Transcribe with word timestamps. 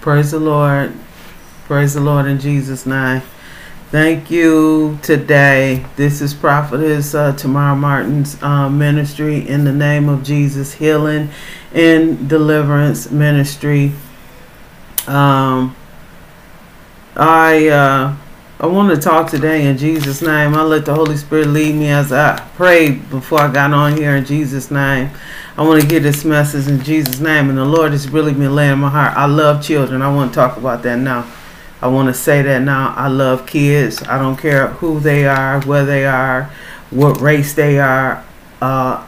Praise 0.00 0.30
the 0.30 0.38
Lord. 0.38 0.92
Praise 1.64 1.94
the 1.94 2.00
Lord 2.00 2.26
in 2.26 2.38
Jesus' 2.38 2.86
name. 2.86 3.22
Thank 3.90 4.30
you 4.30 4.98
today. 5.02 5.86
This 5.96 6.20
is 6.20 6.34
Prophetess 6.34 7.14
uh, 7.14 7.32
Tamara 7.32 7.74
Martin's 7.74 8.40
uh, 8.42 8.68
ministry 8.68 9.48
in 9.48 9.64
the 9.64 9.72
name 9.72 10.10
of 10.10 10.22
Jesus, 10.22 10.74
healing 10.74 11.30
and 11.72 12.28
deliverance 12.28 13.10
ministry. 13.10 13.92
Um, 15.06 15.74
I 17.16 17.68
uh, 17.68 18.16
I 18.60 18.66
want 18.66 18.92
to 18.92 19.00
talk 19.00 19.30
today 19.30 19.68
in 19.68 19.78
Jesus' 19.78 20.20
name. 20.20 20.56
I 20.56 20.62
let 20.62 20.84
the 20.84 20.92
Holy 20.92 21.16
Spirit 21.16 21.46
lead 21.46 21.76
me 21.76 21.90
as 21.90 22.10
I 22.10 22.40
prayed 22.56 23.08
before 23.08 23.38
I 23.38 23.52
got 23.52 23.72
on 23.72 23.96
here 23.96 24.16
in 24.16 24.24
Jesus' 24.24 24.68
name. 24.68 25.10
I 25.56 25.62
want 25.62 25.80
to 25.80 25.86
get 25.86 26.02
this 26.02 26.24
message 26.24 26.66
in 26.66 26.82
Jesus' 26.82 27.20
name, 27.20 27.50
and 27.50 27.56
the 27.56 27.64
Lord 27.64 27.92
has 27.92 28.10
really 28.10 28.32
been 28.32 28.56
laying 28.56 28.72
in 28.72 28.78
my 28.80 28.90
heart. 28.90 29.16
I 29.16 29.26
love 29.26 29.62
children. 29.62 30.02
I 30.02 30.12
want 30.12 30.32
to 30.32 30.34
talk 30.34 30.56
about 30.56 30.82
that 30.82 30.98
now. 30.98 31.32
I 31.80 31.86
want 31.86 32.08
to 32.08 32.14
say 32.14 32.42
that 32.42 32.62
now. 32.62 32.94
I 32.96 33.06
love 33.06 33.46
kids. 33.46 34.02
I 34.02 34.18
don't 34.18 34.36
care 34.36 34.66
who 34.66 34.98
they 34.98 35.24
are, 35.24 35.62
where 35.62 35.84
they 35.84 36.04
are, 36.04 36.50
what 36.90 37.20
race 37.20 37.54
they 37.54 37.78
are. 37.78 38.24
Uh, 38.60 39.06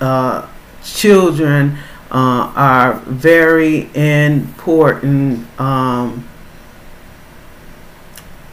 uh, 0.00 0.48
children 0.84 1.76
uh, 2.12 2.52
are 2.54 2.92
very 3.06 3.90
important. 3.96 5.44
Um, 5.60 6.28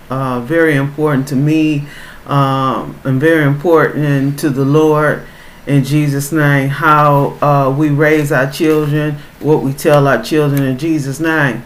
uh, 0.10 0.42
very 0.42 0.76
important 0.76 1.28
to 1.30 1.36
me 1.36 1.86
um, 2.26 3.00
and 3.04 3.20
very 3.20 3.44
important 3.46 4.40
to 4.40 4.50
the 4.50 4.66
Lord 4.66 5.26
in 5.68 5.84
Jesus' 5.84 6.32
name. 6.32 6.70
How 6.70 7.38
uh, 7.42 7.76
we 7.76 7.90
raise 7.90 8.32
our 8.32 8.52
children, 8.52 9.16
what 9.40 9.64
we 9.64 9.74
tell 9.74 10.08
our 10.08 10.24
children 10.24 10.64
in 10.64 10.78
Jesus' 10.78 11.20
name. 11.20 11.64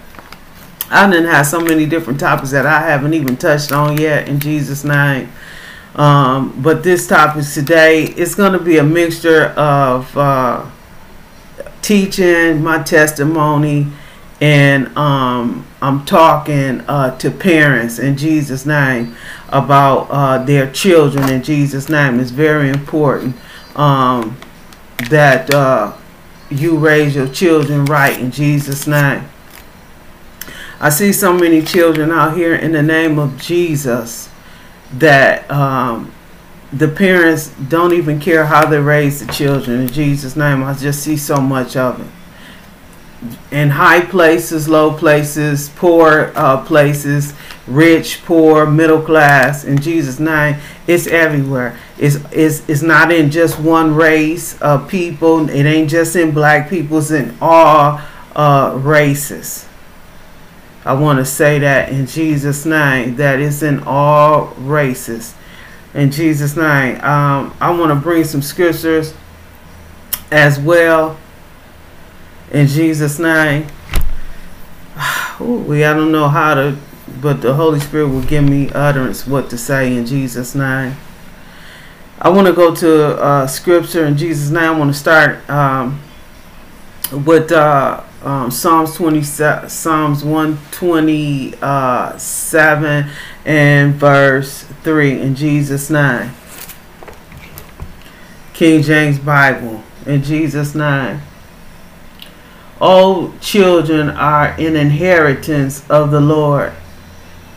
I 0.89 1.09
didn't 1.09 1.29
have 1.29 1.45
so 1.45 1.59
many 1.59 1.85
different 1.85 2.19
topics 2.19 2.51
that 2.51 2.65
I 2.65 2.79
haven't 2.79 3.13
even 3.13 3.35
touched 3.35 3.71
on 3.71 3.97
yet 3.97 4.29
in 4.29 4.39
Jesus' 4.39 4.83
name. 4.85 5.29
Um, 5.95 6.61
but 6.61 6.83
this 6.83 7.07
topic 7.07 7.43
today 7.45 8.03
is 8.03 8.35
going 8.35 8.53
to 8.53 8.59
be 8.59 8.77
a 8.77 8.83
mixture 8.83 9.47
of 9.57 10.15
uh, 10.15 10.65
teaching, 11.81 12.63
my 12.63 12.83
testimony, 12.83 13.87
and 14.39 14.95
um, 14.97 15.66
I'm 15.81 16.05
talking 16.05 16.81
uh, 16.81 17.17
to 17.19 17.29
parents 17.29 17.99
in 17.99 18.17
Jesus' 18.17 18.65
name 18.65 19.15
about 19.49 20.07
uh, 20.09 20.43
their 20.43 20.71
children 20.71 21.29
in 21.29 21.43
Jesus' 21.43 21.87
name. 21.87 22.19
It's 22.19 22.31
very 22.31 22.69
important 22.69 23.35
um, 23.75 24.37
that 25.11 25.53
uh, 25.53 25.93
you 26.49 26.77
raise 26.77 27.15
your 27.15 27.27
children 27.27 27.85
right 27.85 28.19
in 28.19 28.31
Jesus' 28.31 28.87
name. 28.87 29.25
I 30.79 30.89
see 30.89 31.13
so 31.13 31.33
many 31.33 31.61
children 31.61 32.11
out 32.11 32.35
here 32.35 32.55
in 32.55 32.71
the 32.71 32.83
name 32.83 33.19
of 33.19 33.39
Jesus 33.39 34.29
that 34.93 35.49
um, 35.51 36.11
the 36.73 36.87
parents 36.87 37.49
don't 37.69 37.93
even 37.93 38.19
care 38.19 38.45
how 38.45 38.65
they 38.65 38.79
raise 38.79 39.23
the 39.23 39.31
children 39.31 39.81
in 39.81 39.87
Jesus' 39.87 40.35
name. 40.35 40.63
I 40.63 40.73
just 40.73 41.03
see 41.03 41.17
so 41.17 41.37
much 41.37 41.75
of 41.75 42.01
it 42.01 42.16
in 43.51 43.69
high 43.69 44.01
places, 44.01 44.69
low 44.69 44.93
places, 44.93 45.69
poor 45.75 46.31
uh, 46.35 46.63
places, 46.65 47.33
rich, 47.65 48.23
poor, 48.25 48.65
middle 48.65 49.01
class. 49.01 49.63
In 49.63 49.79
Jesus' 49.81 50.19
name, 50.19 50.57
it's 50.85 51.07
everywhere. 51.07 51.77
It's, 51.97 52.17
it's, 52.31 52.67
it's 52.69 52.81
not 52.81 53.11
in 53.11 53.31
just 53.31 53.59
one 53.59 53.95
race 53.95 54.59
of 54.61 54.87
people. 54.87 55.49
It 55.49 55.65
ain't 55.65 55.89
just 55.89 56.15
in 56.15 56.31
black 56.31 56.69
people. 56.69 56.99
It's 56.99 57.11
in 57.11 57.35
all 57.41 57.99
uh, 58.35 58.77
races. 58.81 59.67
I 60.85 60.93
want 60.93 61.19
to 61.19 61.25
say 61.25 61.59
that 61.59 61.89
in 61.89 62.05
Jesus' 62.05 62.65
name, 62.65 63.15
that 63.15 63.39
it's 63.39 63.63
in 63.63 63.83
all 63.85 64.53
races. 64.57 65.33
In 65.93 66.11
Jesus' 66.11 66.55
name, 66.55 66.95
um, 67.03 67.55
I 67.59 67.71
want 67.71 67.91
to 67.91 67.95
bring 67.95 68.23
some 68.23 68.41
scriptures 68.41 69.13
as 70.31 70.59
well 70.59 71.17
in 72.51 72.67
Jesus' 72.67 73.19
name. 73.19 73.67
We 75.39 75.85
I 75.85 75.93
don't 75.93 76.11
know 76.11 76.29
how 76.29 76.55
to, 76.55 76.75
but 77.21 77.41
the 77.41 77.53
Holy 77.53 77.79
Spirit 77.79 78.07
will 78.07 78.23
give 78.23 78.43
me 78.43 78.71
utterance 78.71 79.27
what 79.27 79.51
to 79.51 79.57
say 79.57 79.95
in 79.95 80.07
Jesus' 80.07 80.55
name. 80.55 80.97
I 82.19 82.29
want 82.29 82.47
to 82.47 82.53
go 82.53 82.73
to 82.73 83.21
uh, 83.21 83.45
scripture 83.45 84.07
in 84.07 84.17
Jesus' 84.17 84.49
name. 84.49 84.63
I 84.63 84.71
want 84.71 84.91
to 84.91 84.99
start 84.99 85.47
um, 85.47 86.01
with 87.11 87.51
uh, 87.51 88.03
um, 88.23 88.49
Psalms 88.49 88.95
20, 88.95 89.21
Psalms 89.21 90.23
127 90.23 93.09
and 93.45 93.93
verse 93.93 94.63
3 94.83 95.21
in 95.21 95.35
Jesus' 95.35 95.91
name. 95.91 96.31
King 98.53 98.81
James 98.81 99.19
Bible 99.19 99.83
in 100.07 100.23
Jesus' 100.23 100.73
name. 100.73 101.21
All 102.79 103.33
children 103.39 104.09
are 104.09 104.49
an 104.59 104.75
inheritance 104.75 105.87
of 105.89 106.11
the 106.11 106.21
Lord, 106.21 106.73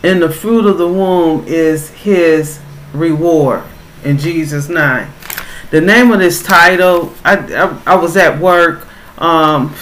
and 0.03 0.23
the 0.23 0.31
fruit 0.31 0.65
of 0.65 0.79
the 0.79 0.89
womb 0.89 1.45
is 1.47 1.91
his 1.91 2.61
reward. 2.95 3.63
In 4.03 4.17
Jesus' 4.17 4.69
name. 4.69 5.09
The 5.71 5.81
name 5.81 6.11
of 6.11 6.19
this 6.19 6.43
title, 6.43 7.13
I, 7.25 7.37
I, 7.37 7.93
I 7.93 7.95
was 7.97 8.17
at 8.17 8.41
work 8.41 8.89
um, 9.19 9.75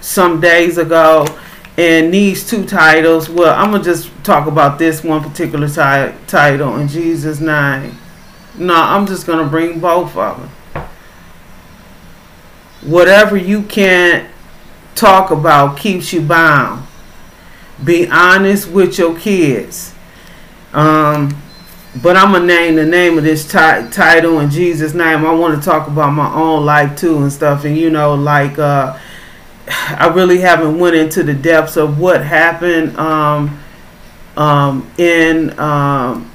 some 0.00 0.40
days 0.40 0.78
ago, 0.78 1.26
and 1.76 2.12
these 2.12 2.48
two 2.48 2.64
titles, 2.64 3.28
well, 3.28 3.54
I'm 3.54 3.70
going 3.70 3.82
to 3.82 3.88
just 3.88 4.10
talk 4.24 4.48
about 4.48 4.78
this 4.78 5.04
one 5.04 5.22
particular 5.22 5.68
ti- 5.68 6.16
title 6.26 6.76
in 6.78 6.88
Jesus' 6.88 7.38
name. 7.38 7.98
No, 8.56 8.74
I'm 8.74 9.06
just 9.06 9.26
going 9.26 9.44
to 9.44 9.50
bring 9.50 9.78
both 9.78 10.16
of 10.16 10.40
them. 10.40 10.88
Whatever 12.80 13.36
you 13.36 13.62
can't 13.62 14.30
talk 14.96 15.30
about 15.30 15.78
keeps 15.78 16.12
you 16.12 16.22
bound. 16.22 16.86
Be 17.84 18.08
honest 18.08 18.68
with 18.70 18.98
your 18.98 19.16
kids. 19.18 19.94
Um, 20.72 21.40
but 22.02 22.16
I'm 22.16 22.32
gonna 22.32 22.44
name 22.44 22.74
the 22.76 22.84
name 22.84 23.16
of 23.16 23.24
this 23.24 23.48
title 23.48 24.40
in 24.40 24.50
Jesus' 24.50 24.92
name. 24.92 25.24
I 25.24 25.32
want 25.32 25.58
to 25.58 25.64
talk 25.64 25.88
about 25.88 26.10
my 26.10 26.32
own 26.34 26.64
life 26.64 26.96
too 26.98 27.18
and 27.18 27.32
stuff. 27.32 27.64
And 27.64 27.76
you 27.76 27.90
know, 27.90 28.14
like 28.14 28.58
uh, 28.58 28.98
I 29.68 30.08
really 30.08 30.38
haven't 30.38 30.78
went 30.78 30.96
into 30.96 31.22
the 31.22 31.34
depths 31.34 31.76
of 31.76 31.98
what 31.98 32.24
happened 32.24 32.96
um, 32.98 33.60
um, 34.36 34.90
in 34.98 35.58
um, 35.58 36.30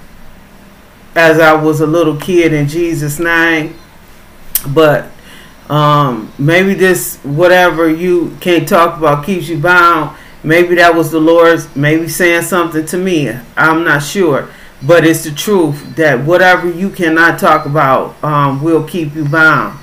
as 1.16 1.40
I 1.40 1.54
was 1.54 1.82
a 1.82 1.88
little 1.88 2.18
kid 2.18 2.54
in 2.54 2.68
Jesus' 2.68 3.20
name. 3.20 3.76
But 4.70 5.11
um, 5.72 6.30
maybe 6.38 6.74
this 6.74 7.16
whatever 7.24 7.90
you 7.90 8.36
can't 8.42 8.68
talk 8.68 8.98
about 8.98 9.26
keeps 9.26 9.48
you 9.48 9.58
bound. 9.58 10.18
Maybe 10.44 10.76
that 10.76 10.94
was 10.94 11.12
the 11.12 11.20
Lord's 11.20 11.74
maybe 11.78 12.10
saying 12.10 12.42
something 12.44 12.86
to 12.88 12.98
me. 12.98 13.30
I'm 13.56 13.86
not 13.86 14.04
sure. 14.04 14.50
But 14.86 15.06
it's 15.06 15.24
the 15.24 15.32
truth 15.32 15.96
that 15.96 16.26
whatever 16.26 16.70
you 16.70 16.90
cannot 16.90 17.40
talk 17.40 17.66
about 17.66 18.22
um, 18.22 18.62
will 18.62 18.84
keep 18.84 19.16
you 19.16 19.24
bound. 19.24 19.80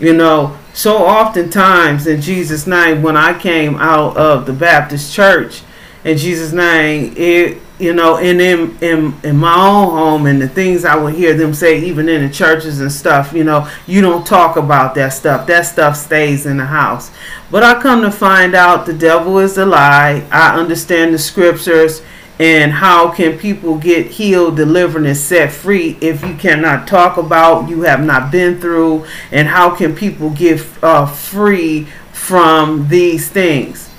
You 0.00 0.12
know, 0.12 0.58
so 0.72 1.06
oftentimes 1.06 2.08
in 2.08 2.20
Jesus' 2.20 2.66
name, 2.66 3.02
when 3.02 3.16
I 3.16 3.38
came 3.38 3.76
out 3.76 4.16
of 4.16 4.44
the 4.44 4.52
Baptist 4.52 5.14
church, 5.14 5.62
in 6.04 6.16
Jesus' 6.16 6.52
name, 6.52 7.14
it 7.16 7.58
you 7.78 7.94
know, 7.94 8.16
in 8.16 8.40
in 8.40 9.14
in 9.22 9.36
my 9.36 9.54
own 9.54 9.90
home 9.90 10.26
and 10.26 10.42
the 10.42 10.48
things 10.48 10.84
I 10.84 10.96
would 10.96 11.14
hear 11.14 11.34
them 11.34 11.54
say, 11.54 11.80
even 11.84 12.08
in 12.08 12.26
the 12.26 12.32
churches 12.32 12.80
and 12.80 12.90
stuff, 12.90 13.32
you 13.32 13.44
know, 13.44 13.70
you 13.86 14.00
don't 14.00 14.26
talk 14.26 14.56
about 14.56 14.94
that 14.96 15.10
stuff. 15.10 15.46
That 15.46 15.62
stuff 15.62 15.96
stays 15.96 16.44
in 16.44 16.56
the 16.56 16.64
house. 16.64 17.10
But 17.50 17.62
I 17.62 17.80
come 17.80 18.02
to 18.02 18.10
find 18.10 18.54
out 18.54 18.84
the 18.84 18.92
devil 18.92 19.38
is 19.38 19.58
a 19.58 19.64
lie. 19.64 20.26
I 20.30 20.58
understand 20.58 21.14
the 21.14 21.18
scriptures 21.18 22.02
and 22.40 22.70
how 22.70 23.10
can 23.10 23.36
people 23.36 23.78
get 23.78 24.06
healed, 24.06 24.56
delivered, 24.56 25.04
and 25.04 25.16
set 25.16 25.50
free 25.50 25.96
if 26.00 26.24
you 26.24 26.34
cannot 26.34 26.86
talk 26.86 27.16
about, 27.16 27.68
you 27.68 27.82
have 27.82 28.04
not 28.04 28.30
been 28.30 28.60
through, 28.60 29.04
and 29.32 29.48
how 29.48 29.74
can 29.74 29.94
people 29.94 30.30
get 30.30 30.64
uh, 30.82 31.04
free 31.04 31.88
from 32.12 32.88
these 32.88 33.28
things? 33.28 33.90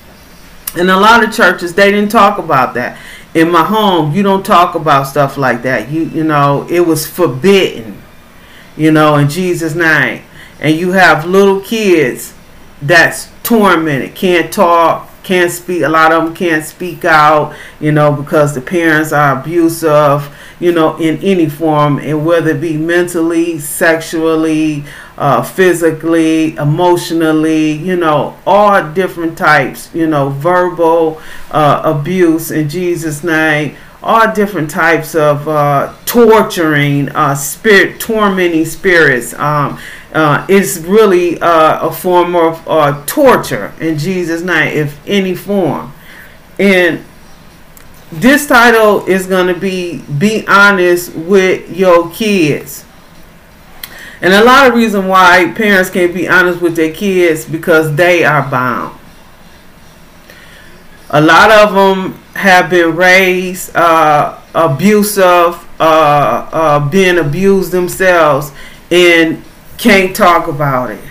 And 0.77 0.89
a 0.89 0.97
lot 0.97 1.23
of 1.23 1.33
churches 1.33 1.73
they 1.73 1.91
didn't 1.91 2.11
talk 2.11 2.37
about 2.37 2.75
that 2.75 2.97
in 3.33 3.51
my 3.51 3.63
home 3.63 4.13
you 4.13 4.23
don't 4.23 4.45
talk 4.45 4.75
about 4.75 5.03
stuff 5.03 5.37
like 5.37 5.61
that 5.61 5.89
you 5.89 6.03
you 6.05 6.23
know 6.23 6.65
it 6.69 6.81
was 6.81 7.05
forbidden 7.05 8.01
you 8.75 8.91
know 8.91 9.15
in 9.15 9.29
jesus 9.29 9.75
name 9.75 10.23
and 10.59 10.75
you 10.75 10.91
have 10.91 11.25
little 11.25 11.61
kids 11.61 12.33
that's 12.81 13.29
tormented 13.43 14.15
can't 14.15 14.51
talk 14.51 15.09
can't 15.29 15.51
speak. 15.51 15.83
A 15.83 15.87
lot 15.89 16.11
of 16.11 16.23
them 16.23 16.33
can't 16.33 16.65
speak 16.65 17.05
out, 17.05 17.55
you 17.79 17.91
know, 17.91 18.11
because 18.11 18.55
the 18.55 18.61
parents 18.61 19.11
are 19.11 19.39
abusive, 19.39 20.35
you 20.59 20.71
know, 20.71 20.97
in 20.97 21.17
any 21.17 21.47
form, 21.47 21.99
and 21.99 22.25
whether 22.25 22.49
it 22.49 22.59
be 22.59 22.77
mentally, 22.77 23.59
sexually, 23.59 24.83
uh, 25.19 25.43
physically, 25.43 26.55
emotionally, 26.55 27.73
you 27.73 27.95
know, 27.95 28.35
all 28.47 28.91
different 28.93 29.37
types, 29.37 29.93
you 29.93 30.07
know, 30.07 30.29
verbal 30.29 31.21
uh, 31.51 31.81
abuse 31.83 32.49
in 32.49 32.67
Jesus' 32.67 33.23
name 33.23 33.75
all 34.01 34.33
different 34.33 34.69
types 34.69 35.13
of 35.13 35.47
uh, 35.47 35.93
torturing, 36.05 37.09
uh, 37.09 37.35
spirit 37.35 37.99
tormenting 37.99 38.65
spirits. 38.65 39.33
Um, 39.33 39.79
uh, 40.13 40.45
it's 40.49 40.77
really 40.77 41.39
uh, 41.39 41.87
a 41.87 41.91
form 41.91 42.35
of 42.35 42.65
uh, 42.67 43.03
torture 43.05 43.73
in 43.79 43.97
Jesus' 43.97 44.41
name, 44.41 44.75
if 44.75 44.99
any 45.07 45.35
form. 45.35 45.93
And 46.57 47.03
this 48.11 48.47
title 48.47 49.05
is 49.05 49.27
going 49.27 49.53
to 49.53 49.59
be 49.59 49.99
"Be 50.17 50.47
honest 50.47 51.13
with 51.13 51.75
your 51.75 52.09
kids." 52.09 52.85
And 54.21 54.33
a 54.33 54.43
lot 54.43 54.67
of 54.67 54.73
reason 54.73 55.07
why 55.07 55.53
parents 55.55 55.89
can't 55.89 56.13
be 56.13 56.27
honest 56.27 56.61
with 56.61 56.75
their 56.75 56.93
kids 56.93 57.45
because 57.45 57.95
they 57.95 58.23
are 58.23 58.49
bound. 58.49 58.97
A 61.09 61.21
lot 61.21 61.49
of 61.51 61.73
them 61.73 62.13
have 62.35 62.69
been 62.69 62.95
raised 62.95 63.75
uh, 63.75 64.39
abusive, 64.53 65.65
uh, 65.79 66.49
uh, 66.51 66.89
being 66.89 67.17
abused 67.17 67.71
themselves, 67.71 68.51
and 68.91 69.43
can't 69.77 70.15
talk 70.15 70.47
about 70.47 70.91
it. 70.91 71.01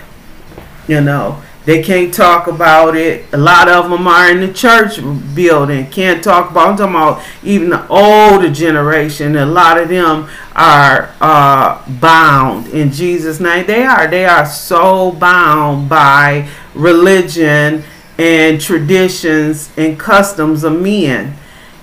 You 0.87 1.01
know, 1.01 1.41
they 1.65 1.83
can't 1.83 2.13
talk 2.13 2.47
about 2.47 2.95
it. 2.95 3.25
A 3.33 3.37
lot 3.37 3.67
of 3.67 3.89
them 3.89 4.07
are 4.07 4.31
in 4.31 4.39
the 4.39 4.51
church 4.53 4.99
building, 5.35 5.89
can't 5.89 6.23
talk 6.23 6.51
about. 6.51 6.69
I'm 6.69 6.77
talking 6.77 6.95
about 6.95 7.23
even 7.43 7.69
the 7.69 7.87
older 7.87 8.49
generation. 8.49 9.35
A 9.35 9.45
lot 9.45 9.77
of 9.77 9.89
them 9.89 10.29
are 10.55 11.13
uh, 11.19 11.83
bound 11.99 12.67
in 12.67 12.91
Jesus' 12.91 13.39
name. 13.39 13.67
They 13.67 13.83
are. 13.83 14.07
They 14.07 14.25
are 14.25 14.45
so 14.45 15.11
bound 15.11 15.89
by 15.89 16.49
religion 16.73 17.83
and 18.17 18.59
traditions 18.59 19.69
and 19.77 19.99
customs 19.99 20.63
of 20.63 20.81
men, 20.81 21.35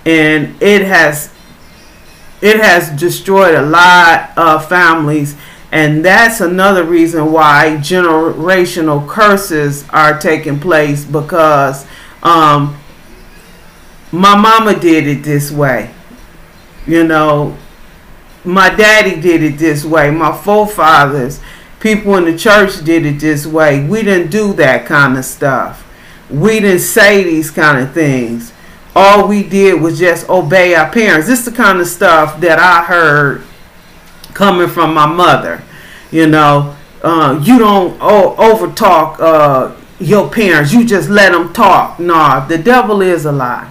and 0.05 0.61
it 0.63 0.83
has 0.83 1.33
it 2.43 2.61
has 2.61 2.91
destroyed 3.01 3.55
a 3.55 3.63
lot 3.63 4.37
of 4.37 4.69
families 4.69 5.37
and 5.77 6.05
that's 6.05 6.41
another 6.41 6.85
reason 6.85 7.33
why 7.33 7.77
generational 7.81 9.07
curses 9.09 9.85
are 9.91 10.19
taking 10.19 10.59
place 10.59 11.05
because 11.05 11.87
um, 12.23 12.79
my 14.13 14.37
mama 14.37 14.79
did 14.79 15.07
it 15.07 15.23
this 15.23 15.51
way 15.51 15.93
you 16.87 17.05
know 17.05 17.57
my 18.45 18.69
daddy 18.75 19.21
did 19.21 19.43
it 19.43 19.59
this 19.59 19.85
way 19.85 20.11
my 20.11 20.37
forefathers 20.37 21.41
people 21.81 22.17
in 22.17 22.25
the 22.25 22.37
church 22.37 22.85
did 22.85 23.05
it 23.05 23.21
this 23.21 23.47
way 23.47 23.87
we 23.87 24.03
didn't 24.03 24.31
do 24.31 24.53
that 24.53 24.87
kind 24.87 25.19
of 25.19 25.25
stuff 25.25 25.83
we 26.31 26.61
didn't 26.61 26.81
say 26.81 27.23
these 27.23 27.51
kind 27.51 27.79
of 27.79 27.93
things. 27.93 28.53
All 28.95 29.29
we 29.29 29.43
did 29.43 29.81
was 29.81 29.99
just 29.99 30.29
obey 30.29 30.75
our 30.75 30.91
parents. 30.91 31.27
This 31.27 31.41
is 31.41 31.45
the 31.45 31.53
kind 31.53 31.81
of 31.81 31.87
stuff 31.87 32.41
that 32.41 32.59
I 32.59 32.85
heard 32.85 33.45
coming 34.35 34.69
from 34.69 34.95
my 34.95 35.07
mother. 35.07 35.63
You 36.11 36.27
know, 36.27 36.77
uh, 37.03 37.41
you 37.43 37.59
don't 37.59 37.97
oh, 38.01 38.35
over 38.37 38.73
talk 38.73 39.19
uh, 39.21 39.77
your 39.99 40.31
parents. 40.31 40.73
You 40.73 40.85
just 40.85 41.09
let 41.09 41.33
them 41.33 41.53
talk. 41.53 41.99
Nah, 41.99 42.47
the 42.47 42.59
devil 42.59 43.03
is 43.03 43.25
a 43.25 43.33
lie. 43.33 43.71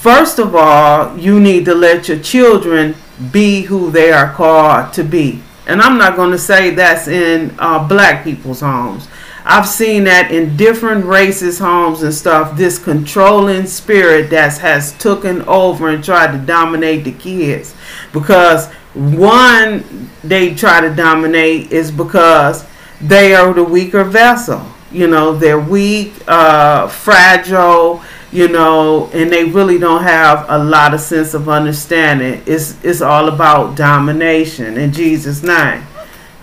First 0.00 0.38
of 0.38 0.54
all, 0.54 1.16
you 1.16 1.40
need 1.40 1.64
to 1.66 1.74
let 1.74 2.08
your 2.08 2.18
children 2.18 2.96
be 3.30 3.62
who 3.62 3.90
they 3.90 4.12
are 4.12 4.32
called 4.32 4.92
to 4.94 5.04
be. 5.04 5.42
And 5.66 5.80
I'm 5.80 5.98
not 5.98 6.16
going 6.16 6.32
to 6.32 6.38
say 6.38 6.70
that's 6.70 7.06
in 7.06 7.54
uh, 7.58 7.86
black 7.86 8.24
people's 8.24 8.60
homes. 8.60 9.08
I've 9.44 9.68
seen 9.68 10.04
that 10.04 10.30
in 10.30 10.56
different 10.56 11.04
races, 11.06 11.58
homes, 11.58 12.02
and 12.02 12.12
stuff. 12.12 12.56
This 12.56 12.78
controlling 12.78 13.66
spirit 13.66 14.30
that 14.30 14.58
has 14.58 14.92
taken 14.98 15.42
over 15.42 15.88
and 15.88 16.04
tried 16.04 16.32
to 16.32 16.38
dominate 16.38 17.04
the 17.04 17.12
kids. 17.12 17.74
Because 18.12 18.70
one, 18.94 20.10
they 20.24 20.54
try 20.54 20.80
to 20.80 20.94
dominate 20.94 21.70
is 21.72 21.90
because 21.90 22.66
they 23.00 23.34
are 23.34 23.52
the 23.52 23.64
weaker 23.64 24.04
vessel. 24.04 24.64
You 24.90 25.06
know, 25.06 25.32
they're 25.36 25.60
weak, 25.60 26.12
uh, 26.26 26.88
fragile, 26.88 28.02
you 28.32 28.48
know, 28.48 29.08
and 29.12 29.30
they 29.30 29.44
really 29.44 29.78
don't 29.78 30.02
have 30.02 30.46
a 30.48 30.58
lot 30.58 30.94
of 30.94 31.00
sense 31.00 31.34
of 31.34 31.48
understanding. 31.48 32.42
It's 32.46 32.82
it's 32.84 33.00
all 33.00 33.28
about 33.28 33.76
domination 33.76 34.76
in 34.76 34.92
Jesus' 34.92 35.42
name. 35.42 35.84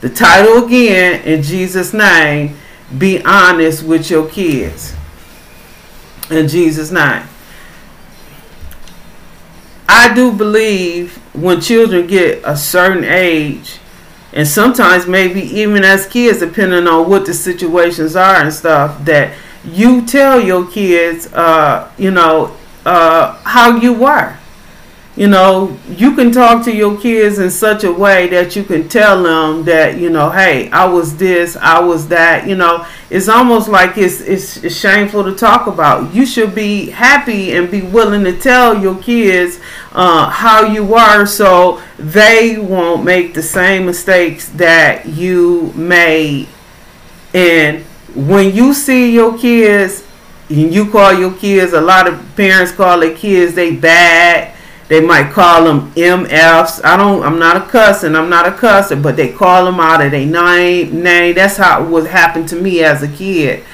The 0.01 0.09
title 0.09 0.65
again 0.65 1.21
in 1.23 1.41
Jesus' 1.41 1.93
name 1.93 2.55
be 2.97 3.21
honest 3.23 3.83
with 3.83 4.09
your 4.09 4.29
kids. 4.29 4.95
In 6.29 6.47
Jesus' 6.47 6.91
name. 6.91 7.23
I 9.89 10.13
do 10.13 10.31
believe 10.31 11.17
when 11.33 11.61
children 11.61 12.07
get 12.07 12.41
a 12.43 12.57
certain 12.57 13.03
age, 13.03 13.79
and 14.33 14.47
sometimes 14.47 15.07
maybe 15.07 15.41
even 15.41 15.83
as 15.83 16.05
kids, 16.05 16.39
depending 16.39 16.87
on 16.87 17.09
what 17.09 17.25
the 17.25 17.33
situations 17.33 18.15
are 18.15 18.35
and 18.35 18.53
stuff, 18.53 19.03
that 19.05 19.33
you 19.63 20.05
tell 20.05 20.39
your 20.39 20.69
kids, 20.69 21.31
uh, 21.33 21.91
you 21.97 22.11
know, 22.11 22.55
uh, 22.85 23.41
how 23.43 23.77
you 23.77 23.93
were 23.93 24.37
you 25.17 25.27
know, 25.27 25.75
you 25.89 26.13
can 26.13 26.31
talk 26.31 26.63
to 26.65 26.71
your 26.73 26.95
kids 27.01 27.39
in 27.39 27.49
such 27.49 27.83
a 27.83 27.91
way 27.91 28.27
that 28.27 28.55
you 28.55 28.63
can 28.63 28.87
tell 28.87 29.23
them 29.23 29.65
that, 29.65 29.97
you 29.97 30.11
know, 30.11 30.29
hey, 30.29 30.69
I 30.69 30.85
was 30.85 31.17
this, 31.17 31.57
I 31.57 31.79
was 31.79 32.07
that, 32.09 32.47
you 32.47 32.55
know, 32.55 32.85
it's 33.09 33.27
almost 33.27 33.67
like 33.67 33.97
it's, 33.97 34.21
it's, 34.21 34.77
shameful 34.77 35.23
to 35.23 35.33
talk 35.33 35.65
about. 35.65 36.13
You 36.13 36.23
should 36.23 36.53
be 36.53 36.91
happy 36.91 37.55
and 37.55 37.71
be 37.71 37.81
willing 37.81 38.25
to 38.25 38.39
tell 38.39 38.79
your 38.79 38.95
kids 39.01 39.59
uh, 39.93 40.29
how 40.29 40.67
you 40.67 40.93
are 40.93 41.25
so 41.25 41.81
they 41.97 42.59
won't 42.59 43.03
make 43.03 43.33
the 43.33 43.41
same 43.41 43.87
mistakes 43.87 44.49
that 44.49 45.07
you 45.07 45.73
made. 45.73 46.47
And 47.33 47.83
when 48.13 48.53
you 48.55 48.75
see 48.75 49.15
your 49.15 49.35
kids, 49.35 50.03
and 50.49 50.73
you 50.73 50.91
call 50.91 51.11
your 51.11 51.33
kids, 51.33 51.73
a 51.73 51.81
lot 51.81 52.07
of 52.07 52.35
parents 52.35 52.71
call 52.71 52.99
their 52.99 53.15
kids 53.15 53.53
they 53.53 53.75
bad 53.75 54.53
they 54.87 55.01
might 55.01 55.31
call 55.31 55.65
them 55.65 55.91
MFs. 55.93 56.83
I 56.83 56.95
don't. 56.95 57.23
I'm 57.23 57.39
not 57.39 57.57
a 57.57 57.61
cussing. 57.61 58.15
I'm 58.15 58.29
not 58.29 58.47
a 58.47 58.51
cusser, 58.51 59.01
but 59.01 59.17
they 59.17 59.33
call 59.33 59.65
them 59.65 59.79
out 59.79 60.03
of 60.03 60.11
their 60.11 60.25
name. 60.25 61.03
Name. 61.03 61.35
That's 61.35 61.57
how 61.57 61.83
it 61.83 61.89
was 61.89 62.07
happened 62.07 62.47
to 62.49 62.55
me 62.55 62.83
as 62.83 63.03
a 63.03 63.07
kid. 63.07 63.65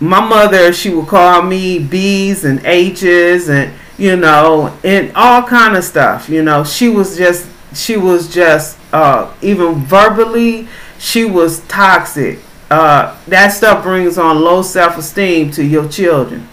My 0.00 0.20
mother, 0.20 0.72
she 0.72 0.88
would 0.88 1.08
call 1.08 1.42
me 1.42 1.78
B's 1.78 2.44
and 2.44 2.64
H's 2.64 3.50
and 3.50 3.72
you 3.98 4.16
know 4.16 4.74
and 4.82 5.12
all 5.14 5.42
kind 5.42 5.76
of 5.76 5.84
stuff. 5.84 6.30
You 6.30 6.42
know, 6.42 6.64
she 6.64 6.88
was 6.88 7.18
just 7.18 7.46
she 7.74 7.98
was 7.98 8.32
just 8.32 8.78
uh, 8.92 9.32
even 9.42 9.74
verbally 9.74 10.68
she 10.98 11.24
was 11.24 11.60
toxic. 11.66 12.38
Uh, 12.70 13.18
that 13.26 13.48
stuff 13.48 13.82
brings 13.82 14.16
on 14.16 14.40
low 14.40 14.62
self 14.62 14.96
esteem 14.96 15.50
to 15.50 15.64
your 15.64 15.88
children. 15.88 16.48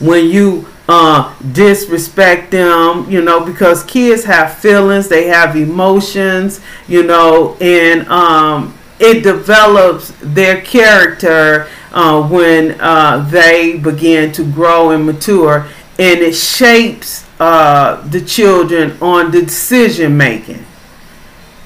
When 0.00 0.26
you 0.26 0.68
uh, 0.88 1.34
disrespect 1.52 2.50
them, 2.50 3.08
you 3.10 3.22
know, 3.22 3.44
because 3.44 3.84
kids 3.84 4.24
have 4.24 4.54
feelings, 4.58 5.08
they 5.08 5.28
have 5.28 5.56
emotions, 5.56 6.60
you 6.88 7.02
know, 7.02 7.56
and 7.60 8.06
um, 8.08 8.76
it 8.98 9.22
develops 9.22 10.12
their 10.20 10.60
character 10.60 11.68
uh, 11.92 12.26
when 12.28 12.80
uh, 12.80 13.26
they 13.30 13.78
begin 13.78 14.32
to 14.32 14.44
grow 14.44 14.90
and 14.90 15.06
mature, 15.06 15.68
and 15.98 16.20
it 16.20 16.34
shapes 16.34 17.26
uh, 17.38 18.06
the 18.08 18.20
children 18.20 18.96
on 19.00 19.30
the 19.30 19.42
decision 19.42 20.16
making, 20.16 20.64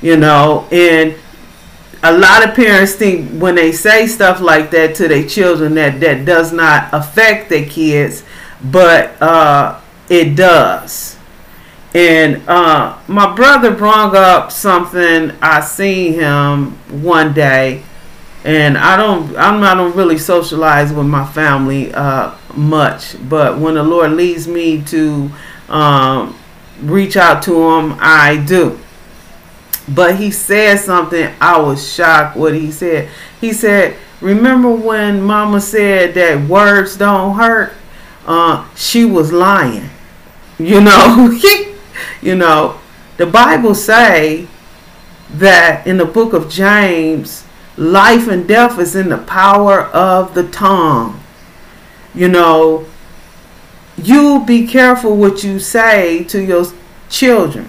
you 0.02 0.16
know, 0.16 0.66
and 0.70 1.14
a 2.02 2.16
lot 2.16 2.46
of 2.46 2.54
parents 2.54 2.94
think 2.94 3.30
when 3.40 3.54
they 3.54 3.72
say 3.72 4.06
stuff 4.06 4.40
like 4.40 4.70
that 4.70 4.94
to 4.94 5.08
their 5.08 5.26
children 5.26 5.74
that 5.74 5.98
that 6.00 6.24
does 6.24 6.52
not 6.52 6.88
affect 6.92 7.48
their 7.48 7.66
kids 7.66 8.22
but 8.62 9.20
uh, 9.20 9.80
it 10.08 10.36
does. 10.36 11.16
And 11.94 12.46
uh, 12.46 12.98
my 13.08 13.34
brother 13.34 13.70
brought 13.70 14.14
up 14.14 14.52
something. 14.52 15.30
I 15.40 15.60
seen 15.60 16.12
him 16.12 16.72
one 17.02 17.32
day, 17.32 17.82
and 18.44 18.76
I 18.76 18.98
don't. 18.98 19.34
I'm 19.36 19.60
not 19.60 19.74
don't 19.74 19.96
really 19.96 20.18
socialize 20.18 20.92
with 20.92 21.06
my 21.06 21.26
family 21.26 21.94
uh, 21.94 22.34
much. 22.54 23.16
But 23.28 23.58
when 23.58 23.74
the 23.74 23.82
Lord 23.82 24.12
leads 24.12 24.46
me 24.46 24.82
to 24.82 25.30
um, 25.70 26.38
reach 26.82 27.16
out 27.16 27.42
to 27.44 27.54
him, 27.54 27.96
I 27.98 28.44
do. 28.46 28.78
But 29.88 30.16
he 30.16 30.30
said 30.30 30.78
something. 30.78 31.32
I 31.40 31.58
was 31.58 31.90
shocked. 31.90 32.36
What 32.36 32.54
he 32.54 32.72
said. 32.72 33.08
He 33.40 33.54
said, 33.54 33.96
remember 34.20 34.70
when 34.70 35.22
Mama 35.22 35.62
said 35.62 36.12
that 36.14 36.46
words 36.46 36.96
don't 36.96 37.36
hurt? 37.36 37.72
Uh, 38.26 38.68
she 38.74 39.04
was 39.04 39.32
lying. 39.32 39.88
You 40.58 40.80
know, 40.80 41.38
you 42.22 42.34
know, 42.34 42.80
the 43.16 43.26
Bible 43.26 43.74
say 43.74 44.48
that 45.30 45.86
in 45.86 45.96
the 45.96 46.04
book 46.04 46.32
of 46.32 46.50
James, 46.50 47.44
life 47.76 48.26
and 48.28 48.46
death 48.46 48.78
is 48.78 48.96
in 48.96 49.08
the 49.08 49.18
power 49.18 49.82
of 49.82 50.34
the 50.34 50.48
tongue. 50.48 51.20
You 52.14 52.28
know, 52.28 52.86
you 53.96 54.44
be 54.46 54.66
careful 54.66 55.16
what 55.16 55.44
you 55.44 55.58
say 55.58 56.24
to 56.24 56.42
your 56.42 56.66
children. 57.08 57.68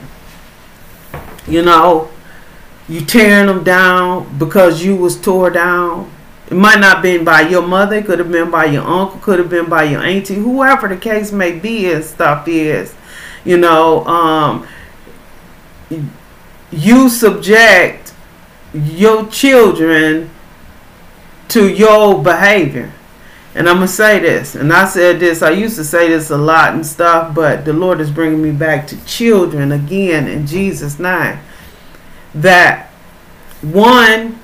You 1.48 1.62
know, 1.62 2.10
you 2.90 3.02
tearing 3.02 3.48
them 3.48 3.64
down 3.64 4.38
because 4.38 4.84
you 4.84 4.96
was 4.96 5.20
tore 5.20 5.50
down. 5.50 6.12
It 6.50 6.56
might 6.56 6.80
not 6.80 7.02
been 7.02 7.26
by 7.26 7.42
your 7.42 7.62
mother, 7.62 7.98
It 7.98 8.06
could 8.06 8.20
have 8.20 8.32
been 8.32 8.50
by 8.50 8.66
your 8.66 8.84
uncle, 8.84 9.20
could 9.20 9.40
have 9.40 9.50
been 9.50 9.70
by 9.70 9.84
your 9.84 10.02
auntie, 10.02 10.36
whoever 10.36 10.88
the 10.88 10.98
case 10.98 11.32
may 11.32 11.58
be 11.58 11.92
and 11.92 12.04
stuff 12.04 12.48
is. 12.48 12.96
You 13.44 13.58
know, 13.58 14.06
um, 14.06 14.68
you 16.72 17.10
subject 17.10 18.14
your 18.74 19.28
children 19.28 20.30
to 21.50 21.68
your 21.68 22.22
behavior. 22.22 22.94
And 23.56 23.68
I'm 23.68 23.78
going 23.78 23.88
to 23.88 23.94
say 23.94 24.20
this, 24.20 24.54
and 24.54 24.72
I 24.72 24.88
said 24.88 25.20
this, 25.20 25.42
I 25.42 25.50
used 25.50 25.78
to 25.78 25.84
say 25.84 26.10
this 26.10 26.30
a 26.30 26.38
lot 26.38 26.76
and 26.76 26.86
stuff, 26.86 27.34
but 27.34 27.66
the 27.66 27.74
Lord 27.74 28.00
is 28.00 28.12
bringing 28.12 28.42
me 28.42 28.52
back 28.52 28.86
to 28.88 29.06
children 29.06 29.72
again 29.72 30.28
in 30.28 30.46
Jesus' 30.46 31.00
name. 31.00 31.40
That 32.36 32.90
one, 33.62 34.40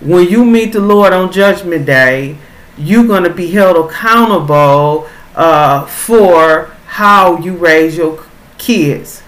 when 0.00 0.28
you 0.28 0.44
meet 0.44 0.72
the 0.72 0.80
Lord 0.80 1.12
on 1.12 1.32
Judgment 1.32 1.86
Day, 1.86 2.36
you're 2.76 3.06
going 3.06 3.24
to 3.24 3.32
be 3.32 3.50
held 3.50 3.88
accountable 3.88 5.08
uh, 5.34 5.86
for 5.86 6.66
how 6.86 7.38
you 7.38 7.56
raise 7.56 7.96
your 7.96 8.24
kids, 8.58 9.22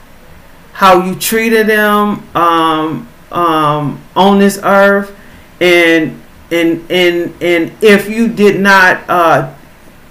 how 0.73 1.05
you 1.05 1.15
treated 1.15 1.67
them 1.67 2.27
um, 2.37 3.09
um, 3.31 4.01
on 4.15 4.39
this 4.39 4.59
earth, 4.63 5.17
and 5.61 6.21
and 6.51 6.91
and 6.91 7.35
and 7.43 7.73
if 7.83 8.09
you 8.09 8.29
did 8.29 8.61
not 8.61 9.09
uh, 9.09 9.55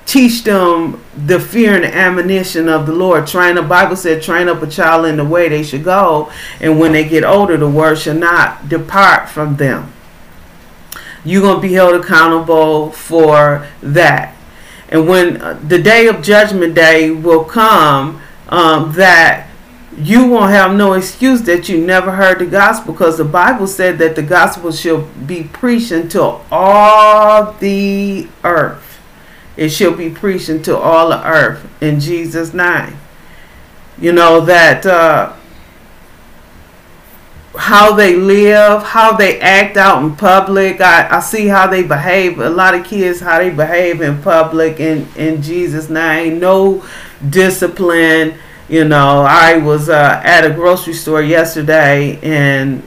teach 0.06 0.44
them 0.44 1.02
the 1.16 1.40
fear 1.40 1.76
and 1.76 1.84
the 1.84 1.96
admonition 1.96 2.70
of 2.70 2.86
the 2.86 2.94
Lord. 2.94 3.26
Train 3.28 3.56
the 3.56 3.62
Bible 3.62 3.96
said, 3.96 4.22
train 4.22 4.48
up 4.48 4.62
a 4.62 4.68
child 4.68 5.06
in 5.06 5.18
the 5.18 5.26
way 5.26 5.50
they 5.50 5.64
should 5.64 5.84
go, 5.84 6.32
and 6.60 6.80
when 6.80 6.92
they 6.92 7.08
get 7.08 7.24
older, 7.24 7.58
the 7.58 7.70
word 7.70 7.98
shall 7.98 8.16
not 8.16 8.70
depart 8.70 9.30
from 9.30 9.56
them. 9.56 9.92
You're 11.26 11.42
gonna 11.42 11.60
be 11.60 11.74
held 11.74 11.96
accountable 11.96 12.92
for 12.92 13.68
that, 13.82 14.36
and 14.90 15.08
when 15.08 15.42
uh, 15.42 15.60
the 15.68 15.82
day 15.82 16.08
of 16.08 16.22
judgment 16.22 16.76
day 16.76 17.10
will 17.10 17.44
come, 17.44 18.22
um, 18.48 18.94
that 18.94 19.48
you 19.98 20.28
won't 20.28 20.52
have 20.52 20.76
no 20.76 20.94
excuse 20.94 21.44
that 21.44 21.70
you 21.70 21.84
never 21.84 22.12
heard 22.12 22.40
the 22.40 22.46
gospel 22.46 22.94
because 22.94 23.18
the 23.18 23.26
Bible 23.26 23.66
said 23.66 23.98
that 24.00 24.16
the 24.16 24.22
gospel 24.22 24.72
shall 24.72 25.02
be 25.26 25.44
preached 25.44 25.92
until 25.92 26.46
all 26.52 27.54
the 27.54 28.28
earth. 28.44 29.00
It 29.56 29.70
shall 29.70 29.96
be 29.96 30.10
preached 30.10 30.50
until 30.50 30.78
all 30.78 31.10
the 31.10 31.26
earth 31.26 31.66
in 31.82 32.00
Jesus' 32.00 32.54
name. 32.54 32.98
You 33.98 34.12
know 34.12 34.42
that 34.42 34.86
uh, 34.86 35.34
how 37.58 37.96
they 37.96 38.16
live, 38.16 38.84
how 38.84 39.16
they 39.16 39.40
act 39.40 39.78
out 39.78 40.04
in 40.04 40.16
public. 40.16 40.82
I, 40.82 41.18
I 41.18 41.20
see 41.20 41.48
how 41.48 41.68
they 41.68 41.84
behave. 41.84 42.40
A 42.40 42.50
lot 42.50 42.76
of 42.76 42.86
kids 42.86 43.20
how 43.20 43.40
they 43.40 43.50
behave 43.50 44.02
in 44.02 44.22
public 44.22 44.80
in 44.80 45.08
in 45.16 45.42
Jesus' 45.42 45.90
name. 45.90 46.40
No 46.40 46.86
discipline 47.28 48.38
you 48.68 48.84
know, 48.84 49.22
I 49.22 49.58
was 49.58 49.90
uh, 49.90 50.22
at 50.24 50.44
a 50.44 50.50
grocery 50.50 50.94
store 50.94 51.22
yesterday 51.22 52.20
and 52.24 52.82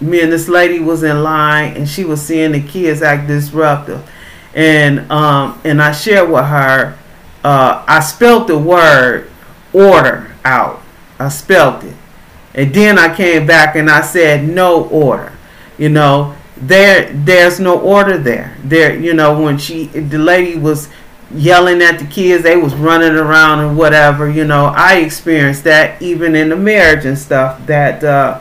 me 0.00 0.22
and 0.22 0.32
this 0.32 0.48
lady 0.48 0.78
was 0.78 1.02
in 1.02 1.22
line 1.22 1.76
and 1.76 1.86
she 1.86 2.04
was 2.04 2.22
seeing 2.22 2.52
the 2.52 2.62
kids 2.62 3.02
act 3.02 3.28
disruptive. 3.28 4.08
And 4.54 5.10
um, 5.12 5.60
and 5.62 5.80
I 5.80 5.92
shared 5.92 6.30
with 6.30 6.44
her, 6.44 6.98
uh, 7.44 7.84
I 7.86 8.00
spelled 8.00 8.48
the 8.48 8.58
word 8.58 9.30
order 9.72 10.34
out. 10.44 10.80
I 11.18 11.28
spelled 11.28 11.84
it. 11.84 11.94
And 12.54 12.74
then 12.74 12.98
I 12.98 13.14
came 13.14 13.46
back 13.46 13.76
and 13.76 13.90
I 13.90 14.00
said 14.00 14.48
no 14.48 14.84
order. 14.88 15.32
You 15.78 15.88
know, 15.88 16.36
there 16.56 17.12
there's 17.12 17.60
no 17.60 17.78
order 17.78 18.18
there. 18.18 18.56
There, 18.62 18.98
you 18.98 19.14
know, 19.14 19.40
when 19.40 19.58
she 19.58 19.86
the 19.86 20.18
lady 20.18 20.56
was 20.56 20.88
yelling 21.32 21.80
at 21.80 21.98
the 21.98 22.06
kids 22.06 22.42
they 22.42 22.56
was 22.56 22.74
running 22.74 23.14
around 23.14 23.60
and 23.60 23.78
whatever 23.78 24.28
you 24.28 24.44
know 24.44 24.66
i 24.76 24.96
experienced 24.96 25.62
that 25.62 26.00
even 26.02 26.34
in 26.34 26.48
the 26.48 26.56
marriage 26.56 27.04
and 27.04 27.16
stuff 27.16 27.64
that 27.66 28.02
uh, 28.02 28.40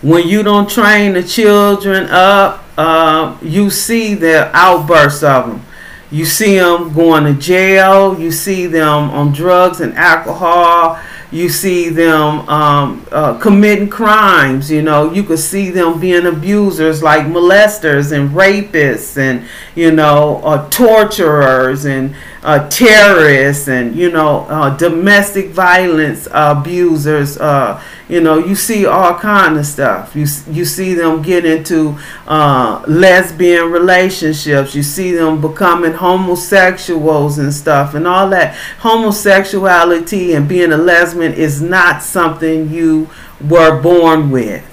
when 0.00 0.26
you 0.26 0.42
don't 0.42 0.70
train 0.70 1.12
the 1.12 1.22
children 1.22 2.06
up 2.08 2.64
uh, 2.78 3.36
you 3.42 3.68
see 3.68 4.14
the 4.14 4.50
outbursts 4.56 5.22
of 5.22 5.46
them 5.46 5.62
you 6.10 6.24
see 6.24 6.56
them 6.56 6.90
going 6.94 7.24
to 7.24 7.38
jail 7.38 8.18
you 8.18 8.32
see 8.32 8.66
them 8.66 9.10
on 9.10 9.30
drugs 9.30 9.80
and 9.80 9.92
alcohol 9.94 10.98
you 11.32 11.48
see 11.48 11.88
them 11.88 12.46
um, 12.48 13.06
uh, 13.10 13.38
committing 13.38 13.88
crimes. 13.88 14.70
You 14.70 14.82
know, 14.82 15.12
you 15.12 15.22
could 15.22 15.38
see 15.38 15.70
them 15.70 15.98
being 15.98 16.26
abusers 16.26 17.02
like 17.02 17.24
molesters 17.26 18.12
and 18.12 18.30
rapists 18.30 19.16
and, 19.16 19.46
you 19.74 19.90
know, 19.90 20.42
uh, 20.44 20.68
torturers 20.68 21.86
and 21.86 22.14
uh, 22.42 22.68
terrorists 22.68 23.68
and, 23.68 23.94
you 23.94 24.10
know, 24.10 24.40
uh, 24.48 24.76
domestic 24.76 25.50
violence 25.50 26.26
abusers. 26.32 27.38
Uh, 27.38 27.80
you 28.08 28.20
know, 28.20 28.38
you 28.38 28.54
see 28.54 28.84
all 28.84 29.18
kind 29.18 29.56
of 29.56 29.64
stuff. 29.64 30.16
You, 30.16 30.26
you 30.50 30.64
see 30.64 30.94
them 30.94 31.22
get 31.22 31.44
into 31.44 31.98
uh, 32.26 32.84
lesbian 32.88 33.70
relationships. 33.70 34.74
You 34.74 34.82
see 34.82 35.12
them 35.12 35.40
becoming 35.40 35.92
homosexuals 35.92 37.38
and 37.38 37.54
stuff 37.54 37.94
and 37.94 38.06
all 38.06 38.28
that. 38.30 38.56
Homosexuality 38.80 40.34
and 40.34 40.48
being 40.48 40.72
a 40.72 40.76
lesbian 40.76 41.32
is 41.32 41.62
not 41.62 42.02
something 42.02 42.70
you 42.70 43.08
were 43.40 43.80
born 43.80 44.30
with. 44.30 44.68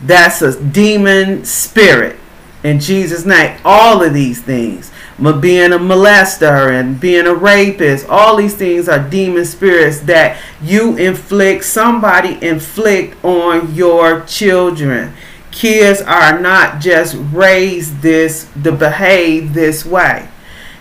That's 0.00 0.40
a 0.40 0.62
demon 0.62 1.44
spirit. 1.44 2.16
In 2.62 2.80
Jesus' 2.80 3.24
name, 3.24 3.58
all 3.64 4.02
of 4.02 4.12
these 4.14 4.42
things, 4.42 4.90
being 5.18 5.72
a 5.72 5.78
molester 5.78 6.70
and 6.70 7.00
being 7.00 7.26
a 7.26 7.34
rapist, 7.34 8.06
all 8.08 8.36
these 8.36 8.54
things 8.54 8.88
are 8.88 8.98
demon 8.98 9.44
spirits 9.44 10.00
that 10.00 10.38
you 10.62 10.96
inflict, 10.96 11.64
somebody 11.64 12.38
inflict 12.46 13.22
on 13.24 13.74
your 13.74 14.20
children. 14.22 15.14
Kids 15.50 16.02
are 16.02 16.38
not 16.38 16.80
just 16.80 17.16
raised 17.32 18.02
this 18.02 18.50
to 18.62 18.72
behave 18.72 19.54
this 19.54 19.86
way. 19.86 20.28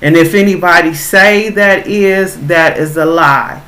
And 0.02 0.18
if 0.18 0.34
anybody 0.34 0.94
say 0.94 1.50
that 1.52 1.88
is, 1.88 2.48
that 2.48 2.78
is 2.78 2.98
a 2.98 3.06
lie. 3.06 3.64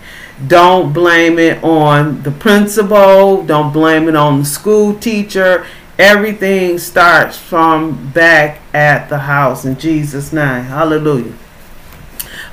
Don't 0.45 0.93
blame 0.93 1.39
it 1.39 1.63
on 1.63 2.21
the 2.23 2.31
principal. 2.31 3.43
Don't 3.43 3.71
blame 3.71 4.07
it 4.07 4.15
on 4.15 4.39
the 4.39 4.45
school 4.45 4.93
teacher. 4.93 5.65
Everything 5.99 6.77
starts 6.77 7.39
from 7.39 8.11
back 8.11 8.61
at 8.73 9.09
the 9.09 9.17
house 9.17 9.65
in 9.65 9.79
Jesus' 9.79 10.31
name. 10.31 10.65
Hallelujah. 10.65 11.33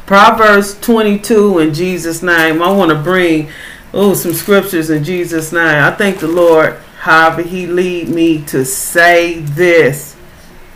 Proverbs 0.07 0.81
22 0.81 1.59
in 1.59 1.75
Jesus' 1.75 2.23
name. 2.23 2.63
I 2.63 2.71
want 2.73 2.91
to 2.91 2.97
bring 2.97 3.51
oh 3.93 4.15
some 4.15 4.33
scriptures 4.33 4.89
in 4.89 5.05
Jesus' 5.05 5.53
name. 5.53 5.83
I 5.83 5.91
thank 5.91 6.21
the 6.21 6.29
Lord, 6.29 6.79
however, 7.01 7.43
He 7.43 7.67
lead 7.67 8.09
me 8.09 8.43
to 8.47 8.65
say 8.65 9.41
this 9.41 10.17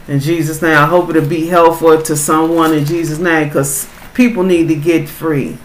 in 0.06 0.20
Jesus' 0.20 0.60
name. 0.60 0.76
I 0.76 0.86
hope 0.86 1.08
it'll 1.08 1.26
be 1.26 1.46
helpful 1.46 2.02
to 2.02 2.16
someone 2.16 2.74
in 2.74 2.84
Jesus' 2.84 3.18
name 3.18 3.48
because 3.48 3.88
people 4.12 4.42
need 4.42 4.68
to 4.68 4.74
get 4.74 5.08
free. 5.08 5.56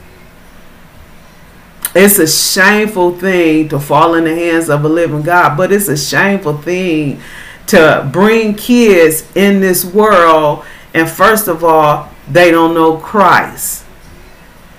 It's 1.95 2.17
a 2.19 2.27
shameful 2.27 3.17
thing 3.17 3.69
to 3.69 3.79
fall 3.79 4.15
in 4.15 4.23
the 4.23 4.35
hands 4.35 4.69
of 4.69 4.83
a 4.83 4.89
living 4.89 5.21
God, 5.21 5.55
but 5.55 5.71
it's 5.71 5.87
a 5.87 5.97
shameful 5.97 6.57
thing 6.57 7.21
to 7.67 8.09
bring 8.11 8.55
kids 8.55 9.31
in 9.35 9.59
this 9.59 9.85
world 9.85 10.65
and 10.93 11.09
first 11.09 11.47
of 11.47 11.63
all, 11.63 12.09
they 12.29 12.51
don't 12.51 12.73
know 12.73 12.97
Christ. 12.97 13.83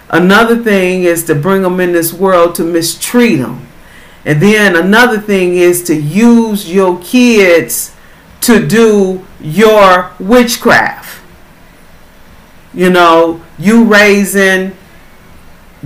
Another 0.09 0.63
thing 0.63 1.03
is 1.03 1.25
to 1.25 1.35
bring 1.35 1.63
them 1.63 1.81
in 1.81 1.93
this 1.93 2.13
world 2.13 2.55
to 2.57 2.65
mistreat 2.65 3.41
them. 3.41 3.67
And 4.25 4.41
then 4.41 4.77
another 4.77 5.21
thing 5.21 5.57
is 5.57 5.83
to 5.85 5.95
use 5.95 6.73
your 6.73 7.01
kids 7.01 7.95
to 8.43 8.67
do 8.67 9.27
your 9.41 10.13
witchcraft. 10.21 11.21
You 12.73 12.91
know, 12.91 13.43
you 13.59 13.85
raising 13.85 14.77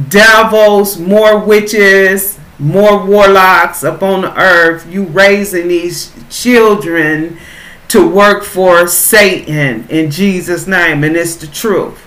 devils, 0.09 0.99
more 0.99 1.39
witches, 1.39 2.39
more 2.59 3.05
warlocks 3.05 3.83
upon 3.83 4.23
the 4.23 4.41
earth. 4.41 4.87
You 4.91 5.05
raising 5.05 5.69
these 5.69 6.13
children 6.31 7.39
to 7.89 8.07
work 8.07 8.45
for 8.45 8.87
Satan 8.87 9.87
in 9.89 10.11
Jesus' 10.11 10.67
name, 10.67 11.05
and 11.05 11.17
it's 11.17 11.37
the 11.37 11.47
truth. 11.47 12.05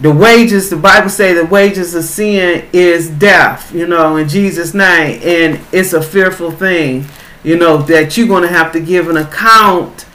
The 0.00 0.12
wages, 0.12 0.70
the 0.70 0.76
Bible 0.76 1.08
say 1.08 1.34
the 1.34 1.46
wages 1.46 1.94
of 1.94 2.04
sin 2.04 2.66
is 2.72 3.10
death, 3.10 3.72
you 3.72 3.86
know, 3.86 4.16
in 4.16 4.28
Jesus' 4.28 4.74
name, 4.74 5.20
and 5.22 5.60
it's 5.72 5.92
a 5.92 6.02
fearful 6.02 6.50
thing, 6.50 7.06
you 7.44 7.56
know, 7.56 7.78
that 7.78 8.16
you're 8.16 8.26
going 8.26 8.42
to 8.42 8.48
have 8.48 8.72
to 8.72 8.80
give 8.80 9.08
an 9.08 9.16
account 9.16 10.06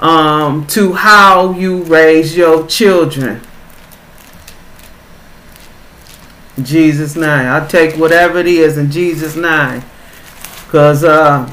um, 0.00 0.66
to 0.68 0.92
how 0.92 1.52
you 1.52 1.82
raise 1.82 2.36
your 2.36 2.66
children. 2.66 3.36
In 3.36 3.40
Jesus' 6.62 7.16
name, 7.16 7.46
I'll 7.48 7.66
take 7.66 7.96
whatever 7.96 8.38
it 8.38 8.46
is 8.46 8.78
in 8.78 8.90
Jesus' 8.90 9.34
name, 9.34 9.82
because 10.66 11.02
uh, 11.02 11.50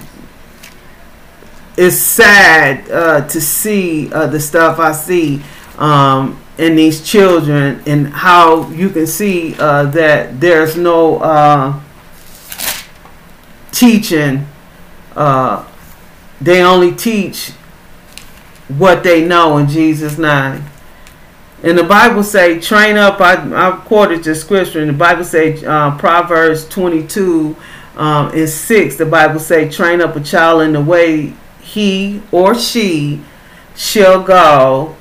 it's 1.78 1.98
sad 1.98 2.90
uh, 2.92 3.28
to 3.28 3.42
see 3.42 4.12
uh, 4.14 4.28
the 4.28 4.40
stuff 4.40 4.78
I 4.78 4.92
see 4.92 5.42
um, 5.78 6.40
in 6.58 6.76
these 6.76 7.04
children 7.04 7.82
and 7.88 8.10
how 8.10 8.70
you 8.70 8.90
can 8.90 9.08
see 9.08 9.56
uh, 9.58 9.86
that 9.86 10.40
there's 10.40 10.78
no 10.78 11.18
uh, 11.18 11.80
teaching. 13.72 14.46
Uh, 15.16 15.68
they 16.40 16.62
only 16.62 16.94
teach 16.94 17.52
what 18.68 19.04
they 19.04 19.26
know 19.26 19.58
in 19.58 19.68
Jesus' 19.68 20.18
name. 20.18 20.64
And 21.64 21.78
the 21.78 21.84
Bible 21.84 22.24
say, 22.24 22.60
train 22.60 22.98
up. 22.98 23.22
I, 23.22 23.36
I 23.54 23.72
quoted 23.86 24.24
the 24.24 24.34
scripture. 24.34 24.80
And 24.80 24.90
the 24.90 24.94
Bible 24.94 25.24
say, 25.24 25.64
uh, 25.64 25.98
Proverbs 25.98 26.68
22 26.70 27.56
um, 27.96 28.32
and 28.34 28.50
6, 28.50 28.96
the 28.96 29.06
Bible 29.06 29.40
say, 29.40 29.70
train 29.70 30.02
up 30.02 30.16
a 30.16 30.22
child 30.22 30.64
in 30.64 30.74
the 30.74 30.82
way 30.82 31.34
he 31.62 32.22
or 32.32 32.56
she 32.56 33.22
shall 33.76 34.22
go, 34.22 34.96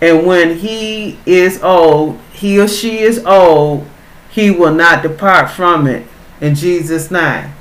and 0.00 0.26
when 0.26 0.58
he 0.58 1.18
is 1.26 1.62
old, 1.62 2.18
he 2.32 2.58
or 2.58 2.68
she 2.68 3.00
is 3.00 3.24
old, 3.26 3.86
he 4.30 4.50
will 4.50 4.74
not 4.74 5.02
depart 5.02 5.50
from 5.50 5.86
it. 5.86 6.06
In 6.40 6.54
Jesus' 6.54 7.10
name. 7.10 7.52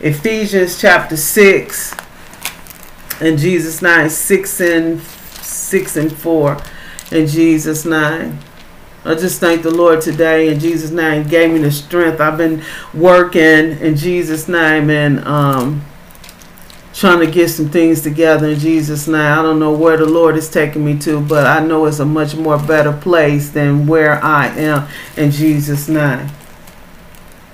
Ephesians 0.00 0.80
chapter 0.80 1.16
6 1.16 1.94
in 3.20 3.36
Jesus' 3.36 3.80
name, 3.80 4.08
6 4.08 4.60
and 4.60 5.00
6 5.00 5.96
and 5.96 6.12
4 6.12 6.58
in 7.12 7.26
Jesus' 7.26 7.84
name. 7.84 8.38
I 9.04 9.14
just 9.14 9.40
thank 9.40 9.62
the 9.62 9.70
Lord 9.70 10.00
today 10.00 10.48
in 10.48 10.60
Jesus' 10.60 10.90
name. 10.90 11.26
Gave 11.26 11.52
me 11.52 11.58
the 11.58 11.72
strength. 11.72 12.20
I've 12.20 12.38
been 12.38 12.62
working 12.94 13.78
in 13.80 13.96
Jesus' 13.96 14.48
name 14.48 14.90
and 14.90 15.24
um 15.24 15.82
trying 16.94 17.20
to 17.20 17.26
get 17.26 17.48
some 17.48 17.68
things 17.70 18.02
together 18.02 18.50
in 18.50 18.58
Jesus' 18.58 19.08
name. 19.08 19.16
I 19.16 19.42
don't 19.42 19.58
know 19.58 19.72
where 19.72 19.96
the 19.96 20.06
Lord 20.06 20.36
is 20.36 20.50
taking 20.50 20.84
me 20.84 20.98
to, 21.00 21.20
but 21.20 21.46
I 21.46 21.64
know 21.64 21.86
it's 21.86 22.00
a 22.00 22.04
much 22.04 22.36
more 22.36 22.58
better 22.58 22.92
place 22.92 23.50
than 23.50 23.86
where 23.86 24.22
I 24.22 24.48
am 24.48 24.88
in 25.16 25.30
Jesus' 25.30 25.88
name. 25.88 26.28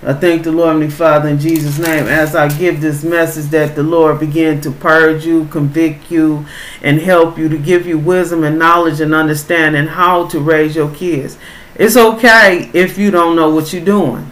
I 0.08 0.14
thank 0.14 0.42
the 0.42 0.52
Lord, 0.52 0.78
my 0.78 0.88
Father, 0.88 1.28
in 1.28 1.38
Jesus' 1.38 1.78
name, 1.78 2.06
as 2.06 2.34
I 2.34 2.48
give 2.48 2.80
this 2.80 3.04
message 3.04 3.50
that 3.50 3.74
the 3.74 3.82
Lord 3.82 4.18
begin 4.18 4.58
to 4.62 4.70
purge 4.70 5.26
you, 5.26 5.44
convict 5.48 6.10
you, 6.10 6.46
and 6.82 6.98
help 6.98 7.36
you 7.36 7.50
to 7.50 7.58
give 7.58 7.86
you 7.86 7.98
wisdom 7.98 8.42
and 8.42 8.58
knowledge 8.58 9.02
and 9.02 9.14
understanding 9.14 9.86
how 9.86 10.26
to 10.28 10.40
raise 10.40 10.74
your 10.74 10.90
kids. 10.94 11.36
It's 11.74 11.94
okay 11.94 12.70
if 12.72 12.96
you 12.96 13.10
don't 13.10 13.36
know 13.36 13.54
what 13.54 13.74
you're 13.74 13.84
doing, 13.84 14.30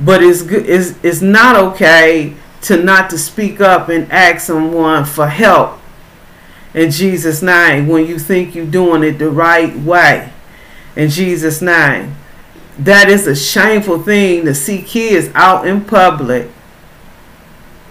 but 0.00 0.22
it's 0.22 0.40
good. 0.40 0.64
It's, 0.66 0.94
it's 1.04 1.20
not 1.20 1.54
okay 1.54 2.34
to 2.62 2.82
not 2.82 3.10
to 3.10 3.18
speak 3.18 3.60
up 3.60 3.90
and 3.90 4.10
ask 4.10 4.46
someone 4.46 5.04
for 5.04 5.26
help 5.26 5.78
in 6.72 6.90
Jesus' 6.90 7.42
name 7.42 7.88
when 7.88 8.06
you 8.06 8.18
think 8.18 8.54
you're 8.54 8.64
doing 8.64 9.02
it 9.02 9.18
the 9.18 9.28
right 9.28 9.76
way 9.76 10.32
in 10.96 11.10
Jesus' 11.10 11.60
name. 11.60 12.14
That 12.78 13.08
is 13.08 13.26
a 13.26 13.34
shameful 13.34 14.02
thing 14.02 14.44
to 14.44 14.54
see 14.54 14.82
kids 14.82 15.30
out 15.34 15.66
in 15.66 15.84
public 15.84 16.50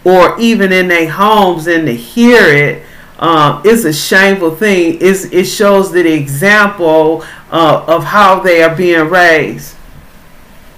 or 0.03 0.39
even 0.39 0.71
in 0.71 0.87
their 0.87 1.09
homes 1.09 1.67
and 1.67 1.85
to 1.85 1.93
hear 1.93 2.41
it. 2.43 2.83
Um, 3.19 3.61
it's 3.65 3.83
a 3.83 3.91
shameful 3.91 4.55
thing. 4.55 4.99
It's, 5.01 5.25
it 5.25 5.45
shows 5.45 5.91
the 5.91 6.11
example 6.13 7.25
uh, 7.51 7.83
of 7.87 8.05
how 8.05 8.39
they 8.39 8.63
are 8.63 8.75
being 8.75 9.09
raised. 9.09 9.75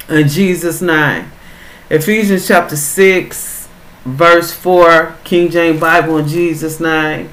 In 0.08 0.28
Jesus' 0.28 0.82
name. 0.82 1.32
Ephesians 1.90 2.48
chapter 2.48 2.76
6 2.76 3.60
verse 4.06 4.52
4, 4.54 5.16
King 5.24 5.50
James 5.50 5.80
Bible 5.80 6.18
in 6.18 6.28
Jesus' 6.28 6.80
name. 6.80 7.30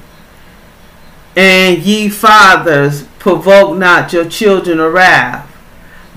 And 1.35 1.79
ye 1.79 2.09
fathers, 2.09 3.03
provoke 3.19 3.77
not 3.77 4.11
your 4.13 4.27
children 4.27 4.77
to 4.77 4.89
wrath, 4.89 5.46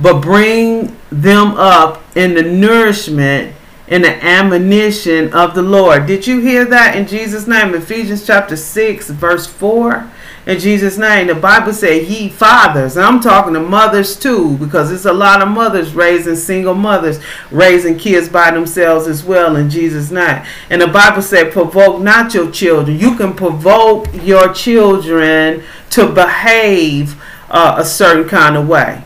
but 0.01 0.21
bring 0.21 0.97
them 1.11 1.49
up 1.57 2.03
in 2.17 2.35
the 2.35 2.43
nourishment 2.43 3.55
and 3.89 4.05
the 4.05 4.25
admonition 4.25 5.33
of 5.33 5.55
the 5.55 5.63
Lord. 5.63 6.07
Did 6.07 6.27
you 6.27 6.41
hear 6.41 6.65
that 6.67 6.97
in 6.97 7.07
Jesus' 7.07 7.47
name? 7.47 7.75
Ephesians 7.75 8.25
chapter 8.25 8.57
6, 8.57 9.11
verse 9.11 9.47
4 9.47 10.09
in 10.47 10.59
Jesus' 10.59 10.97
name. 10.97 11.27
The 11.27 11.35
Bible 11.35 11.73
said, 11.73 12.07
Ye 12.07 12.29
fathers, 12.29 12.97
and 12.97 13.05
I'm 13.05 13.21
talking 13.21 13.55
to 13.55 13.61
mothers 13.61 14.17
too, 14.17 14.57
because 14.59 14.91
it's 14.91 15.05
a 15.05 15.13
lot 15.13 15.43
of 15.43 15.49
mothers 15.49 15.95
raising 15.95 16.37
single 16.37 16.75
mothers, 16.75 17.21
raising 17.51 17.99
kids 17.99 18.29
by 18.29 18.51
themselves 18.51 19.07
as 19.07 19.23
well 19.25 19.57
in 19.57 19.69
Jesus' 19.69 20.11
name. 20.11 20.45
And 20.71 20.81
the 20.81 20.87
Bible 20.87 21.23
said, 21.23 21.53
Provoke 21.53 22.01
not 22.01 22.33
your 22.33 22.51
children. 22.51 22.99
You 22.99 23.17
can 23.17 23.35
provoke 23.35 24.07
your 24.23 24.53
children 24.53 25.63
to 25.91 26.09
behave 26.09 27.21
uh, 27.51 27.77
a 27.79 27.85
certain 27.85 28.29
kind 28.29 28.57
of 28.57 28.69
way. 28.69 29.03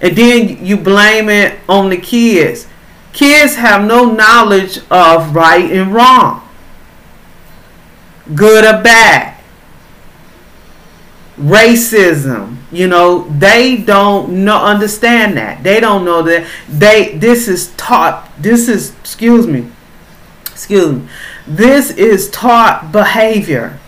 And 0.00 0.16
then 0.16 0.64
you 0.64 0.76
blame 0.76 1.28
it 1.28 1.58
on 1.68 1.90
the 1.90 1.96
kids. 1.96 2.66
Kids 3.12 3.56
have 3.56 3.84
no 3.84 4.12
knowledge 4.12 4.78
of 4.90 5.34
right 5.34 5.70
and 5.72 5.92
wrong, 5.92 6.48
good 8.34 8.64
or 8.64 8.82
bad. 8.82 9.36
Racism 11.36 12.58
you 12.70 12.86
know 12.86 13.28
they 13.30 13.76
don't 13.76 14.44
know 14.44 14.62
understand 14.62 15.36
that. 15.36 15.62
They 15.62 15.80
don't 15.80 16.04
know 16.04 16.22
that. 16.22 16.46
They 16.68 17.16
this 17.16 17.48
is 17.48 17.72
taught 17.76 18.30
this 18.38 18.68
is 18.68 18.94
excuse 19.00 19.46
me 19.46 19.70
excuse 20.46 20.92
me. 20.92 21.08
This 21.46 21.90
is 21.90 22.30
taught 22.30 22.92
behavior 22.92 23.78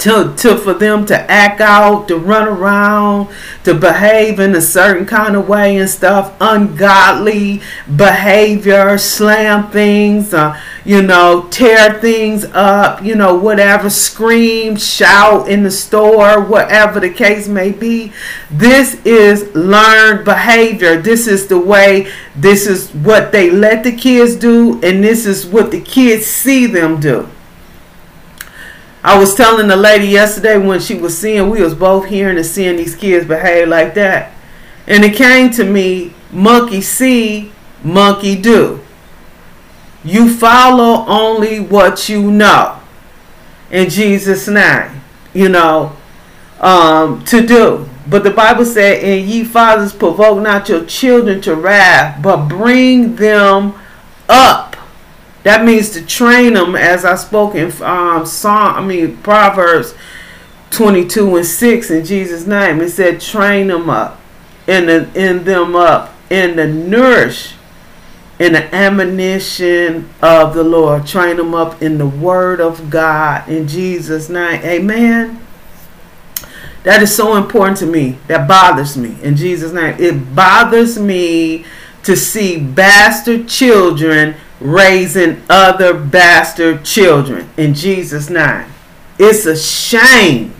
to, 0.00 0.34
to 0.38 0.56
for 0.56 0.72
them 0.72 1.04
to 1.06 1.30
act 1.30 1.60
out, 1.60 2.08
to 2.08 2.16
run 2.16 2.48
around, 2.48 3.28
to 3.64 3.74
behave 3.74 4.40
in 4.40 4.54
a 4.54 4.60
certain 4.60 5.06
kind 5.06 5.36
of 5.36 5.46
way 5.46 5.76
and 5.76 5.90
stuff, 5.90 6.34
ungodly 6.40 7.60
behavior, 7.94 8.96
slam 8.96 9.70
things, 9.70 10.32
uh, 10.32 10.58
you 10.86 11.02
know, 11.02 11.46
tear 11.50 12.00
things 12.00 12.44
up, 12.46 13.02
you 13.04 13.14
know, 13.14 13.34
whatever, 13.34 13.90
scream, 13.90 14.74
shout 14.74 15.48
in 15.48 15.62
the 15.62 15.70
store, 15.70 16.40
whatever 16.40 16.98
the 16.98 17.10
case 17.10 17.46
may 17.46 17.70
be. 17.70 18.10
This 18.50 18.94
is 19.04 19.54
learned 19.54 20.24
behavior. 20.24 21.00
This 21.00 21.26
is 21.26 21.46
the 21.46 21.58
way, 21.58 22.10
this 22.34 22.66
is 22.66 22.90
what 22.90 23.32
they 23.32 23.50
let 23.50 23.84
the 23.84 23.92
kids 23.92 24.34
do, 24.34 24.80
and 24.82 25.04
this 25.04 25.26
is 25.26 25.44
what 25.44 25.70
the 25.70 25.80
kids 25.80 26.24
see 26.24 26.64
them 26.64 27.00
do. 27.00 27.28
I 29.02 29.18
was 29.18 29.34
telling 29.34 29.68
the 29.68 29.76
lady 29.76 30.08
yesterday 30.08 30.58
when 30.58 30.80
she 30.80 30.94
was 30.94 31.16
seeing, 31.16 31.48
we 31.48 31.62
was 31.62 31.74
both 31.74 32.06
hearing 32.06 32.36
and 32.36 32.44
seeing 32.44 32.76
these 32.76 32.94
kids 32.94 33.26
behave 33.26 33.68
like 33.68 33.94
that. 33.94 34.32
And 34.86 35.04
it 35.04 35.16
came 35.16 35.50
to 35.52 35.64
me, 35.64 36.12
monkey 36.30 36.82
see, 36.82 37.52
monkey 37.82 38.36
do. 38.36 38.80
You 40.04 40.32
follow 40.32 41.06
only 41.06 41.60
what 41.60 42.08
you 42.08 42.30
know. 42.30 42.78
In 43.70 43.88
Jesus' 43.88 44.48
name, 44.48 45.00
you 45.32 45.48
know, 45.48 45.96
um, 46.60 47.24
to 47.24 47.46
do. 47.46 47.88
But 48.06 48.24
the 48.24 48.30
Bible 48.30 48.64
said, 48.64 49.02
and 49.04 49.28
ye 49.28 49.44
fathers 49.44 49.92
provoke 49.92 50.42
not 50.42 50.68
your 50.68 50.84
children 50.84 51.40
to 51.42 51.54
wrath, 51.54 52.22
but 52.22 52.48
bring 52.48 53.16
them 53.16 53.74
up 54.28 54.69
that 55.42 55.64
means 55.64 55.90
to 55.90 56.04
train 56.04 56.54
them, 56.54 56.74
as 56.74 57.04
I 57.04 57.14
spoke 57.14 57.54
in 57.54 57.72
um, 57.82 58.26
Psalm, 58.26 58.76
I 58.76 58.84
mean 58.84 59.16
Proverbs 59.18 59.94
22 60.70 61.36
and 61.36 61.46
6 61.46 61.90
in 61.90 62.04
Jesus' 62.04 62.46
name. 62.46 62.80
It 62.80 62.90
said, 62.90 63.20
train 63.20 63.68
them 63.68 63.88
up, 63.88 64.20
in 64.66 64.86
the, 64.86 65.10
in 65.14 65.44
them 65.44 65.74
up, 65.74 66.14
and 66.30 66.58
the 66.58 66.66
nourish, 66.66 67.54
in 68.38 68.52
the 68.52 68.74
admonition 68.74 70.08
of 70.22 70.54
the 70.54 70.62
Lord. 70.62 71.06
Train 71.06 71.36
them 71.36 71.54
up 71.54 71.82
in 71.82 71.98
the 71.98 72.06
word 72.06 72.60
of 72.60 72.90
God 72.90 73.48
in 73.48 73.66
Jesus' 73.66 74.28
name. 74.28 74.60
Amen. 74.62 75.46
That 76.84 77.02
is 77.02 77.14
so 77.14 77.36
important 77.36 77.78
to 77.78 77.86
me. 77.86 78.18
That 78.26 78.48
bothers 78.48 78.96
me 78.96 79.16
in 79.22 79.36
Jesus' 79.36 79.72
name. 79.72 79.96
It 79.98 80.34
bothers 80.34 80.98
me 80.98 81.64
to 82.04 82.16
see 82.16 82.58
bastard 82.58 83.48
children 83.48 84.34
raising 84.60 85.42
other 85.48 85.94
bastard 85.94 86.84
children 86.84 87.48
in 87.56 87.74
Jesus' 87.74 88.30
name. 88.30 88.66
It's 89.18 89.46
a 89.46 89.56
shame. 89.56 90.54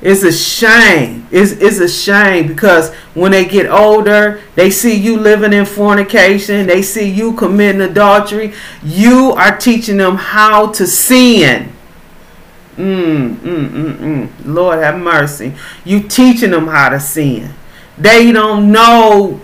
It's 0.00 0.22
a 0.22 0.32
shame. 0.32 1.26
It's, 1.30 1.52
it's 1.52 1.78
a 1.78 1.88
shame 1.88 2.46
because 2.46 2.92
when 3.14 3.32
they 3.32 3.46
get 3.46 3.70
older, 3.70 4.42
they 4.54 4.70
see 4.70 4.94
you 4.94 5.16
living 5.16 5.52
in 5.52 5.64
fornication, 5.64 6.66
they 6.66 6.82
see 6.82 7.08
you 7.08 7.32
committing 7.34 7.80
adultery. 7.80 8.52
You 8.82 9.32
are 9.32 9.56
teaching 9.56 9.96
them 9.96 10.16
how 10.16 10.72
to 10.72 10.86
sin. 10.86 11.72
Mm, 12.76 13.36
mm, 13.36 13.68
mm, 13.70 13.96
mm. 13.98 14.30
Lord 14.44 14.80
have 14.80 14.98
mercy. 14.98 15.54
You 15.84 16.00
teaching 16.02 16.50
them 16.50 16.66
how 16.66 16.90
to 16.90 17.00
sin. 17.00 17.54
They 17.96 18.32
don't 18.32 18.72
know 18.72 19.40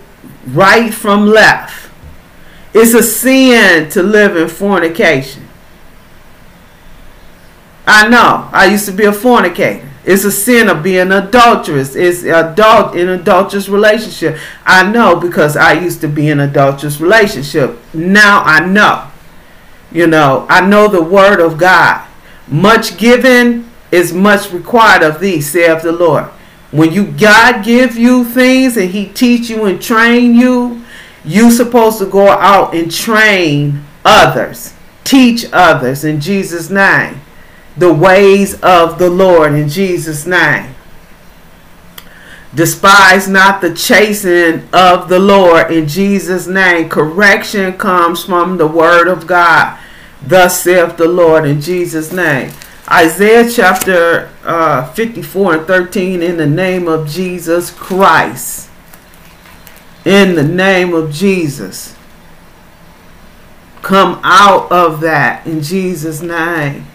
right 0.47 0.93
from 0.93 1.25
left. 1.25 1.90
It's 2.73 2.93
a 2.93 3.03
sin 3.03 3.89
to 3.89 4.03
live 4.03 4.37
in 4.37 4.47
fornication. 4.47 5.47
I 7.85 8.07
know. 8.07 8.49
I 8.53 8.65
used 8.67 8.85
to 8.85 8.91
be 8.91 9.05
a 9.05 9.11
fornicator. 9.11 9.87
It's 10.03 10.23
a 10.23 10.31
sin 10.31 10.67
of 10.69 10.81
being 10.81 11.11
adulterous. 11.11 11.95
It's 11.95 12.23
adult 12.23 12.95
in 12.95 13.09
adulterous 13.09 13.69
relationship. 13.69 14.37
I 14.65 14.89
know 14.89 15.19
because 15.19 15.55
I 15.55 15.73
used 15.73 16.01
to 16.01 16.07
be 16.07 16.29
in 16.29 16.39
adulterous 16.39 16.99
relationship. 16.99 17.77
Now 17.93 18.41
I 18.43 18.65
know. 18.65 19.11
You 19.91 20.07
know, 20.07 20.47
I 20.49 20.65
know 20.65 20.87
the 20.87 21.03
word 21.03 21.39
of 21.39 21.57
God. 21.57 22.07
Much 22.47 22.97
given 22.97 23.69
is 23.91 24.13
much 24.13 24.51
required 24.51 25.03
of 25.03 25.19
thee, 25.19 25.41
saith 25.41 25.83
the 25.83 25.91
Lord. 25.91 26.25
When 26.71 26.93
you 26.93 27.05
God 27.11 27.63
give 27.63 27.97
you 27.97 28.23
things 28.23 28.77
and 28.77 28.89
He 28.89 29.07
teach 29.07 29.49
you 29.49 29.65
and 29.65 29.81
train 29.81 30.33
you, 30.33 30.83
you 31.23 31.51
supposed 31.51 31.99
to 31.99 32.05
go 32.05 32.29
out 32.29 32.73
and 32.73 32.91
train 32.91 33.83
others, 34.03 34.73
teach 35.03 35.45
others 35.53 36.03
in 36.03 36.19
Jesus' 36.19 36.69
name 36.69 37.21
the 37.77 37.93
ways 37.93 38.59
of 38.61 38.99
the 38.99 39.09
Lord 39.09 39.53
in 39.53 39.69
Jesus' 39.69 40.25
name. 40.25 40.75
Despise 42.53 43.29
not 43.29 43.61
the 43.61 43.73
chastening 43.73 44.67
of 44.73 45.07
the 45.07 45.19
Lord 45.19 45.71
in 45.71 45.87
Jesus' 45.87 46.47
name. 46.47 46.89
Correction 46.89 47.77
comes 47.77 48.25
from 48.25 48.57
the 48.57 48.67
word 48.67 49.07
of 49.07 49.25
God. 49.25 49.79
Thus 50.21 50.61
saith 50.61 50.97
the 50.97 51.07
Lord 51.07 51.45
in 51.45 51.61
Jesus' 51.61 52.11
name. 52.11 52.51
Isaiah 52.89 53.49
chapter 53.49 54.29
uh, 54.43 54.91
54 54.91 55.55
and 55.55 55.67
13 55.67 56.21
in 56.21 56.35
the 56.35 56.45
name 56.45 56.89
of 56.89 57.07
Jesus 57.07 57.71
Christ. 57.71 58.69
In 60.05 60.35
the 60.35 60.43
name 60.43 60.93
of 60.93 61.11
Jesus. 61.11 61.95
Come 63.81 64.19
out 64.23 64.71
of 64.71 65.01
that 65.01 65.45
in 65.45 65.61
Jesus' 65.61 66.21
name 66.21 66.85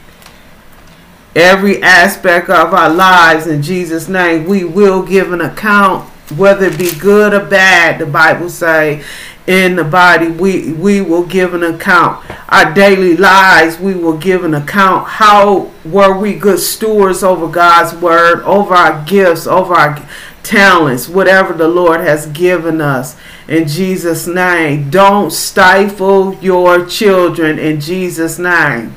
every 1.36 1.82
aspect 1.82 2.48
of 2.48 2.72
our 2.72 2.88
lives 2.88 3.46
in 3.46 3.62
Jesus' 3.62 4.08
name. 4.08 4.46
We 4.46 4.64
will 4.64 5.02
give 5.02 5.32
an 5.32 5.42
account, 5.42 6.08
whether 6.36 6.66
it 6.66 6.78
be 6.78 6.98
good 6.98 7.34
or 7.34 7.44
bad, 7.44 8.00
the 8.00 8.06
Bible 8.06 8.48
say 8.48 9.04
in 9.46 9.76
the 9.76 9.84
body 9.84 10.26
we 10.26 10.72
we 10.72 11.00
will 11.00 11.24
give 11.24 11.54
an 11.54 11.62
account 11.62 12.20
our 12.48 12.74
daily 12.74 13.16
lives 13.16 13.78
we 13.78 13.94
will 13.94 14.18
give 14.18 14.42
an 14.42 14.54
account 14.54 15.06
how 15.06 15.70
were 15.84 16.18
we 16.18 16.34
good 16.34 16.58
stewards 16.58 17.22
over 17.22 17.46
god's 17.46 17.94
word 18.02 18.42
over 18.42 18.74
our 18.74 19.04
gifts 19.04 19.46
over 19.46 19.72
our 19.72 20.04
talents 20.46 21.08
whatever 21.08 21.52
the 21.52 21.68
lord 21.68 22.00
has 22.00 22.26
given 22.28 22.80
us 22.80 23.16
in 23.48 23.66
jesus 23.66 24.26
name 24.26 24.88
don't 24.90 25.32
stifle 25.32 26.34
your 26.36 26.86
children 26.86 27.58
in 27.58 27.80
jesus 27.80 28.38
name 28.38 28.96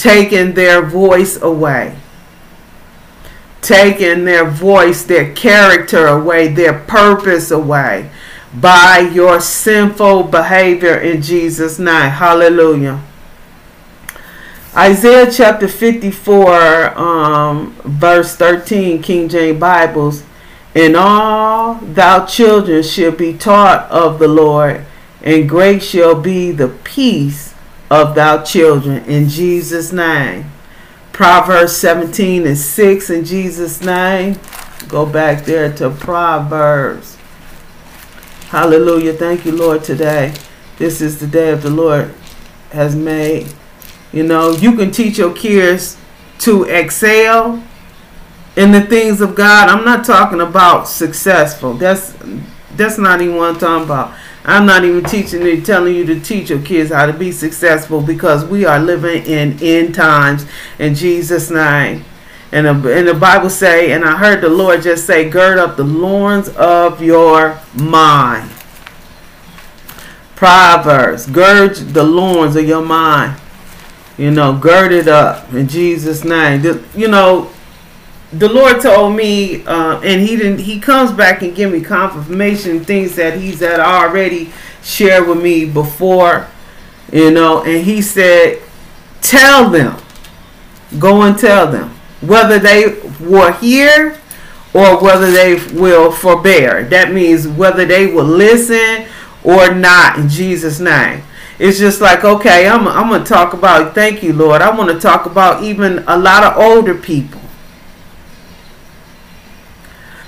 taking 0.00 0.54
their 0.54 0.80
voice 0.80 1.40
away, 1.42 1.94
taking 3.60 4.24
their 4.24 4.48
voice, 4.50 5.02
their 5.02 5.34
character 5.34 6.06
away, 6.06 6.48
their 6.48 6.72
purpose 6.72 7.50
away 7.50 8.08
by 8.54 8.98
your 8.98 9.40
sinful 9.40 10.22
behavior 10.22 10.96
in 10.96 11.20
Jesus' 11.20 11.78
name. 11.78 12.10
Hallelujah. 12.12 13.02
Isaiah 14.74 15.30
chapter 15.30 15.68
54, 15.68 16.98
um, 16.98 17.72
verse 17.84 18.34
13, 18.36 19.02
King 19.02 19.28
James 19.28 19.60
Bibles. 19.60 20.22
And 20.74 20.96
all 20.96 21.74
thou 21.74 22.26
children 22.26 22.82
shall 22.82 23.10
be 23.10 23.36
taught 23.36 23.90
of 23.90 24.18
the 24.18 24.28
Lord, 24.28 24.84
and 25.22 25.48
great 25.48 25.82
shall 25.82 26.20
be 26.20 26.52
the 26.52 26.68
peace 26.68 27.54
of 27.90 28.14
thou 28.14 28.42
children 28.44 29.04
in 29.04 29.28
Jesus' 29.28 29.92
name. 29.92 30.50
Proverbs 31.12 31.76
17 31.76 32.46
and 32.46 32.56
6 32.56 33.10
in 33.10 33.24
Jesus' 33.24 33.82
name. 33.82 34.38
Go 34.88 35.04
back 35.04 35.44
there 35.44 35.72
to 35.74 35.90
Proverbs. 35.90 37.16
Hallelujah. 38.48 39.12
Thank 39.12 39.44
you, 39.44 39.52
Lord, 39.52 39.84
today. 39.84 40.34
This 40.78 41.00
is 41.00 41.20
the 41.20 41.26
day 41.26 41.50
of 41.50 41.62
the 41.62 41.70
Lord 41.70 42.14
has 42.70 42.96
made. 42.96 43.52
You 44.12 44.22
know, 44.22 44.52
you 44.52 44.76
can 44.76 44.90
teach 44.90 45.18
your 45.18 45.34
kids 45.34 45.96
to 46.38 46.64
excel 46.64 47.62
in 48.60 48.72
the 48.72 48.82
things 48.82 49.22
of 49.22 49.34
God. 49.34 49.70
I'm 49.70 49.86
not 49.86 50.04
talking 50.04 50.42
about 50.42 50.86
successful. 50.86 51.72
That's 51.72 52.14
that's 52.76 52.98
not 52.98 53.22
even 53.22 53.36
what 53.36 53.54
I'm 53.54 53.58
talking 53.58 53.84
about. 53.84 54.14
I'm 54.44 54.66
not 54.66 54.84
even 54.84 55.02
teaching 55.04 55.42
you, 55.42 55.62
telling 55.62 55.94
you 55.94 56.04
to 56.06 56.20
teach 56.20 56.50
your 56.50 56.60
kids 56.60 56.90
how 56.90 57.06
to 57.06 57.12
be 57.12 57.32
successful 57.32 58.02
because 58.02 58.44
we 58.44 58.66
are 58.66 58.78
living 58.78 59.24
in 59.24 59.58
end 59.62 59.94
times 59.94 60.46
in 60.78 60.94
Jesus' 60.94 61.50
name. 61.50 62.04
And 62.52 62.66
the, 62.66 62.98
and 62.98 63.08
the 63.08 63.14
Bible 63.14 63.48
say, 63.48 63.92
and 63.92 64.04
I 64.04 64.16
heard 64.16 64.42
the 64.42 64.48
Lord 64.48 64.82
just 64.82 65.06
say, 65.06 65.28
gird 65.28 65.58
up 65.58 65.76
the 65.76 65.84
loins 65.84 66.48
of 66.50 67.02
your 67.02 67.60
mind. 67.74 68.50
Proverbs, 70.36 71.26
gird 71.26 71.76
the 71.76 72.02
loins 72.02 72.56
of 72.56 72.66
your 72.66 72.84
mind. 72.84 73.40
You 74.18 74.30
know, 74.30 74.58
gird 74.58 74.92
it 74.92 75.08
up 75.08 75.52
in 75.54 75.68
Jesus' 75.68 76.24
name. 76.24 76.62
You 76.94 77.08
know, 77.08 77.50
the 78.32 78.48
Lord 78.48 78.80
told 78.80 79.16
me, 79.16 79.64
uh, 79.64 80.00
and 80.00 80.20
He 80.20 80.36
didn't. 80.36 80.60
He 80.60 80.78
comes 80.78 81.10
back 81.10 81.42
and 81.42 81.54
give 81.54 81.72
me 81.72 81.80
confirmation 81.80 82.84
things 82.84 83.16
that 83.16 83.38
He's 83.38 83.60
had 83.60 83.80
already 83.80 84.52
shared 84.82 85.26
with 85.26 85.42
me 85.42 85.64
before, 85.64 86.46
you 87.12 87.30
know. 87.30 87.62
And 87.62 87.84
He 87.84 88.00
said, 88.00 88.62
"Tell 89.20 89.68
them, 89.68 89.96
go 90.98 91.22
and 91.22 91.36
tell 91.36 91.70
them 91.70 91.88
whether 92.20 92.58
they 92.58 93.00
were 93.20 93.52
here 93.52 94.16
or 94.72 95.02
whether 95.02 95.30
they 95.30 95.54
will 95.72 96.12
forbear. 96.12 96.84
That 96.84 97.12
means 97.12 97.48
whether 97.48 97.84
they 97.84 98.06
will 98.06 98.24
listen 98.24 99.06
or 99.42 99.74
not 99.74 100.18
in 100.18 100.28
Jesus' 100.28 100.78
name." 100.78 101.24
It's 101.58 101.78
just 101.78 102.00
like, 102.00 102.24
okay, 102.24 102.66
I'm, 102.66 102.88
I'm 102.88 103.10
going 103.10 103.22
to 103.22 103.28
talk 103.28 103.52
about, 103.52 103.94
thank 103.94 104.22
you, 104.22 104.32
Lord. 104.32 104.62
I 104.62 104.74
want 104.74 104.90
to 104.90 104.98
talk 104.98 105.26
about 105.26 105.62
even 105.62 106.02
a 106.08 106.16
lot 106.16 106.42
of 106.42 106.56
older 106.56 106.94
people 106.94 107.39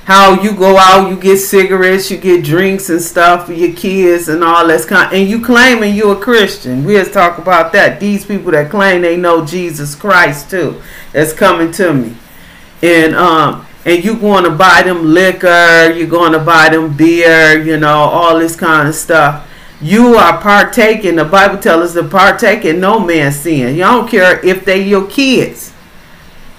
how 0.05 0.43
you 0.43 0.53
go 0.55 0.77
out, 0.77 1.11
you 1.11 1.17
get 1.17 1.39
cigarettes, 1.39 2.11
you 2.11 2.19
get 2.19 2.45
drinks 2.45 2.91
and 2.91 3.01
stuff 3.01 3.47
for 3.47 3.53
your 3.53 3.75
kids 3.75 4.29
and 4.29 4.43
all 4.43 4.67
that 4.67 4.87
kind. 4.87 5.15
And 5.15 5.29
you 5.29 5.45
claiming 5.45 5.95
you're 5.95 6.17
a 6.17 6.21
Christian. 6.21 6.85
We 6.85 6.95
just 6.95 7.13
talk 7.13 7.39
about 7.39 7.73
that. 7.73 8.01
These 8.01 8.27
people 8.27 8.51
that 8.53 8.71
claim 8.71 9.03
they 9.03 9.17
know 9.17 9.47
Jesus 9.47 9.95
Christ 9.95 10.51
too, 10.51 10.83
that's 11.13 11.33
coming 11.33 11.71
to 11.73 11.95
me, 11.95 12.17
and 12.83 13.15
um, 13.15 13.65
and 13.85 14.05
you 14.05 14.17
going 14.17 14.45
to 14.45 14.51
buy 14.51 14.83
them 14.83 15.13
liquor, 15.13 15.93
you're 15.93 16.09
going 16.09 16.33
to 16.33 16.39
buy 16.41 16.69
them 16.69 16.97
beer, 16.97 17.63
you 17.63 17.77
know, 17.77 17.99
all 17.99 18.39
this 18.39 18.57
kind 18.57 18.89
of 18.89 18.95
stuff. 18.95 19.49
You 19.81 20.15
are 20.15 20.41
partaking. 20.41 21.17
The 21.17 21.25
Bible 21.25 21.59
tells 21.59 21.89
us 21.89 21.95
to 21.95 22.09
partake 22.09 22.65
in 22.65 22.79
no 22.79 23.01
man's 23.01 23.41
sin. 23.41 23.75
You 23.75 23.83
don't 23.83 24.09
care 24.09 24.45
if 24.45 24.65
they 24.65 24.83
your 24.83 25.09
kids. 25.09 25.72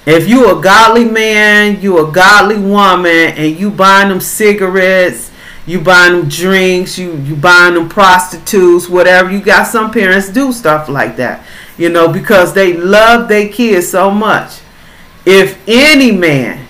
If 0.05 0.27
you 0.27 0.57
a 0.57 0.61
godly 0.61 1.05
man, 1.05 1.81
you 1.81 2.05
a 2.05 2.11
godly 2.11 2.57
woman, 2.57 3.07
and 3.37 3.57
you 3.57 3.71
buying 3.71 4.09
them 4.09 4.19
cigarettes, 4.19 5.31
you 5.65 5.79
buying 5.79 6.19
them 6.19 6.29
drinks, 6.29 6.97
you 6.97 7.15
you 7.19 7.37
buying 7.37 7.75
them 7.75 7.87
prostitutes, 7.87 8.89
whatever. 8.89 9.31
You 9.31 9.41
got 9.41 9.65
some 9.65 9.91
parents 9.91 10.29
do 10.29 10.51
stuff 10.51 10.89
like 10.89 11.15
that, 11.17 11.45
you 11.77 11.87
know, 11.87 12.11
because 12.11 12.53
they 12.53 12.73
love 12.73 13.29
their 13.29 13.47
kids 13.47 13.89
so 13.89 14.11
much. 14.11 14.59
If 15.25 15.57
any 15.69 16.11
man 16.11 16.67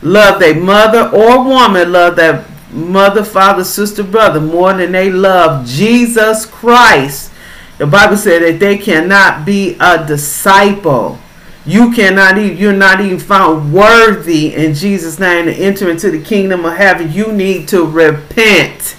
love 0.00 0.38
their 0.38 0.54
mother 0.54 1.10
or 1.12 1.42
woman 1.42 1.90
love 1.90 2.14
their 2.14 2.46
mother, 2.70 3.24
father, 3.24 3.64
sister, 3.64 4.04
brother 4.04 4.40
more 4.40 4.72
than 4.74 4.92
they 4.92 5.10
love 5.10 5.66
Jesus 5.66 6.46
Christ, 6.46 7.32
the 7.78 7.86
Bible 7.88 8.16
said 8.16 8.42
that 8.42 8.60
they 8.60 8.78
cannot 8.78 9.44
be 9.44 9.76
a 9.80 10.06
disciple 10.06 11.18
you 11.66 11.92
cannot 11.92 12.38
even, 12.38 12.56
you're 12.56 12.72
not 12.72 13.00
even 13.00 13.18
found 13.18 13.72
worthy 13.72 14.54
in 14.54 14.74
Jesus' 14.74 15.18
name 15.18 15.46
to 15.46 15.52
enter 15.52 15.90
into 15.90 16.10
the 16.10 16.22
kingdom 16.22 16.64
of 16.64 16.76
heaven. 16.76 17.12
You 17.12 17.32
need 17.32 17.68
to 17.68 17.84
repent 17.84 18.96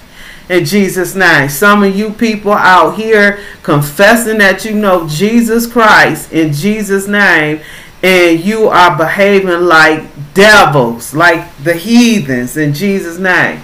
in 0.50 0.65
Jesus' 0.65 1.15
name. 1.15 1.50
Some 1.50 1.84
of 1.84 1.95
you 1.95 2.12
people 2.12 2.52
out 2.54 2.95
here 2.95 3.39
confessing 3.63 4.38
that 4.39 4.65
you 4.65 4.74
know 4.74 5.08
Jesus 5.08 5.65
Christ 5.65 6.32
in 6.32 6.54
Jesus' 6.54 7.08
name 7.08 7.62
and 8.04 8.39
you 8.39 8.67
are 8.67 8.97
behaving 8.97 9.62
like 9.62 10.04
devils, 10.34 11.13
like 11.13 11.56
the 11.63 11.74
heathens 11.74 12.58
in 12.58 12.74
Jesus' 12.74 13.17
name. 13.17 13.62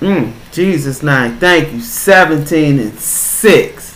Mm, 0.00 0.32
Jesus' 0.52 1.02
name. 1.02 1.36
Thank 1.38 1.72
you. 1.72 1.80
17 1.80 2.78
and 2.78 2.98
6. 2.98 3.89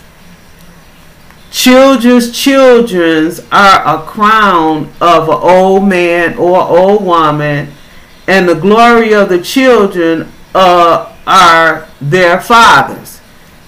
Children's 1.54 2.32
children's 2.32 3.38
are 3.52 3.96
a 3.96 4.02
crown 4.02 4.92
of 5.00 5.28
an 5.28 5.38
old 5.40 5.86
man 5.86 6.36
or 6.36 6.60
old 6.60 7.04
woman, 7.04 7.70
and 8.26 8.48
the 8.48 8.56
glory 8.56 9.14
of 9.14 9.28
the 9.28 9.40
children 9.40 10.32
uh, 10.52 11.14
are 11.28 11.88
their 12.00 12.40
fathers, 12.40 13.20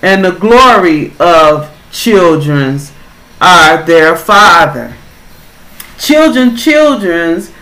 and 0.03 0.25
the 0.25 0.33
glory 0.33 1.15
of 1.21 1.73
children's 1.93 2.93
are 3.41 3.85
their 3.85 4.17
father. 4.17 4.97
Children, 5.97 6.57
children's 6.57 7.53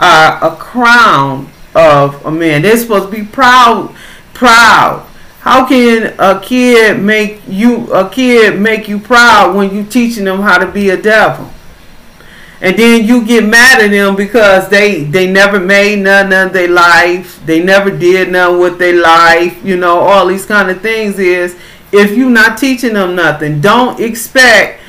are 0.00 0.42
a 0.42 0.56
crown 0.56 1.50
of 1.74 2.24
a 2.24 2.30
man. 2.30 2.62
They're 2.62 2.78
supposed 2.78 3.10
to 3.10 3.22
be 3.22 3.26
proud, 3.26 3.94
proud. 4.32 5.06
How 5.46 5.64
can 5.64 6.12
a 6.18 6.40
kid 6.40 7.00
make 7.00 7.40
you 7.46 7.86
a 7.92 8.10
kid 8.10 8.58
make 8.58 8.88
you 8.88 8.98
proud 8.98 9.54
when 9.54 9.72
you 9.72 9.84
teaching 9.84 10.24
them 10.24 10.40
how 10.40 10.58
to 10.58 10.66
be 10.66 10.90
a 10.90 11.00
devil? 11.00 11.48
And 12.60 12.76
then 12.76 13.04
you 13.06 13.24
get 13.24 13.44
mad 13.44 13.80
at 13.80 13.92
them 13.92 14.16
because 14.16 14.68
they 14.70 15.04
they 15.04 15.30
never 15.30 15.60
made 15.60 16.00
none 16.00 16.32
of 16.32 16.52
their 16.52 16.66
life. 16.66 17.40
They 17.46 17.62
never 17.62 17.96
did 17.96 18.32
none 18.32 18.58
with 18.58 18.80
their 18.80 19.00
life. 19.00 19.64
You 19.64 19.76
know, 19.76 20.00
all 20.00 20.26
these 20.26 20.44
kind 20.44 20.68
of 20.68 20.80
things 20.80 21.20
is 21.20 21.56
if 21.92 22.16
you're 22.16 22.28
not 22.28 22.58
teaching 22.58 22.94
them 22.94 23.14
nothing, 23.14 23.60
don't 23.60 24.00
expect 24.00 24.80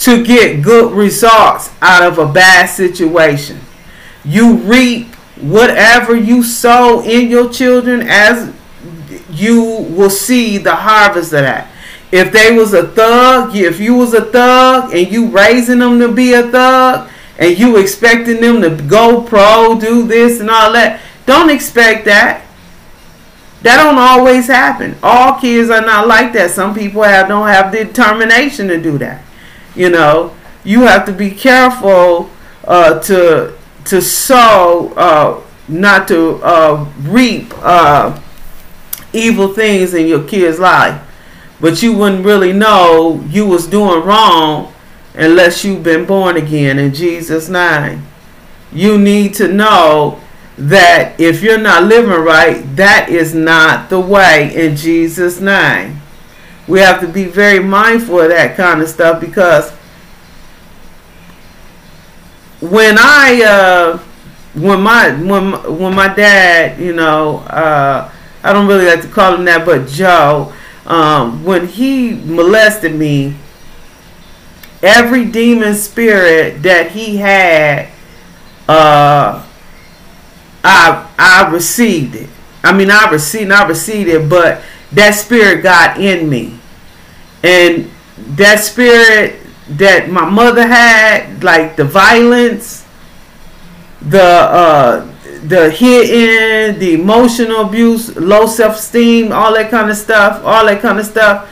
to 0.00 0.24
get 0.24 0.60
good 0.60 0.92
results 0.92 1.70
out 1.80 2.02
of 2.02 2.18
a 2.18 2.26
bad 2.26 2.66
situation. 2.66 3.60
You 4.24 4.56
reap 4.56 5.14
whatever 5.36 6.16
you 6.16 6.42
sow 6.42 7.00
in 7.00 7.30
your 7.30 7.48
children 7.48 8.02
as 8.08 8.52
you 9.32 9.86
will 9.90 10.10
see 10.10 10.58
the 10.58 10.74
harvest 10.74 11.32
of 11.32 11.42
that. 11.42 11.70
If 12.12 12.32
they 12.32 12.56
was 12.56 12.74
a 12.74 12.88
thug, 12.88 13.54
if 13.54 13.78
you 13.78 13.94
was 13.94 14.14
a 14.14 14.24
thug 14.24 14.92
and 14.92 15.10
you 15.10 15.28
raising 15.28 15.78
them 15.78 15.98
to 16.00 16.12
be 16.12 16.32
a 16.32 16.42
thug 16.42 17.08
and 17.38 17.58
you 17.58 17.76
expecting 17.76 18.40
them 18.40 18.62
to 18.62 18.70
go 18.84 19.22
pro, 19.22 19.78
do 19.78 20.06
this 20.06 20.40
and 20.40 20.50
all 20.50 20.72
that, 20.72 21.00
don't 21.26 21.50
expect 21.50 22.04
that. 22.06 22.44
That 23.62 23.76
don't 23.76 23.98
always 23.98 24.46
happen. 24.46 24.96
All 25.02 25.38
kids 25.38 25.70
are 25.70 25.82
not 25.82 26.08
like 26.08 26.32
that. 26.32 26.50
Some 26.50 26.74
people 26.74 27.02
have 27.02 27.28
don't 27.28 27.46
have 27.46 27.70
the 27.70 27.84
determination 27.84 28.68
to 28.68 28.80
do 28.80 28.96
that. 28.98 29.22
You 29.76 29.90
know, 29.90 30.34
you 30.64 30.82
have 30.82 31.04
to 31.06 31.12
be 31.12 31.30
careful 31.30 32.30
uh, 32.64 32.98
to 33.00 33.56
to 33.84 34.00
sow, 34.00 34.92
uh, 34.96 35.42
not 35.68 36.08
to 36.08 36.40
uh, 36.42 36.88
reap 37.00 37.52
uh, 37.58 38.18
evil 39.12 39.48
things 39.48 39.94
in 39.94 40.06
your 40.06 40.26
kid's 40.26 40.58
life. 40.58 41.00
But 41.60 41.82
you 41.82 41.92
wouldn't 41.92 42.24
really 42.24 42.52
know 42.52 43.22
you 43.28 43.46
was 43.46 43.66
doing 43.66 44.04
wrong 44.04 44.72
unless 45.14 45.64
you've 45.64 45.82
been 45.82 46.06
born 46.06 46.36
again 46.36 46.78
in 46.78 46.94
Jesus' 46.94 47.48
name. 47.48 48.06
You 48.72 48.98
need 48.98 49.34
to 49.34 49.48
know 49.48 50.20
that 50.56 51.18
if 51.18 51.42
you're 51.42 51.58
not 51.58 51.84
living 51.84 52.10
right, 52.10 52.64
that 52.76 53.08
is 53.08 53.34
not 53.34 53.90
the 53.90 54.00
way 54.00 54.54
in 54.54 54.76
Jesus' 54.76 55.40
name. 55.40 56.00
We 56.68 56.80
have 56.80 57.00
to 57.00 57.08
be 57.08 57.24
very 57.24 57.58
mindful 57.58 58.20
of 58.20 58.28
that 58.28 58.56
kind 58.56 58.80
of 58.80 58.88
stuff 58.88 59.20
because 59.20 59.70
when 62.60 62.96
I 62.98 63.42
uh, 63.42 63.98
when 64.54 64.82
my 64.82 65.10
when 65.12 65.78
when 65.78 65.94
my 65.94 66.14
dad, 66.14 66.78
you 66.78 66.92
know, 66.92 67.38
uh, 67.38 68.12
I 68.42 68.52
don't 68.52 68.66
really 68.66 68.86
like 68.86 69.02
to 69.02 69.08
call 69.08 69.34
him 69.34 69.44
that, 69.44 69.66
but 69.66 69.88
Joe, 69.88 70.52
um, 70.86 71.44
when 71.44 71.66
he 71.66 72.12
molested 72.12 72.94
me, 72.94 73.34
every 74.82 75.26
demon 75.26 75.74
spirit 75.74 76.62
that 76.62 76.92
he 76.92 77.16
had, 77.16 77.88
uh, 78.68 79.46
I 80.64 81.08
I 81.18 81.50
received 81.50 82.14
it. 82.14 82.28
I 82.62 82.72
mean, 82.72 82.90
I 82.90 83.10
received, 83.10 83.50
I 83.50 83.66
received 83.66 84.08
it, 84.08 84.28
but 84.28 84.62
that 84.92 85.12
spirit 85.12 85.62
got 85.62 86.00
in 86.00 86.28
me, 86.28 86.58
and 87.42 87.90
that 88.36 88.60
spirit 88.60 89.40
that 89.68 90.10
my 90.10 90.28
mother 90.28 90.66
had, 90.66 91.44
like 91.44 91.76
the 91.76 91.84
violence, 91.84 92.84
the 94.02 94.22
uh, 94.22 95.09
the 95.48 95.70
hitting, 95.70 96.78
the 96.78 96.94
emotional 96.94 97.62
abuse, 97.62 98.14
low 98.16 98.46
self 98.46 98.76
esteem, 98.76 99.32
all 99.32 99.54
that 99.54 99.70
kind 99.70 99.90
of 99.90 99.96
stuff, 99.96 100.44
all 100.44 100.66
that 100.66 100.80
kind 100.80 100.98
of 100.98 101.06
stuff. 101.06 101.50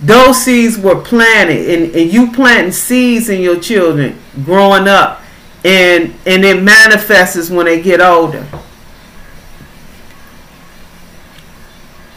Those 0.00 0.42
seeds 0.42 0.78
were 0.78 1.00
planted, 1.00 1.68
and, 1.70 1.94
and 1.94 2.12
you 2.12 2.30
planting 2.32 2.72
seeds 2.72 3.28
in 3.28 3.40
your 3.40 3.58
children 3.58 4.18
growing 4.44 4.86
up, 4.86 5.22
and 5.64 6.14
and 6.26 6.44
it 6.44 6.62
manifests 6.62 7.50
when 7.50 7.66
they 7.66 7.82
get 7.82 8.00
older. 8.00 8.46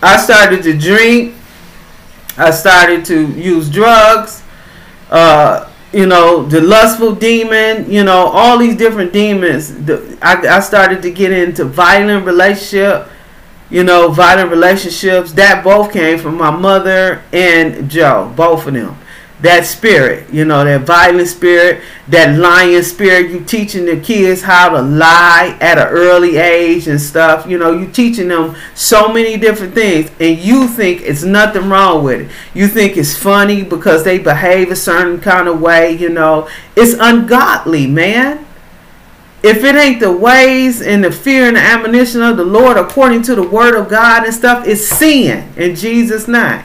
I 0.01 0.17
started 0.17 0.63
to 0.63 0.77
drink. 0.77 1.35
I 2.37 2.51
started 2.51 3.05
to 3.05 3.27
use 3.33 3.69
drugs 3.69 4.41
uh, 5.11 5.70
you 5.93 6.05
know, 6.05 6.43
the 6.43 6.61
lustful 6.61 7.13
demon, 7.13 7.91
you 7.91 8.03
know, 8.03 8.27
all 8.27 8.57
these 8.57 8.77
different 8.77 9.11
demons. 9.11 9.73
The, 9.85 10.17
I, 10.21 10.57
I 10.57 10.59
started 10.61 11.01
to 11.01 11.11
get 11.11 11.31
into 11.31 11.65
violent 11.65 12.25
relationship, 12.25 13.09
you 13.69 13.83
know, 13.83 14.09
violent 14.09 14.51
relationships. 14.51 15.33
That 15.33 15.63
both 15.63 15.91
came 15.91 16.17
from 16.17 16.37
my 16.37 16.51
mother 16.51 17.23
and 17.33 17.89
Joe, 17.89 18.31
both 18.35 18.67
of 18.67 18.73
them 18.73 18.97
that 19.41 19.65
spirit, 19.65 20.31
you 20.31 20.45
know, 20.45 20.63
that 20.63 20.81
violent 20.81 21.27
spirit, 21.27 21.81
that 22.07 22.37
lying 22.37 22.83
spirit. 22.83 23.31
You 23.31 23.43
teaching 23.43 23.85
the 23.85 23.99
kids 23.99 24.43
how 24.43 24.69
to 24.69 24.81
lie 24.81 25.57
at 25.59 25.77
an 25.79 25.87
early 25.87 26.37
age 26.37 26.87
and 26.87 27.01
stuff. 27.01 27.47
You 27.47 27.57
know, 27.57 27.71
you 27.71 27.89
teaching 27.89 28.27
them 28.27 28.55
so 28.75 29.11
many 29.11 29.37
different 29.37 29.73
things, 29.73 30.11
and 30.19 30.37
you 30.37 30.67
think 30.67 31.01
it's 31.01 31.23
nothing 31.23 31.69
wrong 31.69 32.03
with 32.03 32.21
it. 32.21 32.31
You 32.53 32.67
think 32.67 32.97
it's 32.97 33.17
funny 33.17 33.63
because 33.63 34.03
they 34.03 34.19
behave 34.19 34.69
a 34.69 34.75
certain 34.75 35.19
kind 35.19 35.47
of 35.47 35.59
way. 35.59 35.91
You 35.91 36.09
know, 36.09 36.47
it's 36.75 36.95
ungodly, 36.99 37.87
man. 37.87 38.45
If 39.43 39.63
it 39.63 39.75
ain't 39.75 39.99
the 39.99 40.11
ways 40.11 40.83
and 40.83 41.03
the 41.03 41.11
fear 41.11 41.47
and 41.47 41.55
the 41.55 41.61
admonition 41.61 42.21
of 42.21 42.37
the 42.37 42.45
Lord 42.45 42.77
according 42.77 43.23
to 43.23 43.33
the 43.33 43.41
word 43.41 43.75
of 43.75 43.89
God 43.89 44.23
and 44.23 44.33
stuff, 44.33 44.67
it's 44.67 44.87
sin 44.87 45.51
in 45.57 45.75
Jesus' 45.75 46.27
name. 46.27 46.63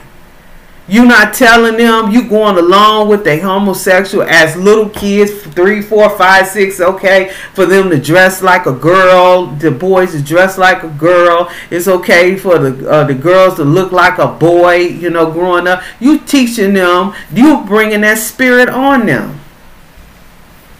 You 0.89 1.05
not 1.05 1.33
telling 1.33 1.75
them 1.75 2.11
you 2.11 2.29
going 2.29 2.57
along 2.57 3.09
with 3.09 3.25
the 3.25 3.37
homosexual 3.39 4.23
as 4.23 4.55
little 4.55 4.87
kids, 4.87 5.43
three, 5.47 5.81
four, 5.81 6.09
five, 6.17 6.47
six, 6.47 6.79
okay, 6.79 7.33
for 7.53 7.65
them 7.65 7.89
to 7.89 7.99
dress 7.99 8.41
like 8.41 8.65
a 8.67 8.71
girl, 8.71 9.47
the 9.47 9.69
boys 9.69 10.13
to 10.13 10.21
dress 10.21 10.57
like 10.57 10.83
a 10.83 10.89
girl. 10.89 11.51
It's 11.69 11.89
okay 11.89 12.37
for 12.37 12.57
the 12.57 12.89
uh, 12.89 13.03
the 13.03 13.15
girls 13.15 13.55
to 13.55 13.65
look 13.65 13.91
like 13.91 14.17
a 14.17 14.27
boy, 14.27 14.75
you 14.75 15.09
know, 15.09 15.29
growing 15.29 15.67
up. 15.67 15.83
You 15.99 16.19
teaching 16.19 16.73
them, 16.73 17.13
you 17.33 17.65
bringing 17.65 18.01
that 18.01 18.19
spirit 18.19 18.69
on 18.69 19.07
them. 19.07 19.41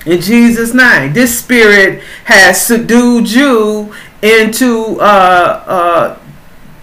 In 0.05 0.21
Jesus' 0.21 0.73
name, 0.73 1.11
this 1.11 1.37
spirit 1.37 2.01
has 2.23 2.61
subdued 2.65 3.29
you 3.29 3.93
into, 4.21 5.01
uh, 5.01 5.63
uh, 5.67 6.19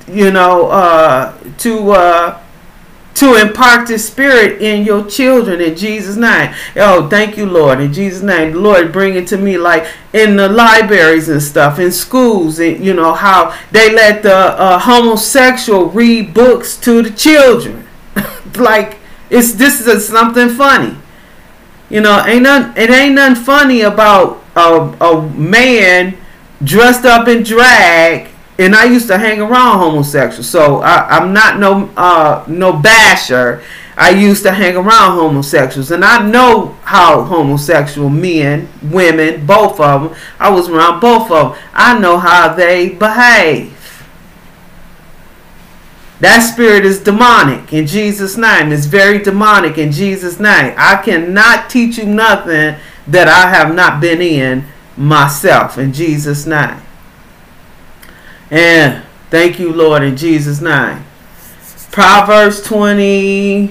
you 0.06 0.30
know, 0.30 0.66
uh, 0.66 1.38
to. 1.60 1.90
Uh, 1.92 2.40
to 3.14 3.37
impart 3.37 3.87
the 3.87 3.98
spirit 3.98 4.61
in 4.61 4.85
your 4.85 5.09
children 5.09 5.61
in 5.61 5.77
Jesus' 5.77 6.16
name. 6.16 6.53
Oh, 6.77 7.09
thank 7.09 7.37
you, 7.37 7.46
Lord. 7.46 7.81
In 7.81 7.92
Jesus' 7.92 8.22
name, 8.22 8.55
Lord 8.55 8.92
bring 8.92 9.14
it 9.14 9.27
to 9.29 9.38
me 9.38 9.57
like 9.57 9.87
in 10.12 10.37
the 10.37 10.48
libraries 10.48 11.29
and 11.29 11.42
stuff, 11.42 11.79
in 11.79 11.92
schools, 11.92 12.59
and 12.59 12.85
you 12.85 12.92
know 12.92 13.14
how 13.14 13.57
they 13.70 13.94
let 13.94 14.22
the 14.22 14.35
uh, 14.35 14.79
homosexual 14.79 15.87
read 15.87 16.35
books 16.35 16.77
to 16.79 17.03
the 17.03 17.11
children. 17.11 17.87
like 18.57 18.98
it's 19.31 19.53
this 19.53 19.87
is 19.87 20.09
something 20.09 20.48
funny. 20.48 20.96
You 21.90 22.00
know, 22.00 22.24
ain't 22.27 22.42
none, 22.42 22.77
it 22.77 22.90
ain't 22.90 23.14
nothing 23.14 23.44
funny 23.44 23.83
about 23.83 24.42
a, 24.57 24.96
a 25.00 25.22
man 25.31 26.16
dressed 26.62 27.05
up 27.05 27.29
in 27.29 27.42
drag 27.42 28.33
and 28.58 28.74
I 28.74 28.84
used 28.84 29.08
to 29.08 29.18
hang 29.18 29.40
around 29.40 29.78
homosexuals, 29.78 30.48
so 30.48 30.80
I, 30.80 31.16
am 31.16 31.32
not 31.32 31.58
no 31.58 31.90
uh, 31.96 32.44
no 32.46 32.72
basher. 32.72 33.62
I 33.96 34.10
used 34.10 34.42
to 34.42 34.52
hang 34.52 34.76
around 34.76 35.18
homosexuals, 35.18 35.90
and 35.90 36.04
I 36.04 36.28
know 36.28 36.76
how 36.82 37.22
homosexual 37.22 38.10
men, 38.10 38.68
women, 38.82 39.46
both 39.46 39.78
of 39.78 40.02
them. 40.02 40.18
I 40.38 40.50
was 40.50 40.68
around 40.68 41.00
both 41.00 41.30
of 41.30 41.52
them. 41.52 41.62
I 41.72 41.98
know 41.98 42.18
how 42.18 42.52
they 42.54 42.90
behave. 42.90 43.72
That 46.20 46.40
spirit 46.40 46.84
is 46.84 47.00
demonic 47.00 47.72
in 47.72 47.86
Jesus' 47.86 48.36
name. 48.36 48.72
It's 48.72 48.86
very 48.86 49.18
demonic 49.18 49.78
in 49.78 49.92
Jesus' 49.92 50.40
name. 50.40 50.74
I 50.76 50.96
cannot 51.04 51.68
teach 51.68 51.98
you 51.98 52.06
nothing 52.06 52.76
that 53.06 53.28
I 53.28 53.50
have 53.50 53.74
not 53.74 54.00
been 54.00 54.22
in 54.22 54.64
myself 54.96 55.76
in 55.76 55.92
Jesus' 55.92 56.46
name. 56.46 56.80
And 58.50 59.02
thank 59.30 59.59
you, 59.59 59.72
Lord, 59.72 60.02
in 60.02 60.16
Jesus' 60.16 60.61
name. 60.61 61.04
Proverbs 61.90 62.61
20 62.62 63.70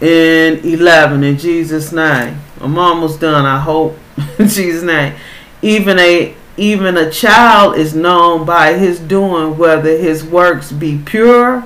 and 0.00 0.64
11 0.64 1.24
in 1.24 1.38
Jesus' 1.38 1.92
name. 1.92 2.38
I'm 2.60 2.78
almost 2.78 3.20
done, 3.20 3.44
I 3.44 3.58
hope. 3.58 3.98
in 4.38 4.48
Jesus' 4.48 4.82
name. 4.82 5.14
Even 5.62 5.98
a 5.98 6.34
even 6.58 6.96
a 6.96 7.10
child 7.10 7.76
is 7.76 7.94
known 7.94 8.46
by 8.46 8.74
his 8.74 8.98
doing 8.98 9.58
whether 9.58 9.90
his 9.98 10.24
works 10.24 10.72
be 10.72 10.98
pure 11.04 11.62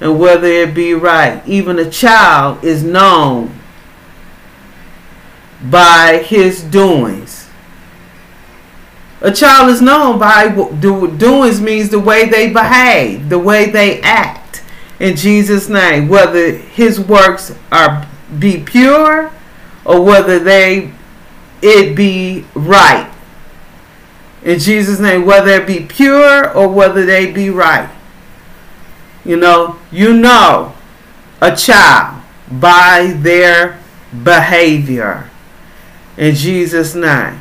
and 0.00 0.20
whether 0.20 0.46
it 0.46 0.72
be 0.72 0.94
right. 0.94 1.42
Even 1.48 1.78
a 1.78 1.90
child 1.90 2.62
is 2.62 2.84
known 2.84 3.58
by 5.62 6.22
his 6.24 6.62
doings. 6.62 7.39
A 9.22 9.30
child 9.30 9.70
is 9.70 9.82
known 9.82 10.18
by 10.18 10.48
do, 10.48 11.10
doings 11.16 11.60
means 11.60 11.90
the 11.90 12.00
way 12.00 12.28
they 12.28 12.50
behave, 12.50 13.28
the 13.28 13.38
way 13.38 13.70
they 13.70 14.00
act. 14.00 14.62
In 14.98 15.16
Jesus' 15.16 15.68
name, 15.68 16.08
whether 16.08 16.52
his 16.52 16.98
works 16.98 17.54
are 17.70 18.06
be 18.38 18.62
pure 18.62 19.30
or 19.84 20.02
whether 20.02 20.38
they 20.38 20.92
it 21.62 21.94
be 21.94 22.46
right. 22.54 23.10
In 24.42 24.58
Jesus' 24.58 25.00
name, 25.00 25.26
whether 25.26 25.50
it 25.50 25.66
be 25.66 25.80
pure 25.80 26.50
or 26.54 26.68
whether 26.68 27.04
they 27.04 27.30
be 27.30 27.50
right. 27.50 27.90
You 29.24 29.36
know, 29.36 29.78
you 29.90 30.14
know 30.14 30.74
a 31.42 31.54
child 31.54 32.22
by 32.50 33.14
their 33.18 33.78
behavior. 34.24 35.28
In 36.16 36.34
Jesus' 36.34 36.94
name. 36.94 37.40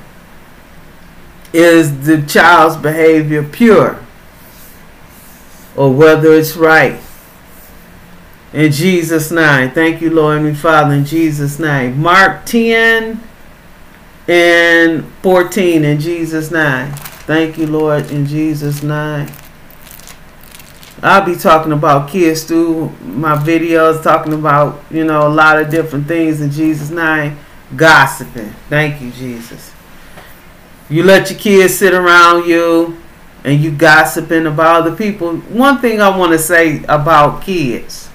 Is 1.54 2.06
the 2.06 2.22
child's 2.22 2.78
behavior 2.78 3.44
pure? 3.44 4.00
Or 5.76 5.94
whether 5.94 6.34
it's 6.34 6.56
right? 6.56 7.00
In 8.54 8.72
Jesus' 8.72 9.32
name. 9.32 9.72
Thank 9.72 10.02
you, 10.02 10.10
Lord 10.10 10.42
and 10.42 10.58
Father, 10.58 10.94
in 10.94 11.06
Jesus' 11.06 11.60
name. 11.60 12.02
Mark 12.02 12.46
10 12.46 13.22
and 14.28 15.06
14 15.24 15.84
in 15.84 16.00
Jesus' 16.00 16.52
name. 16.52 16.92
Thank 17.26 17.58
you, 17.58 17.68
Lord, 17.68 18.12
in 18.12 18.26
Jesus' 18.26 18.84
name. 18.84 19.28
I'll 21.02 21.26
be 21.26 21.36
talking 21.36 21.72
about 21.72 22.10
kids 22.10 22.44
through 22.44 22.90
my 23.02 23.36
videos, 23.36 24.04
talking 24.04 24.34
about, 24.34 24.84
you 24.92 25.06
know, 25.06 25.28
a 25.28 25.30
lot 25.30 25.62
of 25.62 25.70
different 25.70 26.08
things 26.08 26.42
in 26.42 26.52
Jesus' 26.52 26.90
name. 26.90 27.38
Gossiping. 27.76 28.54
Thank 28.68 29.02
you, 29.02 29.12
Jesus. 29.12 29.72
You 30.90 31.04
let 31.04 31.30
your 31.30 31.40
kids 31.40 31.76
sit 31.76 31.94
around 31.94 32.48
you 32.48 32.98
and 33.44 33.62
you 33.62 33.72
gossiping 33.72 34.48
about 34.48 34.82
other 34.88 34.96
people. 34.96 35.38
One 35.38 35.80
thing 35.80 36.02
I 36.02 36.16
want 36.16 36.32
to 36.32 36.40
say 36.40 36.84
about 36.90 37.44
kids. 37.44 38.10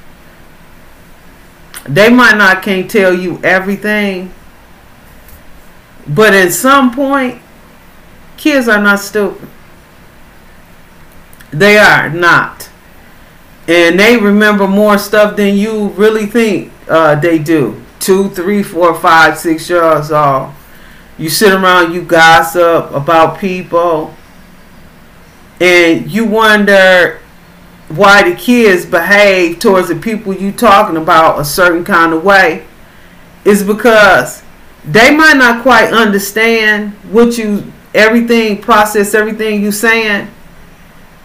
They 1.85 2.11
might 2.11 2.37
not 2.37 2.63
can't 2.63 2.91
tell 2.91 3.13
you 3.15 3.41
everything, 3.45 4.33
but 6.07 6.33
at 6.35 6.53
some 6.53 6.95
point, 6.95 7.41
kids 8.37 8.69
are 8.69 8.81
not 8.81 9.01
stupid. 9.01 9.49
They 11.51 11.77
are 11.79 12.09
not. 12.11 12.71
And 13.69 13.99
they 13.99 14.17
remember 14.17 14.67
more 14.67 14.99
stuff 14.99 15.37
than 15.37 15.57
you 15.57 15.89
really 15.91 16.27
think 16.27 16.73
uh, 16.89 17.15
they 17.15 17.39
do. 17.39 17.81
Two, 18.01 18.29
three, 18.31 18.63
four, 18.63 18.95
five, 18.95 19.39
six 19.39 19.71
years 19.71 20.11
old. 20.11 20.53
You 21.17 21.29
sit 21.29 21.53
around, 21.53 21.95
you 21.95 22.03
gossip 22.03 22.91
about 22.93 23.39
people, 23.39 24.15
and 25.61 26.11
you 26.11 26.25
wonder 26.25 27.21
why 27.89 28.29
the 28.29 28.35
kids 28.35 28.85
behave 28.85 29.59
towards 29.59 29.89
the 29.89 29.97
people 29.97 30.35
you 30.35 30.51
talking 30.51 30.97
about 30.97 31.39
a 31.39 31.45
certain 31.45 31.85
kind 31.85 32.13
of 32.13 32.25
way. 32.25 32.67
Is 33.45 33.63
because 33.63 34.43
they 34.85 35.15
might 35.15 35.37
not 35.37 35.63
quite 35.63 35.93
understand 35.93 36.93
what 37.11 37.39
you 37.39 37.73
everything 37.95 38.61
process 38.61 39.15
everything 39.15 39.63
you 39.63 39.71
saying 39.71 40.29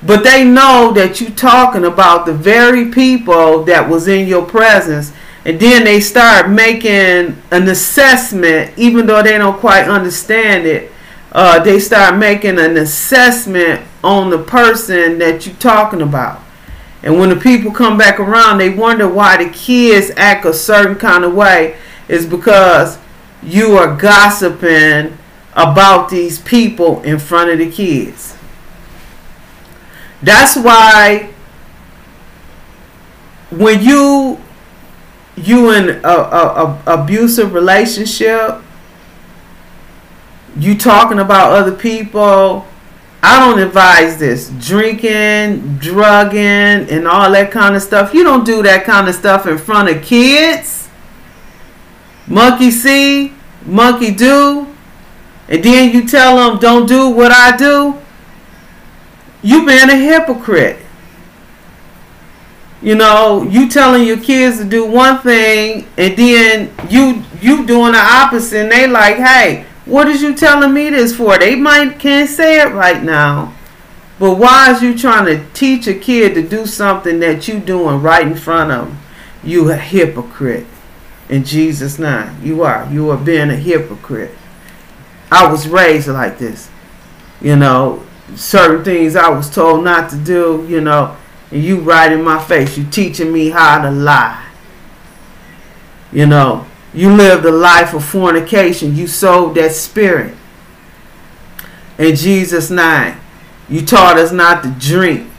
but 0.02 0.24
they 0.24 0.46
know 0.46 0.94
that 0.94 1.20
you 1.20 1.30
talking 1.30 1.84
about 1.84 2.26
the 2.26 2.34
very 2.34 2.90
people 2.90 3.64
that 3.64 3.90
was 3.90 4.08
in 4.08 4.28
your 4.28 4.46
presence 4.46 5.12
and 5.46 5.60
then 5.60 5.84
they 5.84 6.00
start 6.00 6.50
making 6.50 7.38
an 7.52 7.68
assessment 7.68 8.72
even 8.78 9.06
though 9.06 9.24
they 9.24 9.38
don't 9.38 9.60
quite 9.60 9.88
understand 9.88 10.66
it 10.66 10.92
uh, 11.32 11.62
they 11.64 11.80
start 11.80 12.18
making 12.18 12.58
an 12.60 12.76
assessment 12.78 13.86
on 14.04 14.30
the 14.30 14.38
person 14.38 15.20
that 15.20 15.46
you're 15.46 15.56
talking 15.56 16.02
about 16.02 16.42
and 17.04 17.18
when 17.20 17.30
the 17.30 17.36
people 17.36 17.72
come 17.72 17.98
back 17.98 18.20
around 18.20 18.58
they 18.58 18.70
wonder 18.70 19.08
why 19.08 19.42
the 19.42 19.50
kids 19.52 20.12
act 20.18 20.46
a 20.46 20.54
certain 20.54 20.96
kind 20.96 21.24
of 21.24 21.34
way 21.34 21.78
is 22.08 22.26
because 22.26 22.98
you 23.42 23.78
are 23.78 23.96
gossiping 23.96 25.18
about 25.54 26.10
these 26.10 26.40
people 26.40 27.02
in 27.04 27.20
front 27.20 27.50
of 27.50 27.58
the 27.60 27.70
kids. 27.70 28.36
That's 30.22 30.56
why 30.58 31.30
when 33.50 33.82
you 33.82 34.42
you 35.46 35.72
in 35.74 35.90
a, 36.04 36.08
a, 36.08 36.82
a 36.88 37.02
abusive 37.02 37.54
relationship, 37.54 38.62
you 40.58 40.78
talking 40.78 41.20
about 41.20 41.54
other 41.54 41.76
people. 41.76 42.66
I 43.22 43.40
don't 43.40 43.60
advise 43.60 44.18
this. 44.18 44.50
Drinking, 44.60 45.78
drugging, 45.78 46.40
and 46.90 47.08
all 47.08 47.32
that 47.32 47.52
kind 47.52 47.76
of 47.76 47.82
stuff. 47.82 48.14
You 48.14 48.24
don't 48.24 48.46
do 48.46 48.64
that 48.64 48.86
kind 48.86 49.10
of 49.10 49.16
stuff 49.16 49.46
in 49.46 49.58
front 49.58 49.90
of 49.90 50.04
kids 50.04 50.80
monkey 52.30 52.70
see, 52.72 53.34
monkey 53.66 54.12
do, 54.12 54.68
and 55.50 55.64
then 55.64 55.92
you 55.94 56.08
tell 56.08 56.38
them 56.38 56.60
don't 56.60 56.88
do 56.88 57.10
what 57.10 57.32
I 57.32 57.58
do, 57.58 57.98
you 59.42 59.66
being 59.66 59.90
a 59.90 59.96
hypocrite. 59.96 60.78
You 62.82 62.96
know, 62.96 63.44
you 63.44 63.68
telling 63.70 64.08
your 64.08 64.20
kids 64.20 64.58
to 64.60 64.64
do 64.64 64.86
one 64.90 65.20
thing 65.20 65.86
and 65.98 66.18
then 66.18 66.74
you 66.90 67.24
you 67.42 67.66
doing 67.66 67.92
the 67.92 68.00
opposite 68.00 68.64
and 68.64 68.72
they 68.72 68.88
like, 68.88 69.18
hey, 69.18 69.66
what 69.86 70.08
is 70.08 70.22
you 70.22 70.34
telling 70.34 70.74
me 70.74 70.90
this 70.90 71.16
for? 71.16 71.38
They 71.38 71.56
might 71.56 72.00
can't 72.00 72.30
say 72.30 72.62
it 72.62 72.74
right 72.74 73.04
now. 73.04 73.54
But 74.18 74.36
why 74.36 74.72
is 74.72 74.82
you 74.82 74.98
trying 74.98 75.26
to 75.26 75.46
teach 75.54 75.88
a 75.88 75.94
kid 75.94 76.36
to 76.36 76.48
do 76.48 76.66
something 76.66 77.20
that 77.20 77.48
you 77.48 77.60
doing 77.60 78.02
right 78.02 78.28
in 78.28 78.36
front 78.36 78.72
of 78.72 78.88
them? 78.88 79.00
You 79.44 79.72
a 79.72 79.78
hypocrite 79.78 80.68
in 81.30 81.46
Jesus' 81.46 82.00
name. 82.00 82.36
You 82.44 82.64
are. 82.64 82.88
You 82.92 83.10
are 83.12 83.18
being 83.18 83.50
a 83.50 83.56
hypocrite. 83.56 84.32
I 85.32 85.50
was 85.50 85.68
raised 85.68 86.08
like 86.08 86.38
this. 86.38 86.70
You 87.40 87.56
know, 87.56 88.06
certain 88.36 88.84
things 88.84 89.16
I 89.16 89.30
was 89.30 89.50
told 89.50 89.84
not 89.84 90.10
to 90.10 90.18
do, 90.18 90.66
you 90.68 90.82
know, 90.82 91.16
you 91.52 91.80
right 91.80 92.12
in 92.12 92.24
my 92.24 92.44
face. 92.44 92.78
You 92.78 92.86
teaching 92.86 93.32
me 93.32 93.50
how 93.50 93.82
to 93.82 93.92
lie. 93.92 94.48
You 96.12 96.26
know, 96.26 96.66
you 96.94 97.14
lived 97.14 97.46
a 97.46 97.52
life 97.52 97.94
of 97.94 98.04
fornication. 98.04 98.96
You 98.96 99.08
sold 99.08 99.56
that 99.56 99.74
spirit. 99.74 100.36
In 101.98 102.16
Jesus' 102.16 102.70
name. 102.70 103.18
You 103.68 103.86
taught 103.86 104.18
us 104.18 104.32
not 104.32 104.64
to 104.64 104.72
drink 104.72 105.30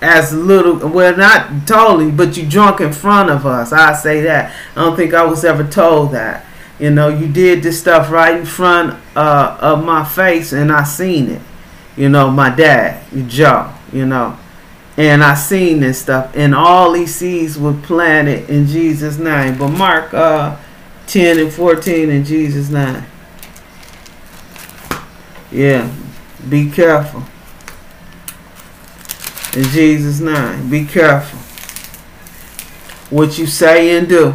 as 0.00 0.32
little 0.32 0.76
well 0.88 1.16
not 1.16 1.66
totally 1.66 2.10
but 2.10 2.36
you 2.36 2.46
drunk 2.46 2.80
in 2.80 2.92
front 2.92 3.30
of 3.30 3.46
us 3.46 3.72
i 3.72 3.94
say 3.94 4.20
that 4.20 4.54
i 4.76 4.84
don't 4.84 4.94
think 4.94 5.14
i 5.14 5.24
was 5.24 5.42
ever 5.42 5.64
told 5.64 6.12
that 6.12 6.44
you 6.78 6.90
know 6.90 7.08
you 7.08 7.26
did 7.26 7.62
this 7.62 7.80
stuff 7.80 8.10
right 8.10 8.38
in 8.38 8.44
front 8.44 8.94
uh, 9.16 9.56
of 9.58 9.82
my 9.82 10.04
face 10.04 10.52
and 10.52 10.70
i 10.70 10.84
seen 10.84 11.30
it 11.30 11.42
you 11.96 12.10
know 12.10 12.30
my 12.30 12.54
dad 12.54 13.02
joe 13.26 13.72
you 13.90 14.04
know 14.04 14.38
and 14.96 15.22
i 15.22 15.34
seen 15.34 15.80
this 15.80 16.00
stuff 16.00 16.34
and 16.34 16.54
all 16.54 16.92
these 16.92 17.14
seeds 17.14 17.58
were 17.58 17.74
planted 17.74 18.48
in 18.48 18.66
jesus 18.66 19.18
name 19.18 19.56
but 19.58 19.68
mark 19.68 20.12
uh 20.14 20.56
10 21.06 21.38
and 21.38 21.52
14 21.52 22.10
in 22.10 22.24
jesus 22.24 22.70
name 22.70 23.04
yeah 25.50 25.92
be 26.48 26.70
careful 26.70 27.22
in 29.56 29.64
Jesus' 29.64 30.20
name. 30.20 30.68
Be 30.68 30.84
careful 30.84 31.38
what 33.08 33.38
you 33.38 33.46
say 33.46 33.96
and 33.96 34.06
do. 34.06 34.34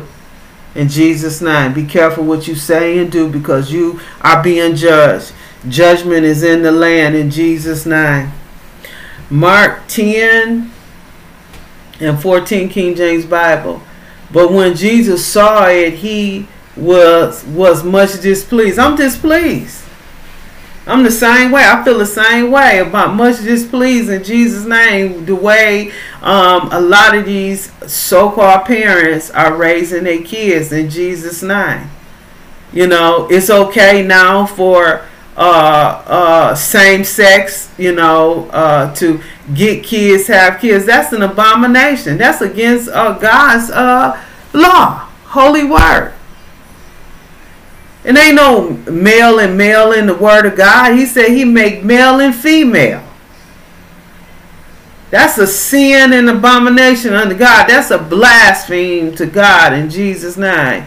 In 0.73 0.89
Jesus' 0.89 1.41
name. 1.41 1.73
Be 1.73 1.85
careful 1.85 2.23
what 2.23 2.47
you 2.47 2.55
say 2.55 2.97
and 2.97 3.11
do 3.11 3.29
because 3.29 3.71
you 3.71 3.99
are 4.21 4.41
being 4.41 4.75
judged. 4.75 5.31
Judgment 5.69 6.25
is 6.25 6.41
in 6.41 6.63
the 6.63 6.71
land 6.71 7.15
in 7.15 7.29
Jesus' 7.29 7.85
name. 7.85 8.31
Mark 9.31 9.87
10 9.87 10.69
and 12.01 12.21
14 12.21 12.69
King 12.69 12.95
James 12.95 13.25
Bible. 13.25 13.81
But 14.31 14.51
when 14.51 14.75
Jesus 14.75 15.25
saw 15.25 15.67
it, 15.67 15.95
he 15.95 16.47
was 16.75 17.43
was 17.45 17.83
much 17.83 18.21
displeased. 18.21 18.77
I'm 18.77 18.95
displeased. 18.95 19.85
I'm 20.87 21.03
the 21.03 21.11
same 21.11 21.51
way. 21.51 21.63
I 21.63 21.83
feel 21.83 21.99
the 21.99 22.05
same 22.05 22.49
way 22.51 22.79
about 22.79 23.13
much 23.15 23.41
displeased 23.41 24.09
in 24.09 24.23
Jesus' 24.23 24.65
name. 24.65 25.25
The 25.25 25.35
way 25.35 25.91
um, 26.21 26.69
a 26.71 26.81
lot 26.81 27.15
of 27.15 27.25
these 27.25 27.71
so-called 27.89 28.65
parents 28.65 29.29
are 29.29 29.55
raising 29.55 30.05
their 30.05 30.23
kids 30.23 30.71
in 30.71 30.89
Jesus' 30.89 31.43
name. 31.43 31.89
You 32.73 32.87
know, 32.87 33.27
it's 33.29 33.49
okay 33.49 34.01
now 34.01 34.45
for 34.45 35.05
uh, 35.37 36.03
uh, 36.05 36.55
same 36.55 37.03
sex, 37.03 37.71
you 37.77 37.93
know, 37.93 38.49
uh, 38.49 38.93
to 38.95 39.21
get 39.53 39.83
kids, 39.83 40.27
have 40.27 40.59
kids. 40.59 40.85
That's 40.85 41.13
an 41.13 41.21
abomination. 41.21 42.17
That's 42.17 42.41
against 42.41 42.89
uh, 42.89 43.17
God's 43.17 43.71
uh, 43.71 44.21
law, 44.53 45.07
holy 45.25 45.63
word. 45.63 46.13
It 48.03 48.17
ain't 48.17 48.35
no 48.35 48.71
male 48.91 49.39
and 49.39 49.57
male 49.57 49.91
in 49.91 50.07
the 50.07 50.15
word 50.15 50.45
of 50.45 50.57
God. 50.57 50.97
He 50.97 51.05
said 51.05 51.29
he 51.29 51.45
make 51.45 51.83
male 51.83 52.19
and 52.19 52.33
female. 52.33 53.03
That's 55.11 55.37
a 55.37 55.45
sin 55.45 56.13
and 56.13 56.29
abomination 56.29 57.13
unto 57.13 57.35
God. 57.35 57.67
That's 57.67 57.91
a 57.91 57.99
blaspheme 57.99 59.13
to 59.15 59.25
God 59.25 59.73
in 59.73 59.89
Jesus' 59.89 60.37
name. 60.37 60.85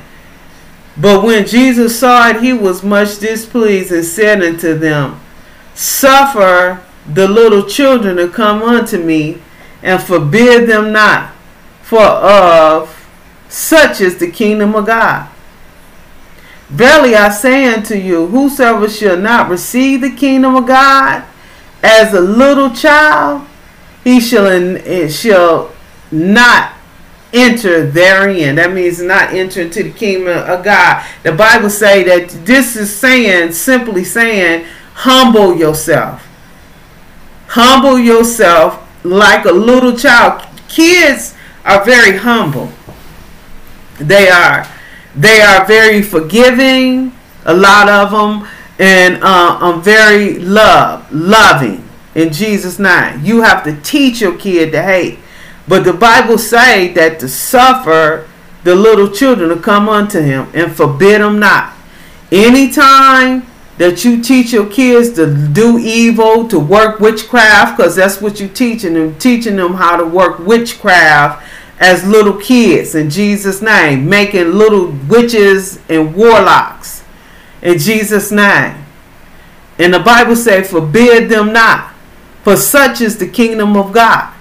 But 0.96 1.24
when 1.24 1.46
Jesus 1.46 1.98
saw 1.98 2.28
it, 2.28 2.40
he 2.40 2.52
was 2.52 2.82
much 2.82 3.18
displeased 3.18 3.90
and 3.90 4.04
said 4.04 4.42
unto 4.42 4.78
them, 4.78 5.20
Suffer 5.74 6.82
the 7.12 7.26
little 7.26 7.64
children 7.64 8.16
to 8.16 8.28
come 8.28 8.62
unto 8.62 8.98
me, 8.98 9.42
and 9.82 10.02
forbid 10.02 10.68
them 10.68 10.92
not, 10.92 11.32
for 11.82 12.00
of 12.00 13.08
such 13.48 14.00
is 14.00 14.18
the 14.18 14.30
kingdom 14.30 14.74
of 14.74 14.86
God. 14.86 15.28
Verily 16.68 17.14
I 17.14 17.28
say 17.28 17.72
unto 17.72 17.94
you, 17.94 18.26
whosoever 18.28 18.88
shall 18.88 19.16
not 19.16 19.50
receive 19.50 20.00
the 20.00 20.10
kingdom 20.10 20.56
of 20.56 20.66
God 20.66 21.24
as 21.82 22.14
a 22.14 22.20
little 22.20 22.70
child, 22.70 23.46
he 24.02 24.20
shall, 24.20 24.78
shall 25.08 25.72
not 26.10 26.73
enter 27.34 27.90
therein. 27.90 28.56
That 28.56 28.72
means 28.72 29.02
not 29.02 29.34
enter 29.34 29.62
into 29.62 29.82
the 29.82 29.90
kingdom 29.90 30.28
of 30.28 30.64
God. 30.64 31.04
The 31.22 31.32
Bible 31.32 31.68
say 31.68 32.04
that 32.04 32.30
this 32.46 32.76
is 32.76 32.94
saying, 32.94 33.52
simply 33.52 34.04
saying, 34.04 34.66
humble 34.94 35.56
yourself. 35.56 36.26
Humble 37.48 37.98
yourself 37.98 38.80
like 39.04 39.44
a 39.44 39.52
little 39.52 39.96
child. 39.96 40.46
Kids 40.68 41.34
are 41.64 41.84
very 41.84 42.16
humble. 42.16 42.70
They 43.98 44.28
are. 44.28 44.66
They 45.14 45.40
are 45.40 45.64
very 45.66 46.02
forgiving, 46.02 47.12
a 47.44 47.54
lot 47.54 47.88
of 47.88 48.10
them, 48.10 48.48
and 48.78 49.22
uh, 49.22 49.58
I'm 49.60 49.82
very 49.82 50.38
love, 50.38 51.12
loving 51.12 51.88
in 52.14 52.32
Jesus' 52.32 52.78
name. 52.78 53.24
You 53.24 53.42
have 53.42 53.62
to 53.64 53.80
teach 53.82 54.20
your 54.20 54.36
kid 54.36 54.72
to 54.72 54.82
hate. 54.82 55.18
But 55.66 55.84
the 55.84 55.92
Bible 55.92 56.38
say 56.38 56.92
that 56.92 57.20
to 57.20 57.28
suffer 57.28 58.28
the 58.64 58.74
little 58.74 59.10
children 59.10 59.50
to 59.50 59.56
come 59.56 59.88
unto 59.88 60.20
him 60.20 60.48
and 60.54 60.74
forbid 60.74 61.20
them 61.20 61.38
not. 61.38 61.72
Anytime 62.32 63.46
that 63.78 64.04
you 64.04 64.22
teach 64.22 64.52
your 64.52 64.66
kids 64.66 65.10
to 65.14 65.26
do 65.52 65.78
evil, 65.78 66.48
to 66.48 66.58
work 66.58 67.00
witchcraft, 67.00 67.76
because 67.76 67.96
that's 67.96 68.20
what 68.20 68.40
you're 68.40 68.48
teaching 68.48 68.94
them, 68.94 69.18
teaching 69.18 69.56
them 69.56 69.74
how 69.74 69.96
to 69.96 70.04
work 70.04 70.38
witchcraft 70.38 71.44
as 71.80 72.06
little 72.06 72.38
kids 72.40 72.94
in 72.94 73.10
Jesus' 73.10 73.60
name, 73.60 74.08
making 74.08 74.52
little 74.52 74.92
witches 75.08 75.80
and 75.88 76.14
warlocks 76.14 77.02
in 77.62 77.78
Jesus' 77.78 78.30
name. 78.30 78.84
And 79.78 79.92
the 79.92 79.98
Bible 79.98 80.36
says, 80.36 80.70
forbid 80.70 81.28
them 81.28 81.52
not, 81.52 81.92
for 82.42 82.56
such 82.56 83.00
is 83.00 83.18
the 83.18 83.28
kingdom 83.28 83.76
of 83.76 83.92
God. 83.92 84.33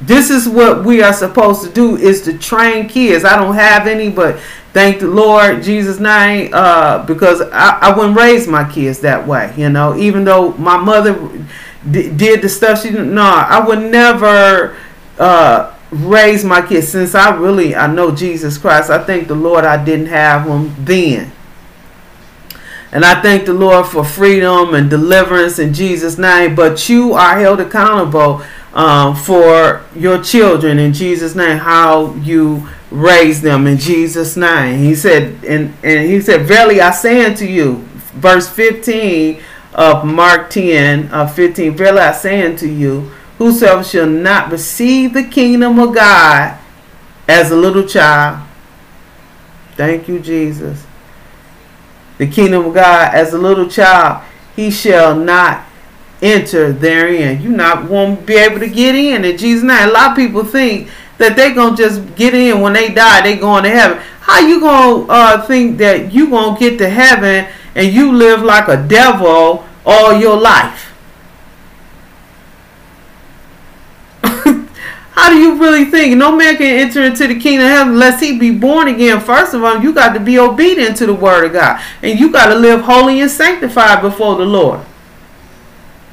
This 0.00 0.30
is 0.30 0.48
what 0.48 0.84
we 0.84 1.02
are 1.02 1.12
supposed 1.12 1.62
to 1.64 1.70
do 1.70 1.96
is 1.96 2.22
to 2.22 2.36
train 2.36 2.88
kids. 2.88 3.24
I 3.24 3.36
don't 3.36 3.54
have 3.54 3.86
any, 3.86 4.10
but 4.10 4.38
thank 4.72 5.00
the 5.00 5.06
Lord 5.06 5.62
Jesus 5.62 5.98
name 5.98 6.50
uh, 6.52 7.04
because 7.06 7.40
I, 7.40 7.78
I 7.80 7.96
wouldn't 7.96 8.16
raise 8.16 8.46
my 8.46 8.70
kids 8.70 9.00
that 9.00 9.26
way. 9.26 9.54
You 9.56 9.70
know, 9.70 9.96
even 9.96 10.24
though 10.24 10.52
my 10.52 10.76
mother 10.76 11.14
d- 11.90 12.10
did 12.10 12.42
the 12.42 12.48
stuff 12.48 12.82
she. 12.82 12.90
No, 12.90 13.22
I 13.22 13.66
would 13.66 13.90
never 13.90 14.76
uh, 15.18 15.74
raise 15.90 16.44
my 16.44 16.60
kids 16.60 16.88
since 16.88 17.14
I 17.14 17.34
really 17.34 17.74
I 17.74 17.86
know 17.86 18.14
Jesus 18.14 18.58
Christ. 18.58 18.90
I 18.90 19.02
thank 19.02 19.28
the 19.28 19.34
Lord 19.34 19.64
I 19.64 19.82
didn't 19.82 20.06
have 20.06 20.46
them 20.46 20.74
then. 20.78 21.32
And 22.92 23.04
I 23.04 23.20
thank 23.20 23.46
the 23.46 23.52
Lord 23.52 23.86
for 23.86 24.04
freedom 24.04 24.74
and 24.74 24.88
deliverance 24.88 25.58
in 25.58 25.74
Jesus' 25.74 26.18
name. 26.18 26.54
But 26.54 26.88
you 26.88 27.14
are 27.14 27.38
held 27.38 27.60
accountable 27.60 28.42
um, 28.76 29.16
for 29.16 29.82
your 29.96 30.22
children 30.22 30.78
in 30.78 30.92
Jesus' 30.92 31.34
name, 31.34 31.56
how 31.56 32.12
you 32.16 32.68
raise 32.90 33.40
them 33.40 33.66
in 33.66 33.78
Jesus' 33.78 34.36
name. 34.36 34.78
He 34.78 34.94
said, 34.94 35.42
and, 35.46 35.74
and 35.82 36.06
he 36.06 36.20
said, 36.20 36.42
Verily 36.42 36.82
I 36.82 36.90
say 36.90 37.24
unto 37.24 37.46
you, 37.46 37.76
verse 38.12 38.48
15 38.50 39.40
of 39.72 40.04
Mark 40.04 40.50
10, 40.50 41.10
uh, 41.10 41.26
15, 41.26 41.74
Verily 41.74 42.00
I 42.00 42.12
say 42.12 42.46
unto 42.46 42.66
you, 42.66 43.10
whosoever 43.38 43.82
shall 43.82 44.06
not 44.06 44.52
receive 44.52 45.14
the 45.14 45.24
kingdom 45.24 45.78
of 45.78 45.94
God 45.94 46.58
as 47.26 47.50
a 47.50 47.56
little 47.56 47.86
child. 47.86 48.46
Thank 49.74 50.06
you, 50.06 50.20
Jesus. 50.20 50.84
The 52.18 52.26
kingdom 52.26 52.66
of 52.66 52.74
God 52.74 53.14
as 53.14 53.32
a 53.32 53.38
little 53.38 53.68
child, 53.68 54.22
he 54.54 54.70
shall 54.70 55.16
not 55.16 55.64
enter 56.26 56.72
therein. 56.72 57.40
You 57.40 57.50
not 57.50 57.88
won't 57.88 58.26
be 58.26 58.34
able 58.34 58.58
to 58.58 58.68
get 58.68 58.94
in 58.94 59.24
in 59.24 59.38
Jesus' 59.38 59.64
name. 59.64 59.88
A 59.88 59.92
lot 59.92 60.10
of 60.10 60.16
people 60.16 60.44
think 60.44 60.88
that 61.18 61.36
they 61.36 61.52
gonna 61.52 61.76
just 61.76 62.14
get 62.16 62.34
in 62.34 62.60
when 62.60 62.72
they 62.72 62.92
die, 62.92 63.22
they 63.22 63.36
going 63.36 63.64
to 63.64 63.70
heaven. 63.70 63.98
How 64.20 64.40
you 64.40 64.60
gonna 64.60 65.06
uh, 65.06 65.46
think 65.46 65.78
that 65.78 66.12
you 66.12 66.28
gonna 66.30 66.58
get 66.58 66.78
to 66.78 66.88
heaven 66.88 67.46
and 67.74 67.92
you 67.92 68.12
live 68.12 68.42
like 68.42 68.68
a 68.68 68.76
devil 68.86 69.64
all 69.84 70.18
your 70.18 70.38
life? 70.38 70.92
How 74.22 75.30
do 75.30 75.36
you 75.36 75.58
really 75.58 75.84
think? 75.84 76.16
No 76.16 76.36
man 76.36 76.56
can 76.56 76.86
enter 76.86 77.02
into 77.04 77.28
the 77.28 77.38
kingdom 77.38 77.66
of 77.66 77.72
heaven 77.72 77.92
unless 77.94 78.20
he 78.20 78.38
be 78.38 78.50
born 78.50 78.88
again. 78.88 79.20
First 79.20 79.54
of 79.54 79.62
all, 79.62 79.80
you 79.80 79.94
got 79.94 80.12
to 80.14 80.20
be 80.20 80.38
obedient 80.38 80.96
to 80.98 81.06
the 81.06 81.14
word 81.14 81.44
of 81.44 81.52
God. 81.52 81.80
And 82.02 82.18
you 82.18 82.30
got 82.32 82.46
to 82.46 82.54
live 82.54 82.82
holy 82.82 83.20
and 83.20 83.30
sanctified 83.30 84.02
before 84.02 84.36
the 84.36 84.44
Lord. 84.44 84.80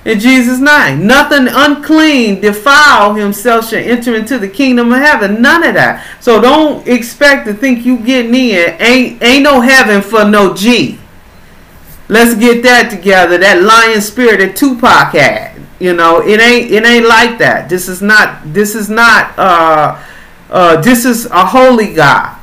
In 0.05 0.19
Jesus' 0.19 0.59
name. 0.59 1.07
Nothing 1.07 1.47
unclean, 1.49 2.41
defile 2.41 3.13
himself 3.13 3.69
shall 3.69 3.79
enter 3.79 4.15
into 4.15 4.37
the 4.37 4.49
kingdom 4.49 4.91
of 4.91 4.99
heaven. 4.99 5.41
None 5.41 5.63
of 5.63 5.73
that. 5.75 6.05
So 6.19 6.41
don't 6.41 6.85
expect 6.87 7.47
to 7.47 7.53
think 7.53 7.85
you 7.85 7.97
getting 7.99 8.35
in. 8.35 8.81
Ain't 8.81 9.23
ain't 9.23 9.43
no 9.43 9.61
heaven 9.61 10.01
for 10.01 10.25
no 10.25 10.53
G. 10.53 10.99
Let's 12.09 12.35
get 12.35 12.63
that 12.63 12.89
together. 12.91 13.37
That 13.37 13.61
lion 13.61 14.01
spirit 14.01 14.39
that 14.39 14.57
Tupac 14.57 15.13
had. 15.13 15.61
You 15.79 15.93
know, 15.93 16.21
it 16.21 16.39
ain't 16.39 16.71
it 16.71 16.85
ain't 16.85 17.07
like 17.07 17.39
that. 17.39 17.69
This 17.69 17.87
is 17.87 18.01
not 18.01 18.53
this 18.53 18.75
is 18.75 18.89
not 18.89 19.37
uh 19.39 20.01
uh 20.49 20.81
this 20.81 21.05
is 21.05 21.27
a 21.27 21.45
holy 21.45 21.93
God. 21.93 22.37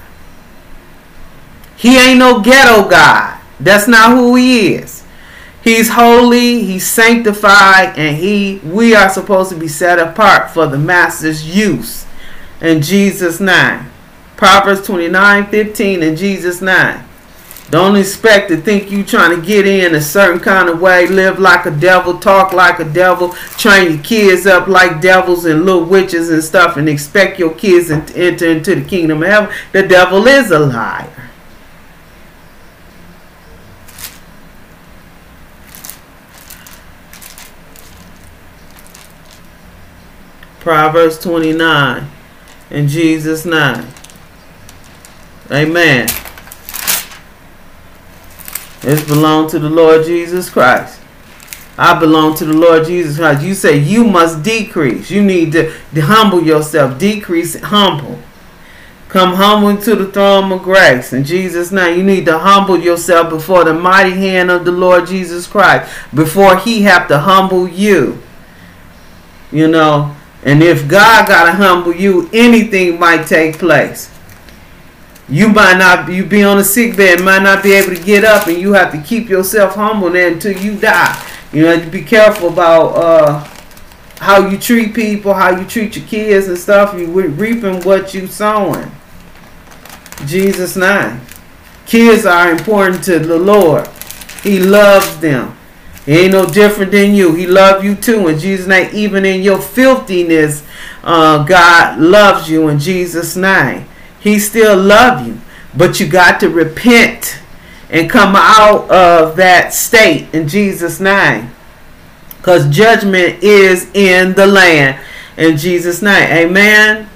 He 1.76 1.98
ain't 1.98 2.18
no 2.18 2.40
ghetto 2.40 2.88
God. 2.88 3.38
That's 3.58 3.86
not 3.86 4.10
who 4.10 4.34
he 4.36 4.74
is. 4.74 4.99
He's 5.62 5.90
holy, 5.90 6.64
he's 6.64 6.86
sanctified, 6.86 7.98
and 7.98 8.16
he 8.16 8.60
we 8.64 8.94
are 8.94 9.10
supposed 9.10 9.50
to 9.50 9.56
be 9.56 9.68
set 9.68 9.98
apart 9.98 10.50
for 10.50 10.66
the 10.66 10.78
master's 10.78 11.54
use. 11.54 12.06
In 12.60 12.82
Jesus' 12.82 13.40
name. 13.40 13.86
Proverbs 14.36 14.86
29, 14.86 15.46
15 15.48 16.02
in 16.02 16.16
Jesus' 16.16 16.62
name. 16.62 17.04
Don't 17.70 17.94
expect 17.94 18.48
to 18.48 18.56
think 18.56 18.90
you 18.90 19.04
trying 19.04 19.38
to 19.38 19.46
get 19.46 19.64
in 19.64 19.94
a 19.94 20.00
certain 20.00 20.40
kind 20.40 20.68
of 20.68 20.80
way, 20.80 21.06
live 21.06 21.38
like 21.38 21.66
a 21.66 21.70
devil, 21.70 22.18
talk 22.18 22.52
like 22.52 22.80
a 22.80 22.84
devil, 22.84 23.28
train 23.58 23.92
your 23.92 24.02
kids 24.02 24.44
up 24.44 24.66
like 24.66 25.00
devils 25.00 25.44
and 25.44 25.64
little 25.64 25.84
witches 25.84 26.30
and 26.30 26.42
stuff, 26.42 26.76
and 26.78 26.88
expect 26.88 27.38
your 27.38 27.54
kids 27.54 27.88
to 27.88 28.16
enter 28.16 28.50
into 28.50 28.74
the 28.74 28.82
kingdom 28.82 29.22
of 29.22 29.28
heaven. 29.28 29.54
The 29.72 29.86
devil 29.86 30.26
is 30.26 30.50
a 30.50 30.58
liar. 30.58 31.19
Proverbs 40.60 41.18
29 41.18 42.08
in 42.70 42.86
Jesus' 42.86 43.44
name. 43.44 43.86
Amen. 45.50 46.08
This 48.80 49.06
belong 49.06 49.50
to 49.50 49.58
the 49.58 49.68
Lord 49.68 50.06
Jesus 50.06 50.48
Christ. 50.48 51.00
I 51.76 51.98
belong 51.98 52.36
to 52.36 52.44
the 52.44 52.52
Lord 52.52 52.86
Jesus 52.86 53.16
Christ. 53.16 53.42
You 53.42 53.54
say 53.54 53.78
you 53.78 54.04
must 54.04 54.42
decrease. 54.42 55.10
You 55.10 55.22
need 55.22 55.52
to, 55.52 55.72
to 55.94 56.00
humble 56.00 56.42
yourself. 56.42 56.98
Decrease, 56.98 57.58
humble. 57.60 58.18
Come 59.08 59.34
humble 59.34 59.82
to 59.82 59.96
the 59.96 60.06
throne 60.12 60.52
of 60.52 60.62
grace. 60.62 61.12
In 61.12 61.24
Jesus' 61.24 61.72
name, 61.72 61.98
you 61.98 62.04
need 62.04 62.26
to 62.26 62.38
humble 62.38 62.78
yourself 62.78 63.28
before 63.28 63.64
the 63.64 63.74
mighty 63.74 64.12
hand 64.12 64.50
of 64.50 64.64
the 64.64 64.70
Lord 64.70 65.08
Jesus 65.08 65.48
Christ. 65.48 65.92
Before 66.14 66.56
he 66.56 66.82
have 66.82 67.08
to 67.08 67.18
humble 67.18 67.66
you. 67.66 68.22
You 69.50 69.66
know, 69.66 70.14
and 70.42 70.62
if 70.62 70.88
God 70.88 71.28
gotta 71.28 71.52
humble 71.52 71.94
you, 71.94 72.30
anything 72.32 72.98
might 72.98 73.26
take 73.26 73.58
place. 73.58 74.10
You 75.28 75.48
might 75.48 75.78
not 75.78 76.10
you 76.10 76.24
be 76.24 76.42
on 76.42 76.58
a 76.58 76.64
sick 76.64 76.96
bed, 76.96 77.22
might 77.22 77.42
not 77.42 77.62
be 77.62 77.72
able 77.72 77.94
to 77.94 78.02
get 78.02 78.24
up, 78.24 78.48
and 78.48 78.58
you 78.58 78.72
have 78.72 78.90
to 78.92 79.00
keep 79.00 79.28
yourself 79.28 79.74
humble 79.74 80.10
there 80.10 80.32
until 80.32 80.56
you 80.56 80.76
die. 80.76 81.26
You 81.52 81.62
know, 81.62 81.90
be 81.90 82.02
careful 82.02 82.48
about 82.48 82.96
uh, 82.96 83.48
how 84.18 84.48
you 84.48 84.58
treat 84.58 84.94
people, 84.94 85.34
how 85.34 85.56
you 85.58 85.66
treat 85.66 85.96
your 85.96 86.06
kids 86.06 86.48
and 86.48 86.58
stuff. 86.58 86.98
You 86.98 87.06
reaping 87.06 87.82
what 87.82 88.14
you 88.14 88.26
sowing. 88.26 88.90
Jesus' 90.26 90.76
name. 90.76 91.20
Kids 91.86 92.26
are 92.26 92.50
important 92.50 93.02
to 93.04 93.18
the 93.18 93.38
Lord. 93.38 93.88
He 94.42 94.60
loves 94.60 95.18
them. 95.18 95.56
He 96.06 96.12
ain't 96.18 96.32
no 96.32 96.46
different 96.46 96.92
than 96.92 97.14
you. 97.14 97.34
He 97.34 97.46
loves 97.46 97.84
you 97.84 97.94
too. 97.94 98.28
In 98.28 98.38
Jesus' 98.38 98.66
name, 98.66 98.90
even 98.92 99.24
in 99.24 99.42
your 99.42 99.60
filthiness, 99.60 100.64
uh, 101.04 101.44
God 101.44 102.00
loves 102.00 102.50
you 102.50 102.68
in 102.68 102.78
Jesus' 102.78 103.36
name. 103.36 103.86
He 104.18 104.38
still 104.38 104.76
loves 104.76 105.26
you. 105.26 105.40
But 105.76 106.00
you 106.00 106.08
got 106.08 106.40
to 106.40 106.48
repent 106.48 107.40
and 107.90 108.08
come 108.08 108.34
out 108.36 108.90
of 108.90 109.36
that 109.36 109.72
state 109.72 110.28
in 110.32 110.48
Jesus' 110.48 111.00
name. 111.00 111.50
Because 112.36 112.68
judgment 112.74 113.42
is 113.42 113.90
in 113.94 114.32
the 114.34 114.46
land. 114.46 114.98
In 115.36 115.56
Jesus' 115.56 116.00
name. 116.00 116.48
Amen. 116.48 117.08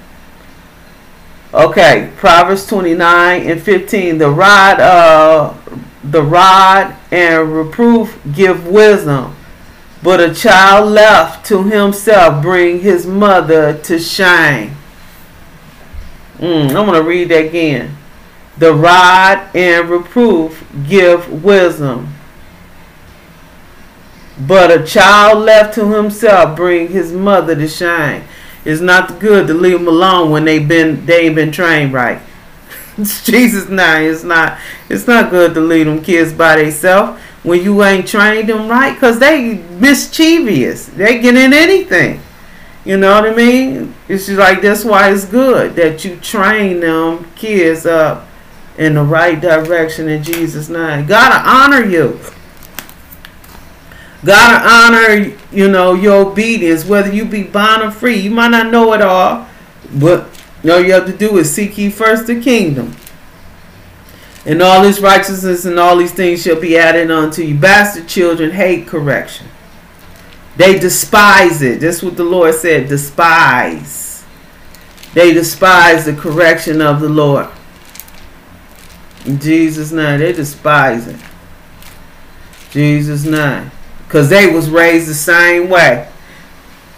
Okay, 1.53 2.11
Proverbs 2.17 2.67
29 2.67 3.49
and 3.49 3.61
15. 3.61 4.17
The 4.17 4.29
rod, 4.29 4.79
uh, 4.79 5.53
the 6.11 6.21
rod 6.21 6.95
and 7.11 7.53
reproof 7.53 8.19
give 8.33 8.67
wisdom, 8.67 9.35
but 10.03 10.19
a 10.19 10.33
child 10.33 10.91
left 10.91 11.45
to 11.47 11.63
himself 11.63 12.41
bring 12.41 12.81
his 12.81 13.07
mother 13.07 13.77
to 13.79 13.99
shame. 13.99 14.75
Mm, 16.37 16.67
I'm 16.67 16.85
going 16.85 17.01
to 17.01 17.07
read 17.07 17.29
that 17.29 17.45
again. 17.45 17.97
The 18.57 18.73
rod 18.73 19.49
and 19.55 19.89
reproof 19.89 20.65
give 20.87 21.43
wisdom, 21.43 22.13
but 24.39 24.71
a 24.71 24.85
child 24.85 25.39
left 25.39 25.73
to 25.75 25.91
himself 25.93 26.55
bring 26.55 26.89
his 26.89 27.11
mother 27.11 27.55
to 27.55 27.67
shame. 27.67 28.23
It's 28.63 28.81
not 28.81 29.19
good 29.19 29.47
to 29.47 29.53
leave 29.53 29.79
them 29.79 29.87
alone 29.87 30.31
when 30.31 30.45
they've 30.45 30.67
been 30.67 31.05
they 31.05 31.25
ain't 31.25 31.35
been 31.35 31.51
trained 31.51 31.93
right. 31.93 32.21
Jesus 33.23 33.67
name. 33.67 34.11
It's 34.11 34.23
not 34.23 34.57
it's 34.89 35.07
not 35.07 35.29
good 35.29 35.53
to 35.53 35.61
leave 35.61 35.85
them 35.85 36.01
kids 36.01 36.31
by 36.31 36.61
themselves 36.61 37.19
when 37.43 37.61
you 37.61 37.83
ain't 37.83 38.07
trained 38.07 38.49
them 38.49 38.67
right 38.69 38.93
because 38.93 39.19
they 39.19 39.55
mischievous. 39.55 40.87
They 40.87 41.19
get 41.19 41.35
in 41.35 41.53
anything. 41.53 42.21
You 42.85 42.97
know 42.97 43.19
what 43.19 43.29
I 43.29 43.35
mean? 43.35 43.95
It's 44.07 44.27
just 44.27 44.39
like 44.39 44.61
that's 44.61 44.85
why 44.85 45.11
it's 45.11 45.25
good 45.25 45.75
that 45.75 46.05
you 46.05 46.17
train 46.17 46.79
them 46.79 47.29
kids 47.35 47.85
up 47.85 48.27
in 48.77 48.93
the 48.95 49.03
right 49.03 49.39
direction 49.39 50.07
in 50.07 50.23
Jesus' 50.23 50.69
name. 50.69 51.05
Gotta 51.05 51.47
honor 51.49 51.85
you. 51.85 52.19
Gotta 54.23 54.67
honor, 54.67 55.35
you 55.51 55.67
know, 55.67 55.93
your 55.93 56.27
obedience, 56.27 56.85
whether 56.85 57.11
you 57.11 57.25
be 57.25 57.43
bond 57.43 57.83
or 57.83 57.91
free. 57.91 58.17
You 58.17 58.31
might 58.31 58.49
not 58.49 58.71
know 58.71 58.93
it 58.93 59.01
all, 59.01 59.47
but 59.93 60.34
all 60.69 60.81
you 60.81 60.93
have 60.93 61.05
to 61.05 61.15
do 61.15 61.37
is 61.37 61.53
seek 61.53 61.77
ye 61.77 61.89
first 61.89 62.27
the 62.27 62.39
kingdom. 62.39 62.95
And 64.45 64.61
all 64.61 64.83
his 64.83 65.01
righteousness 65.01 65.65
and 65.65 65.79
all 65.79 65.97
these 65.97 66.13
things 66.13 66.43
shall 66.43 66.59
be 66.59 66.77
added 66.77 67.09
unto 67.09 67.41
you. 67.41 67.55
Bastard 67.55 68.07
children 68.07 68.51
hate 68.51 68.87
correction. 68.87 69.47
They 70.55 70.79
despise 70.79 71.61
it. 71.61 71.81
That's 71.81 72.01
what 72.01 72.15
the 72.15 72.23
Lord 72.23 72.53
said. 72.55 72.87
Despise. 72.87 74.23
They 75.13 75.33
despise 75.33 76.05
the 76.05 76.13
correction 76.13 76.81
of 76.81 77.01
the 77.01 77.09
Lord. 77.09 77.47
In 79.25 79.39
Jesus' 79.39 79.91
name, 79.91 80.19
they 80.19 80.33
despise 80.33 81.07
it. 81.07 81.19
Jesus' 82.69 83.25
name. 83.25 83.71
Because 84.05 84.29
they 84.29 84.53
was 84.53 84.69
raised 84.69 85.07
the 85.09 85.15
same 85.15 85.69
way. 85.69 86.09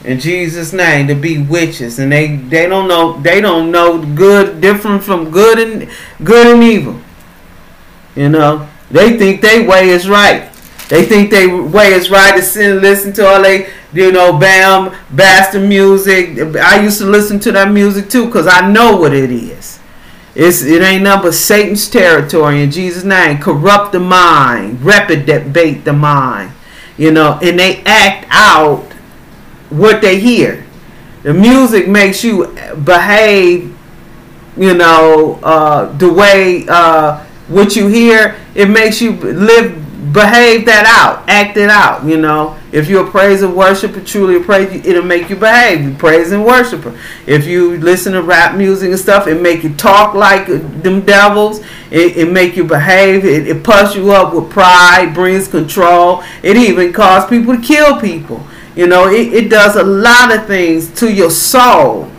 In 0.04 0.20
Jesus' 0.20 0.74
name 0.74 1.08
to 1.08 1.16
be 1.16 1.38
witches. 1.38 2.00
And 2.00 2.12
they, 2.12 2.36
they 2.36 2.68
don't 2.68 2.88
know 2.88 3.20
they 3.20 3.42
don't 3.42 3.72
know 3.72 4.04
good 4.16 4.62
different 4.62 5.04
from 5.04 5.32
good 5.32 5.60
and 5.60 5.90
good 6.24 6.48
and 6.48 6.64
evil. 6.64 7.00
You 8.16 8.30
know. 8.30 8.70
They 8.90 9.18
think 9.18 9.42
they 9.42 9.68
way 9.68 9.90
is 9.90 10.08
right. 10.08 10.50
They 10.88 11.04
think 11.04 11.30
they 11.30 11.48
way 11.48 11.92
is 11.92 12.10
right 12.10 12.36
to 12.36 12.42
sit 12.42 12.72
and 12.72 12.82
listen 12.82 13.12
to 13.14 13.28
all 13.28 13.42
they 13.42 13.70
you 13.94 14.12
know, 14.12 14.38
bam, 14.38 14.96
bastard 15.12 15.68
music. 15.68 16.38
I 16.56 16.82
used 16.82 17.00
to 17.00 17.06
listen 17.06 17.40
to 17.42 17.52
that 17.54 17.72
music 17.72 18.10
too 18.10 18.26
because 18.26 18.48
I 18.48 18.70
know 18.72 18.98
what 18.98 19.14
it 19.14 19.32
is. 19.32 19.80
It's, 20.36 20.62
it 20.62 20.82
ain't 20.82 21.04
nothing 21.04 21.24
but 21.24 21.34
Satan's 21.34 21.90
territory 21.90 22.62
in 22.62 22.70
Jesus' 22.70 23.04
name. 23.04 23.40
Corrupt 23.40 23.92
the 23.92 24.00
mind, 24.00 24.82
reprobate 24.82 25.84
the 25.84 25.94
mind 25.94 26.52
you 26.98 27.12
know, 27.12 27.40
and 27.42 27.60
they 27.60 27.84
act 27.86 28.26
out 28.30 28.92
what 29.70 30.02
they 30.02 30.20
hear. 30.20 30.66
The 31.24 31.34
music 31.34 31.88
makes 31.88 32.24
you 32.24 32.48
behave, 32.84 33.76
you 34.56 34.74
know, 34.74 35.40
uh, 35.44 35.92
the 35.98 36.12
way 36.12 36.66
uh, 36.70 37.24
what 37.48 37.76
you 37.76 37.88
hear. 37.88 38.36
It 38.56 38.70
makes 38.70 39.02
you 39.02 39.12
live, 39.12 40.14
behave 40.14 40.66
that 40.68 40.86
out, 40.86 41.28
act 41.28 41.58
it 41.58 41.70
out. 41.70 42.06
You 42.06 42.18
know, 42.18 42.58
if 42.72 42.88
you're 42.88 43.06
a 43.06 43.12
praise 43.12 43.42
and 43.42 43.56
worshiper, 43.56 44.00
truly 44.02 44.38
a 44.38 44.40
praise, 44.40 44.86
it'll 44.86 45.04
make 45.04 45.30
you 45.30 45.36
behave. 45.36 45.84
You 45.84 45.94
praise 45.96 46.32
and 46.32 46.46
worshiper. 46.46 46.98
If 47.26 47.46
you 47.46 47.78
listen 47.78 48.14
to 48.14 48.22
rap 48.22 48.56
music 48.56 48.92
and 48.92 49.00
stuff, 49.00 49.28
it 49.28 49.42
make 49.42 49.64
you 49.64 49.74
talk 49.76 50.14
like 50.14 50.48
them 50.48 51.02
devils. 51.06 51.60
It, 51.92 52.18
it 52.18 52.32
make 52.32 52.56
you 52.56 52.64
behave. 52.64 53.26
It, 53.26 53.48
it 53.48 53.64
puffs 53.64 53.96
you 53.96 54.12
up 54.12 54.34
with 54.34 54.50
pride, 54.50 55.14
brings 55.14 55.48
control. 55.48 56.24
It 56.44 56.58
even 56.58 56.94
causes 56.94 57.30
people 57.30 57.56
to 57.56 57.62
kill 57.62 58.00
people. 58.00 58.46
You 58.78 58.86
know, 58.86 59.10
it, 59.10 59.34
it 59.34 59.50
does 59.50 59.76
a 59.76 59.84
lot 59.84 60.32
of 60.32 60.46
things 60.46 60.94
to 61.00 61.12
your 61.12 61.32
soul 61.32 62.12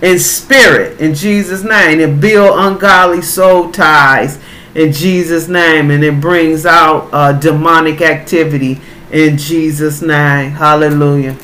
and 0.00 0.20
spirit 0.20 1.00
in 1.00 1.12
Jesus' 1.12 1.64
name. 1.64 1.98
It 1.98 2.20
build 2.20 2.56
ungodly 2.56 3.20
soul 3.20 3.72
ties 3.72 4.38
in 4.76 4.92
Jesus' 4.92 5.48
name, 5.48 5.90
and 5.90 6.04
it 6.04 6.20
brings 6.20 6.66
out 6.66 7.08
uh, 7.12 7.32
demonic 7.32 8.00
activity 8.00 8.80
in 9.10 9.36
Jesus' 9.36 10.00
name. 10.02 10.52
Hallelujah. 10.52 11.36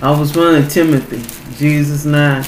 I 0.00 0.16
was 0.16 0.36
running 0.36 0.68
Timothy, 0.68 1.20
Jesus' 1.56 2.04
name. 2.04 2.44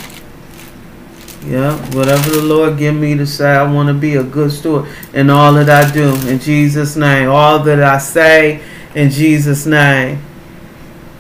Yeah, 1.47 1.77
whatever 1.97 2.31
the 2.31 2.43
Lord 2.43 2.79
give 2.79 2.95
me 2.95 3.17
to 3.17 3.27
say, 3.27 3.51
I 3.57 3.69
want 3.69 3.89
to 3.89 3.95
be 3.95 4.15
a 4.15 4.23
good 4.23 4.53
steward 4.53 4.89
in 5.15 5.31
all 5.31 5.53
that 5.55 5.69
I 5.69 5.91
do. 5.91 6.15
In 6.29 6.39
Jesus' 6.39 6.95
name. 6.95 7.29
All 7.29 7.59
that 7.61 7.83
I 7.83 7.99
say 7.99 8.63
in 8.95 9.11
Jesus' 9.11 9.67
name. 9.67 10.23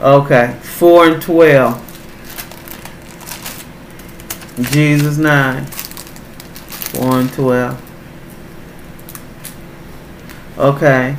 Okay. 0.00 0.56
4 0.62 1.06
and 1.06 1.22
12. 1.22 1.86
In 4.58 4.64
Jesus' 4.64 5.18
name. 5.18 5.64
4 5.64 7.20
and 7.20 7.32
12. 7.32 7.86
Okay. 10.58 11.16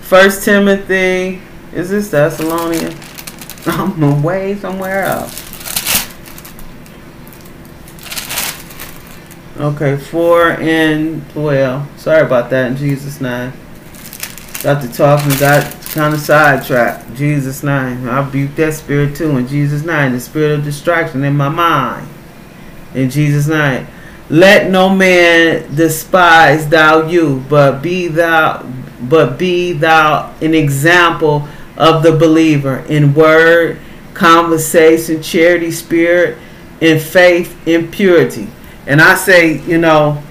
First 0.00 0.44
Timothy. 0.44 1.40
Is 1.72 1.90
this 1.90 2.10
Thessalonian? 2.10 2.94
I'm 3.66 4.02
away 4.02 4.56
somewhere 4.56 5.04
else. 5.04 5.44
Okay, 9.56 9.96
4 9.96 10.50
and 10.60 11.30
12. 11.30 12.00
Sorry 12.00 12.22
about 12.26 12.50
that 12.50 12.72
in 12.72 12.76
Jesus' 12.76 13.20
name. 13.20 13.52
To 14.64 14.90
talking, 14.90 15.28
got 15.38 15.70
kind 15.90 16.14
of 16.14 16.20
sidetracked. 16.20 17.14
Jesus' 17.14 17.62
name. 17.62 18.08
I 18.08 18.24
rebuke 18.24 18.54
that 18.56 18.72
spirit 18.72 19.14
too 19.14 19.36
in 19.36 19.46
Jesus' 19.46 19.84
name. 19.84 20.12
The 20.12 20.20
spirit 20.20 20.58
of 20.58 20.64
distraction 20.64 21.22
in 21.22 21.36
my 21.36 21.50
mind. 21.50 22.08
In 22.94 23.10
Jesus' 23.10 23.46
name. 23.46 23.86
Let 24.30 24.70
no 24.70 24.88
man 24.88 25.74
despise 25.76 26.66
thou 26.66 27.06
you, 27.06 27.44
but 27.50 27.82
be 27.82 28.08
thou 28.08 28.64
but 29.02 29.38
be 29.38 29.74
thou 29.74 30.34
an 30.40 30.54
example 30.54 31.46
of 31.76 32.02
the 32.02 32.12
believer 32.12 32.78
in 32.88 33.12
word, 33.12 33.78
conversation, 34.14 35.22
charity, 35.22 35.72
spirit, 35.72 36.38
in 36.80 36.98
faith, 36.98 37.54
in 37.68 37.90
purity. 37.90 38.48
And 38.86 39.02
I 39.02 39.14
say, 39.14 39.60
you 39.64 39.76
know, 39.76 40.23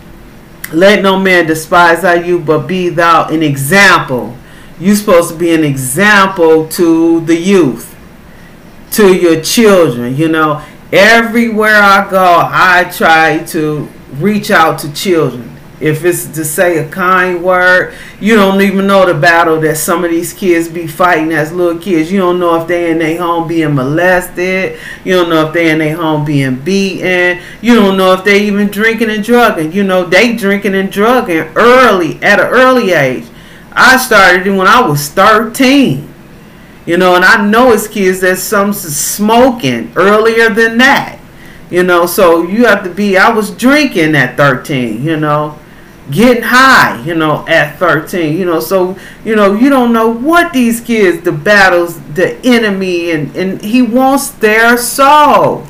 let 0.73 1.01
no 1.01 1.19
man 1.19 1.47
despise 1.47 2.03
you, 2.25 2.39
but 2.39 2.67
be 2.67 2.89
thou 2.89 3.27
an 3.29 3.43
example. 3.43 4.35
You're 4.79 4.95
supposed 4.95 5.29
to 5.29 5.35
be 5.35 5.53
an 5.53 5.63
example 5.63 6.67
to 6.69 7.21
the 7.21 7.35
youth, 7.35 7.95
to 8.91 9.13
your 9.15 9.41
children, 9.41 10.15
you 10.15 10.27
know. 10.27 10.63
everywhere 10.91 11.81
I 11.81 12.09
go, 12.09 12.41
I 12.43 12.91
try 12.95 13.39
to 13.47 13.87
reach 14.19 14.51
out 14.51 14.79
to 14.79 14.93
children. 14.93 15.52
If 15.83 16.05
it's 16.05 16.27
to 16.27 16.45
say 16.45 16.77
a 16.77 16.87
kind 16.87 17.43
word, 17.43 17.93
you 18.21 18.35
don't 18.35 18.61
even 18.61 18.87
know 18.87 19.05
the 19.05 19.19
battle 19.19 19.59
that 19.59 19.75
some 19.75 20.05
of 20.05 20.11
these 20.11 20.31
kids 20.31 20.69
be 20.69 20.87
fighting 20.87 21.33
as 21.33 21.51
little 21.51 21.77
kids. 21.77 22.09
You 22.09 22.19
don't 22.19 22.39
know 22.39 22.61
if 22.61 22.69
they 22.69 22.89
in 22.89 22.99
their 22.99 23.21
home 23.21 23.49
being 23.49 23.75
molested. 23.75 24.79
You 25.03 25.15
don't 25.15 25.29
know 25.29 25.47
if 25.47 25.53
they 25.53 25.69
in 25.71 25.79
their 25.79 25.97
home 25.97 26.23
being 26.23 26.55
beaten. 26.55 27.43
You 27.59 27.75
don't 27.75 27.97
know 27.97 28.13
if 28.13 28.23
they 28.23 28.45
even 28.45 28.67
drinking 28.67 29.09
and 29.09 29.25
drugging. 29.25 29.73
You 29.73 29.83
know, 29.83 30.05
they 30.05 30.37
drinking 30.37 30.73
and 30.73 30.89
drugging 30.89 31.51
early, 31.57 32.15
at 32.23 32.39
an 32.39 32.47
early 32.47 32.93
age. 32.93 33.25
I 33.73 33.97
started 33.97 34.47
when 34.47 34.67
I 34.67 34.87
was 34.87 35.09
13. 35.09 36.13
You 36.85 36.95
know, 36.95 37.17
and 37.17 37.25
I 37.25 37.45
know 37.45 37.73
it's 37.73 37.89
kids 37.89 38.21
that 38.21 38.37
some 38.37 38.71
smoking 38.71 39.91
earlier 39.97 40.49
than 40.49 40.77
that. 40.77 41.19
You 41.69 41.83
know, 41.83 42.05
so 42.05 42.43
you 42.43 42.67
have 42.67 42.85
to 42.85 42.89
be. 42.89 43.17
I 43.17 43.33
was 43.33 43.51
drinking 43.51 44.15
at 44.15 44.37
13. 44.37 45.03
You 45.03 45.17
know, 45.17 45.59
getting 46.11 46.43
high, 46.43 47.01
you 47.03 47.15
know, 47.15 47.45
at 47.47 47.77
13, 47.77 48.37
you 48.37 48.45
know, 48.45 48.59
so, 48.59 48.97
you 49.23 49.35
know, 49.35 49.53
you 49.53 49.69
don't 49.69 49.93
know 49.93 50.09
what 50.09 50.53
these 50.53 50.81
kids, 50.81 51.23
the 51.23 51.31
battles, 51.31 51.99
the 52.13 52.37
enemy, 52.45 53.11
and, 53.11 53.35
and 53.35 53.61
he 53.61 53.81
wants 53.81 54.29
their 54.31 54.77
soul. 54.77 55.65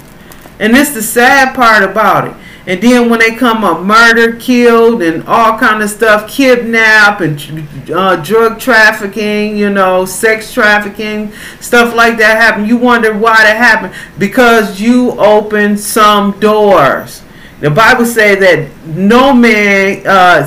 And 0.60 0.76
it's 0.76 0.94
the 0.94 1.02
sad 1.04 1.56
part 1.56 1.84
about 1.84 2.28
it. 2.28 2.36
And 2.66 2.82
then 2.82 3.10
when 3.10 3.20
they 3.20 3.36
come 3.36 3.66
up 3.66 3.82
murder, 3.82 4.38
killed, 4.38 5.02
and 5.04 5.24
all 5.28 5.58
kind 5.60 5.84
of 5.84 5.90
stuff, 5.90 6.30
kidnap 6.30 7.20
and 7.20 7.92
uh, 7.92 8.16
drug 8.24 8.60
trafficking, 8.60 9.58
you 9.58 9.70
know, 9.70 10.06
sex 10.06 10.54
trafficking, 10.54 11.34
stuff 11.60 11.94
like 11.94 12.18
that 12.20 12.42
happen. 12.42 12.66
You 12.66 12.78
wonder 12.78 13.18
why 13.18 13.36
that 13.44 13.58
happened 13.58 13.94
because 14.18 14.80
you 14.80 15.12
opened 15.20 15.80
some 15.82 16.40
doors. 16.40 17.23
The 17.64 17.70
Bible 17.70 18.06
says 18.06 18.40
that 18.40 18.70
no 18.86 19.34
man 19.34 20.06
uh, 20.06 20.46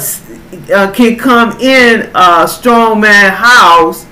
uh, 0.71 0.93
can 0.93 1.17
come 1.17 1.59
in 1.59 2.11
a 2.15 2.47
strong 2.47 3.01
man 3.01 3.33
house. 3.33 4.05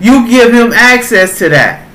You 0.00 0.28
give 0.28 0.52
him 0.52 0.72
access 0.72 1.38
to 1.38 1.50
that. 1.50 1.86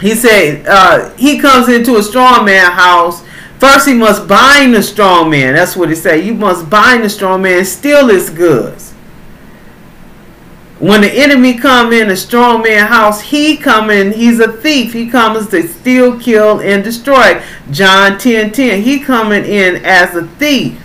He 0.00 0.16
said 0.16 0.66
uh, 0.66 1.10
he 1.10 1.38
comes 1.38 1.68
into 1.68 1.94
a 1.96 2.02
strong 2.02 2.44
man 2.44 2.72
house. 2.72 3.22
First, 3.60 3.86
he 3.86 3.94
must 3.94 4.26
bind 4.26 4.74
the 4.74 4.82
strong 4.82 5.30
man. 5.30 5.54
That's 5.54 5.76
what 5.76 5.88
he 5.88 5.94
said. 5.94 6.26
You 6.26 6.34
must 6.34 6.68
bind 6.68 7.04
the 7.04 7.08
strong 7.08 7.42
man, 7.42 7.64
steal 7.64 8.08
his 8.08 8.30
goods. 8.30 8.91
When 10.82 11.02
the 11.02 11.12
enemy 11.12 11.54
come 11.54 11.92
in 11.92 12.10
a 12.10 12.16
strong 12.16 12.62
man 12.62 12.88
house, 12.88 13.20
he 13.20 13.56
come 13.56 13.88
in, 13.88 14.10
he's 14.10 14.40
a 14.40 14.50
thief. 14.50 14.92
He 14.92 15.08
comes 15.08 15.48
to 15.50 15.68
steal, 15.68 16.18
kill, 16.18 16.58
and 16.58 16.82
destroy. 16.82 17.40
John 17.70 18.18
10 18.18 18.50
10. 18.50 18.82
He 18.82 18.98
coming 18.98 19.44
in 19.44 19.84
as 19.84 20.16
a 20.16 20.26
thief. 20.26 20.82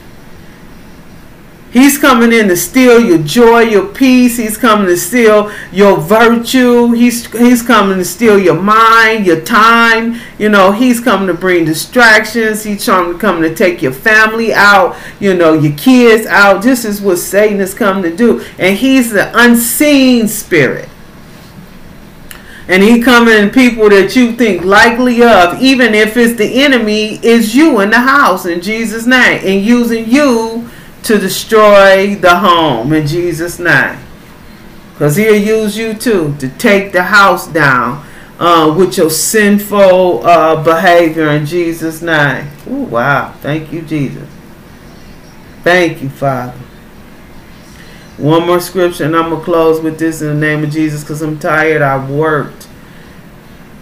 He's 1.78 2.00
coming 2.00 2.34
in 2.34 2.48
to 2.48 2.58
steal 2.58 3.00
your 3.00 3.20
joy, 3.20 3.60
your 3.60 3.86
peace. 3.86 4.36
He's 4.36 4.58
coming 4.58 4.88
to 4.88 4.98
steal 4.98 5.52
your 5.72 5.98
virtue. 5.98 6.92
He's 6.94 7.32
he's 7.32 7.62
coming 7.62 8.00
to 8.00 8.04
steal 8.04 8.40
your 8.40 8.60
mind, 8.60 9.28
your 9.28 9.42
time. 9.42 10.20
You 10.40 10.50
know, 10.50 10.72
he's 10.72 11.00
coming 11.00 11.28
to 11.28 11.36
bring 11.36 11.66
distractions. 11.66 12.64
He's 12.64 12.84
trying 12.84 13.14
to 13.14 13.20
come 13.20 13.44
to 13.44 13.54
take 13.54 13.84
your 13.84 13.92
family 13.92 14.56
out, 14.56 14.98
you 15.20 15.36
know, 15.36 15.54
your 15.54 15.78
kids 15.78 16.26
out. 16.26 16.64
This 16.64 16.84
is 16.84 17.00
what 17.00 17.18
Satan 17.18 17.60
is 17.60 17.76
coming 17.76 18.02
to 18.10 18.16
do. 18.16 18.44
And 18.58 18.76
he's 18.76 19.12
the 19.12 19.32
unseen 19.38 20.28
spirit. 20.28 20.90
And 22.68 22.82
he 22.82 23.04
coming 23.04 23.36
in 23.36 23.52
people 23.52 23.88
that 23.90 24.16
you 24.16 24.32
think 24.32 24.66
likely 24.66 25.22
of, 25.22 25.62
even 25.62 25.94
if 25.94 26.18
it's 26.18 26.40
the 26.40 26.64
enemy, 26.64 27.24
is 27.24 27.54
you 27.54 27.82
in 27.82 27.92
the 27.92 28.00
house 28.00 28.48
in 28.48 28.62
Jesus' 28.62 29.06
name. 29.06 29.42
And 29.46 29.64
using 29.64 30.10
you 30.10 30.68
to 31.08 31.18
destroy 31.18 32.16
the 32.16 32.38
home 32.38 32.92
in 32.92 33.08
Jesus' 33.08 33.60
name. 33.60 33.98
Because 34.92 35.16
he'll 35.16 35.42
use 35.42 35.78
you 35.78 35.94
too 35.94 36.36
to 36.40 36.50
take 36.50 36.92
the 36.92 37.04
house 37.04 37.48
down 37.48 38.06
uh, 38.40 38.76
with 38.78 38.98
your 38.98 39.10
sinful 39.10 40.26
uh, 40.28 40.62
behavior 40.64 41.30
in 41.30 41.46
Jesus' 41.46 42.02
name. 42.02 42.48
Ooh, 42.70 42.84
wow. 42.84 43.34
Thank 43.42 43.72
you, 43.72 43.84
Jesus. 43.84 44.28
Thank 45.64 46.02
you, 46.02 46.10
Father. 46.10 46.58
One 48.18 48.46
more 48.46 48.60
scripture, 48.60 49.06
and 49.06 49.16
I'm 49.16 49.30
going 49.30 49.40
to 49.40 49.46
close 49.46 49.80
with 49.80 50.00
this 50.00 50.22
in 50.22 50.28
the 50.28 50.34
name 50.34 50.64
of 50.64 50.72
Jesus 50.72 51.04
because 51.04 51.22
I'm 51.22 51.40
tired. 51.40 51.82
I 51.82 52.06
worked. 52.10 52.68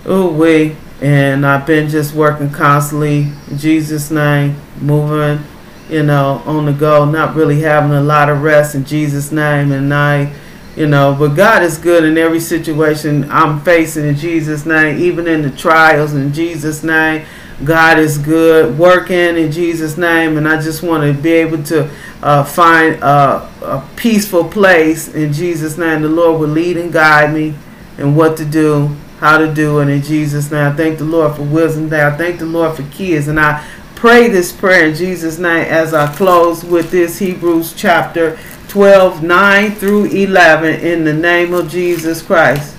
Oh, 0.05 0.31
we. 0.31 0.75
And 1.01 1.45
I've 1.45 1.65
been 1.65 1.89
just 1.89 2.13
working 2.13 2.51
constantly. 2.51 3.31
In 3.49 3.57
Jesus' 3.57 4.11
name. 4.11 4.57
Moving 4.79 5.43
you 5.89 6.03
know, 6.03 6.41
on 6.45 6.65
the 6.65 6.73
go, 6.73 7.05
not 7.05 7.35
really 7.35 7.61
having 7.61 7.91
a 7.91 8.01
lot 8.01 8.29
of 8.29 8.41
rest 8.41 8.75
in 8.75 8.85
Jesus' 8.85 9.31
name. 9.31 9.71
And 9.71 9.93
I, 9.93 10.33
you 10.75 10.87
know, 10.87 11.15
but 11.17 11.29
God 11.29 11.63
is 11.63 11.77
good 11.77 12.03
in 12.03 12.17
every 12.17 12.39
situation 12.39 13.29
I'm 13.29 13.61
facing 13.61 14.05
in 14.05 14.15
Jesus' 14.15 14.65
name, 14.65 14.99
even 14.99 15.27
in 15.27 15.41
the 15.41 15.51
trials 15.51 16.13
in 16.13 16.33
Jesus' 16.33 16.83
name. 16.83 17.25
God 17.63 17.99
is 17.99 18.17
good, 18.17 18.77
working 18.77 19.37
in 19.37 19.49
Jesus' 19.49 19.97
name, 19.97 20.35
and 20.37 20.45
I 20.45 20.61
just 20.61 20.83
want 20.83 21.03
to 21.03 21.21
be 21.21 21.31
able 21.31 21.63
to 21.63 21.89
uh, 22.21 22.43
find 22.43 22.95
a, 23.01 23.49
a 23.61 23.89
peaceful 23.95 24.43
place 24.43 25.13
in 25.13 25.31
Jesus' 25.31 25.77
name. 25.77 26.01
The 26.01 26.09
Lord 26.09 26.41
will 26.41 26.49
lead 26.49 26.75
and 26.75 26.91
guide 26.91 27.33
me 27.33 27.55
and 27.97 28.17
what 28.17 28.35
to 28.37 28.45
do, 28.45 28.87
how 29.19 29.37
to 29.37 29.53
do 29.53 29.79
it 29.79 29.87
in 29.87 30.01
Jesus' 30.01 30.51
name. 30.51 30.73
I 30.73 30.75
thank 30.75 30.97
the 30.97 31.05
Lord 31.05 31.37
for 31.37 31.43
wisdom 31.43 31.87
there. 31.87 32.11
I 32.11 32.17
thank 32.17 32.39
the 32.39 32.45
Lord 32.45 32.75
for 32.75 32.83
kids, 32.91 33.29
and 33.29 33.39
I 33.39 33.65
pray 34.05 34.27
this 34.27 34.51
prayer 34.51 34.85
in 34.85 34.93
Jesus' 34.93 35.39
name 35.39 35.65
as 35.65 35.91
I 35.91 36.05
close 36.13 36.63
with 36.63 36.91
this 36.91 37.17
Hebrews 37.17 37.73
chapter 37.75 38.37
12, 38.67 39.23
9 39.23 39.71
through 39.71 40.05
11 40.05 40.81
in 40.81 41.03
the 41.03 41.11
name 41.11 41.55
of 41.55 41.71
Jesus 41.71 42.21
Christ. 42.21 42.77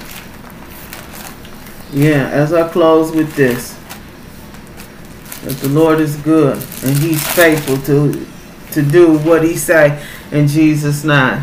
Yeah, 1.92 2.28
as 2.28 2.52
I 2.52 2.68
close 2.68 3.10
with 3.10 3.34
this. 3.34 3.76
That 5.42 5.56
the 5.56 5.68
Lord 5.68 5.98
is 5.98 6.14
good 6.14 6.62
and 6.84 6.96
he's 6.98 7.26
faithful 7.32 7.78
to 7.78 8.24
to 8.70 8.82
do 8.82 9.18
what 9.18 9.42
he 9.42 9.56
say 9.56 10.00
in 10.30 10.46
Jesus' 10.46 11.02
name. 11.02 11.42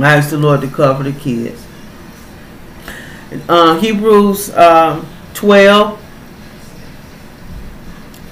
I 0.00 0.16
ask 0.16 0.30
the 0.30 0.38
Lord 0.38 0.62
to 0.62 0.66
cover 0.66 1.04
the 1.04 1.12
kids. 1.12 1.64
Uh, 3.48 3.78
Hebrews 3.78 4.52
um, 4.56 5.06
12, 5.34 6.02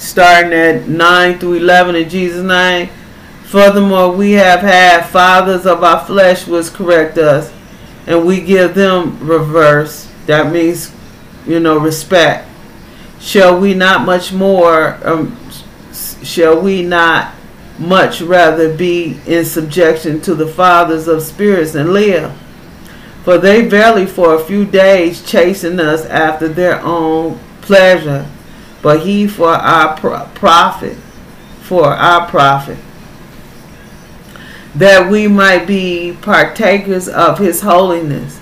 starting 0.05 0.53
at 0.53 0.89
9 0.89 1.39
through 1.39 1.55
11 1.55 1.97
in 1.97 2.09
Jesus' 2.09 2.45
name. 2.45 2.89
Furthermore, 3.45 4.13
we 4.13 4.33
have 4.33 4.61
had 4.61 5.07
fathers 5.07 5.67
of 5.67 5.83
our 5.83 6.05
flesh 6.05 6.47
which 6.47 6.73
correct 6.73 7.19
us, 7.19 7.53
and 8.07 8.27
we 8.27 8.41
give 8.41 8.75
them 8.75 9.19
reverse. 9.27 10.11
That 10.27 10.53
means, 10.53 10.93
you 11.47 11.61
know, 11.61 11.79
respect. 11.79 12.49
Shall 13.21 13.59
we 13.59 13.75
not 13.75 14.05
much 14.05 14.33
more, 14.33 14.99
um, 15.07 15.39
shall 15.93 16.61
we 16.61 16.83
not 16.83 17.35
much 17.79 18.21
rather 18.21 18.77
be 18.77 19.19
in 19.27 19.45
subjection 19.45 20.21
to 20.23 20.35
the 20.35 20.47
fathers 20.47 21.09
of 21.09 21.23
spirits 21.23 21.75
and 21.75 21.93
live? 21.93 22.33
For 23.25 23.39
they 23.39 23.67
verily 23.67 24.05
for 24.05 24.35
a 24.35 24.45
few 24.45 24.67
days 24.67 25.25
chasten 25.25 25.81
us 25.81 26.05
after 26.07 26.47
their 26.49 26.81
own 26.83 27.39
pleasure 27.63 28.29
but 28.85 29.01
he 29.01 29.27
for 29.27 29.49
our 29.49 29.97
profit, 29.97 30.99
for 31.63 31.87
our 31.87 32.29
profit, 32.29 32.77
that 34.75 35.11
we 35.11 35.27
might 35.27 35.67
be 35.67 36.15
partakers 36.21 37.09
of 37.09 37.39
his 37.39 37.63
holiness. 37.63 38.39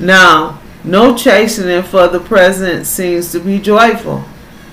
Now, 0.00 0.58
no 0.82 1.14
chastening 1.14 1.82
for 1.82 2.08
the 2.08 2.18
present 2.18 2.86
seems 2.86 3.30
to 3.32 3.40
be 3.40 3.58
joyful, 3.58 4.24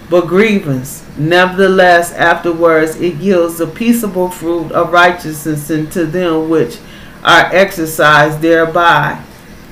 but 0.09 0.27
grievance. 0.27 1.05
Nevertheless, 1.17 2.13
afterwards 2.13 2.95
it 2.95 3.15
yields 3.15 3.57
the 3.57 3.67
peaceable 3.67 4.29
fruit 4.29 4.71
of 4.71 4.93
righteousness 4.93 5.69
unto 5.69 6.05
them 6.05 6.49
which 6.49 6.77
are 7.21 7.53
exercised 7.53 8.39
thereby. 8.39 9.21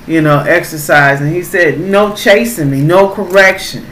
You 0.06 0.20
know, 0.20 0.40
exercise. 0.40 1.22
And 1.22 1.34
he 1.34 1.42
said, 1.42 1.80
no 1.80 2.14
chastening, 2.14 2.86
no 2.86 3.08
correction 3.08 3.86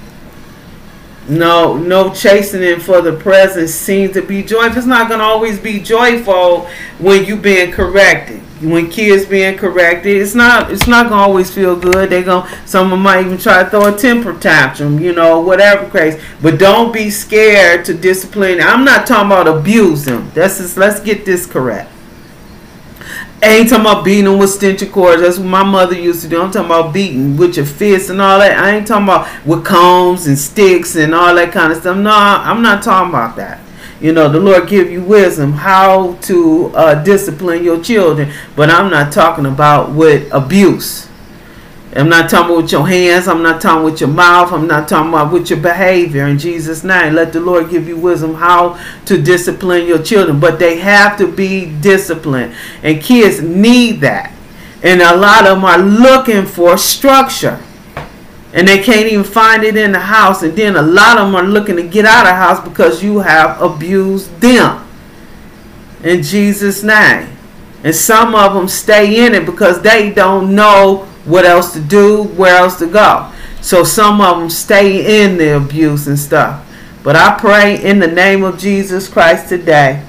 no 1.28 1.76
no 1.76 2.12
chastening 2.12 2.80
for 2.80 3.00
the 3.00 3.12
present 3.12 3.68
seems 3.68 4.12
to 4.14 4.22
be 4.22 4.42
joyful. 4.42 4.78
It's 4.78 4.86
not 4.86 5.08
going 5.08 5.20
to 5.20 5.26
always 5.26 5.58
be 5.58 5.80
joyful 5.80 6.68
when 6.98 7.24
you 7.24 7.36
being 7.36 7.72
corrected. 7.72 8.42
When 8.62 8.88
kids 8.90 9.26
being 9.26 9.58
corrected 9.58 10.16
it's 10.16 10.34
not 10.34 10.72
it's 10.72 10.86
not 10.86 11.08
to 11.10 11.14
always 11.14 11.52
feel 11.54 11.76
good. 11.76 12.10
They're 12.10 12.22
going 12.22 12.48
someone 12.64 13.00
might 13.00 13.26
even 13.26 13.38
try 13.38 13.62
to 13.62 13.68
throw 13.68 13.94
a 13.94 13.98
temper 13.98 14.38
tantrum 14.38 14.98
you 14.98 15.12
know 15.12 15.40
whatever 15.40 15.90
case 15.90 16.22
but 16.40 16.58
don't 16.58 16.92
be 16.92 17.10
scared 17.10 17.84
to 17.86 17.94
discipline. 17.94 18.60
I'm 18.62 18.84
not 18.84 19.06
talking 19.06 19.26
about 19.26 19.46
abuse 19.46 20.04
them 20.04 20.30
that's 20.32 20.58
just 20.58 20.76
let's 20.76 21.00
get 21.00 21.24
this 21.24 21.44
correct 21.44 21.90
Ain't 23.42 23.68
talking 23.68 23.84
about 23.84 24.04
beating 24.04 24.24
them 24.24 24.38
with 24.38 24.50
stench 24.50 24.90
cords. 24.90 25.20
That's 25.20 25.38
what 25.38 25.46
my 25.46 25.62
mother 25.62 25.94
used 25.94 26.22
to 26.22 26.28
do. 26.28 26.40
I'm 26.40 26.50
talking 26.50 26.70
about 26.70 26.94
beating 26.94 27.36
with 27.36 27.56
your 27.56 27.66
fists 27.66 28.08
and 28.08 28.20
all 28.20 28.38
that. 28.38 28.58
I 28.58 28.76
ain't 28.76 28.86
talking 28.86 29.04
about 29.04 29.28
with 29.46 29.64
combs 29.64 30.26
and 30.26 30.38
sticks 30.38 30.96
and 30.96 31.14
all 31.14 31.34
that 31.34 31.52
kind 31.52 31.70
of 31.70 31.78
stuff. 31.78 31.96
No, 31.98 32.10
I'm 32.10 32.62
not 32.62 32.82
talking 32.82 33.10
about 33.10 33.36
that. 33.36 33.60
You 34.00 34.12
know, 34.12 34.28
the 34.28 34.40
Lord 34.40 34.68
give 34.68 34.90
you 34.90 35.02
wisdom 35.02 35.52
how 35.52 36.14
to 36.22 36.72
uh, 36.74 37.02
discipline 37.02 37.62
your 37.62 37.82
children, 37.82 38.32
but 38.54 38.70
I'm 38.70 38.90
not 38.90 39.12
talking 39.12 39.46
about 39.46 39.92
with 39.92 40.32
abuse. 40.32 41.08
I'm 41.96 42.08
not 42.08 42.28
talking 42.28 42.50
about 42.52 42.62
with 42.62 42.72
your 42.72 42.86
hands. 42.86 43.26
I'm 43.28 43.42
not 43.42 43.60
talking 43.60 43.84
with 43.84 44.00
your 44.00 44.10
mouth. 44.10 44.52
I'm 44.52 44.66
not 44.66 44.88
talking 44.88 45.08
about 45.08 45.32
with 45.32 45.48
your 45.50 45.60
behavior. 45.60 46.26
In 46.26 46.38
Jesus' 46.38 46.84
name, 46.84 47.14
let 47.14 47.32
the 47.32 47.40
Lord 47.40 47.70
give 47.70 47.88
you 47.88 47.96
wisdom 47.96 48.34
how 48.34 48.78
to 49.06 49.22
discipline 49.22 49.86
your 49.86 50.02
children. 50.02 50.38
But 50.38 50.58
they 50.58 50.78
have 50.78 51.16
to 51.18 51.26
be 51.26 51.72
disciplined, 51.80 52.54
and 52.82 53.02
kids 53.02 53.40
need 53.40 54.00
that. 54.00 54.32
And 54.82 55.00
a 55.00 55.16
lot 55.16 55.46
of 55.46 55.56
them 55.56 55.64
are 55.64 55.78
looking 55.78 56.46
for 56.46 56.76
structure 56.76 57.60
and 58.56 58.66
they 58.66 58.82
can't 58.82 59.06
even 59.06 59.22
find 59.22 59.64
it 59.64 59.76
in 59.76 59.92
the 59.92 60.00
house. 60.00 60.42
And 60.42 60.56
then 60.56 60.76
a 60.76 60.82
lot 60.82 61.18
of 61.18 61.26
them 61.26 61.34
are 61.34 61.42
looking 61.42 61.76
to 61.76 61.82
get 61.82 62.06
out 62.06 62.24
of 62.24 62.30
the 62.30 62.34
house 62.34 62.66
because 62.66 63.02
you 63.02 63.18
have 63.18 63.60
abused 63.60 64.40
them. 64.40 64.82
In 66.02 66.22
Jesus' 66.22 66.82
name. 66.82 67.36
And 67.84 67.94
some 67.94 68.34
of 68.34 68.54
them 68.54 68.66
stay 68.66 69.26
in 69.26 69.34
it 69.34 69.44
because 69.44 69.82
they 69.82 70.10
don't 70.10 70.54
know 70.54 71.06
what 71.26 71.44
else 71.44 71.72
to 71.74 71.80
do, 71.80 72.22
where 72.22 72.56
else 72.56 72.78
to 72.78 72.86
go. 72.86 73.30
So 73.60 73.84
some 73.84 74.20
of 74.20 74.38
them 74.38 74.50
stay 74.50 75.24
in 75.24 75.38
the 75.38 75.56
abuse 75.56 76.06
and 76.06 76.18
stuff. 76.18 76.64
But 77.02 77.16
I 77.16 77.38
pray 77.38 77.82
in 77.82 77.98
the 77.98 78.06
name 78.06 78.42
of 78.42 78.58
Jesus 78.58 79.08
Christ 79.08 79.48
today 79.48 80.02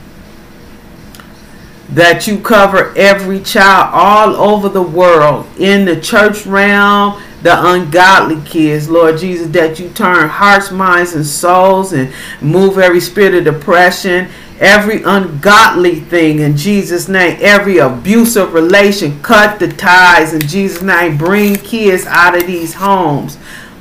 that 1.90 2.28
you 2.28 2.40
cover 2.40 2.96
every 2.98 3.40
child 3.42 3.94
all 3.94 4.36
over 4.36 4.70
the 4.70 4.82
world 4.82 5.48
in 5.58 5.86
the 5.86 6.00
church 6.00 6.46
realm 6.46 7.22
the 7.44 7.68
ungodly 7.72 8.42
kids, 8.42 8.90
Lord 8.90 9.20
Jesus, 9.20 9.48
that 9.50 9.80
you 9.80 9.90
turn 9.90 10.28
hearts, 10.28 10.72
minds, 10.72 11.14
and 11.14 11.26
souls 11.26 11.94
and 11.94 12.12
move 12.42 12.78
every 12.78 13.00
spirit 13.00 13.36
of 13.36 13.54
depression, 13.54 14.30
every 14.60 15.04
ungodly 15.04 16.00
thing 16.00 16.40
in 16.40 16.58
Jesus' 16.58 17.08
name, 17.08 17.38
every 17.42 17.78
abusive 17.78 18.54
relation, 18.54 19.22
cut 19.22 19.60
the 19.60 19.68
ties 19.68 20.34
in 20.34 20.42
Jesus' 20.42 20.82
name, 20.82 21.18
bring 21.18 21.56
kids 21.56 22.06
out 22.06 22.36
of 22.36 22.48
these 22.48 22.74
homes 22.76 23.38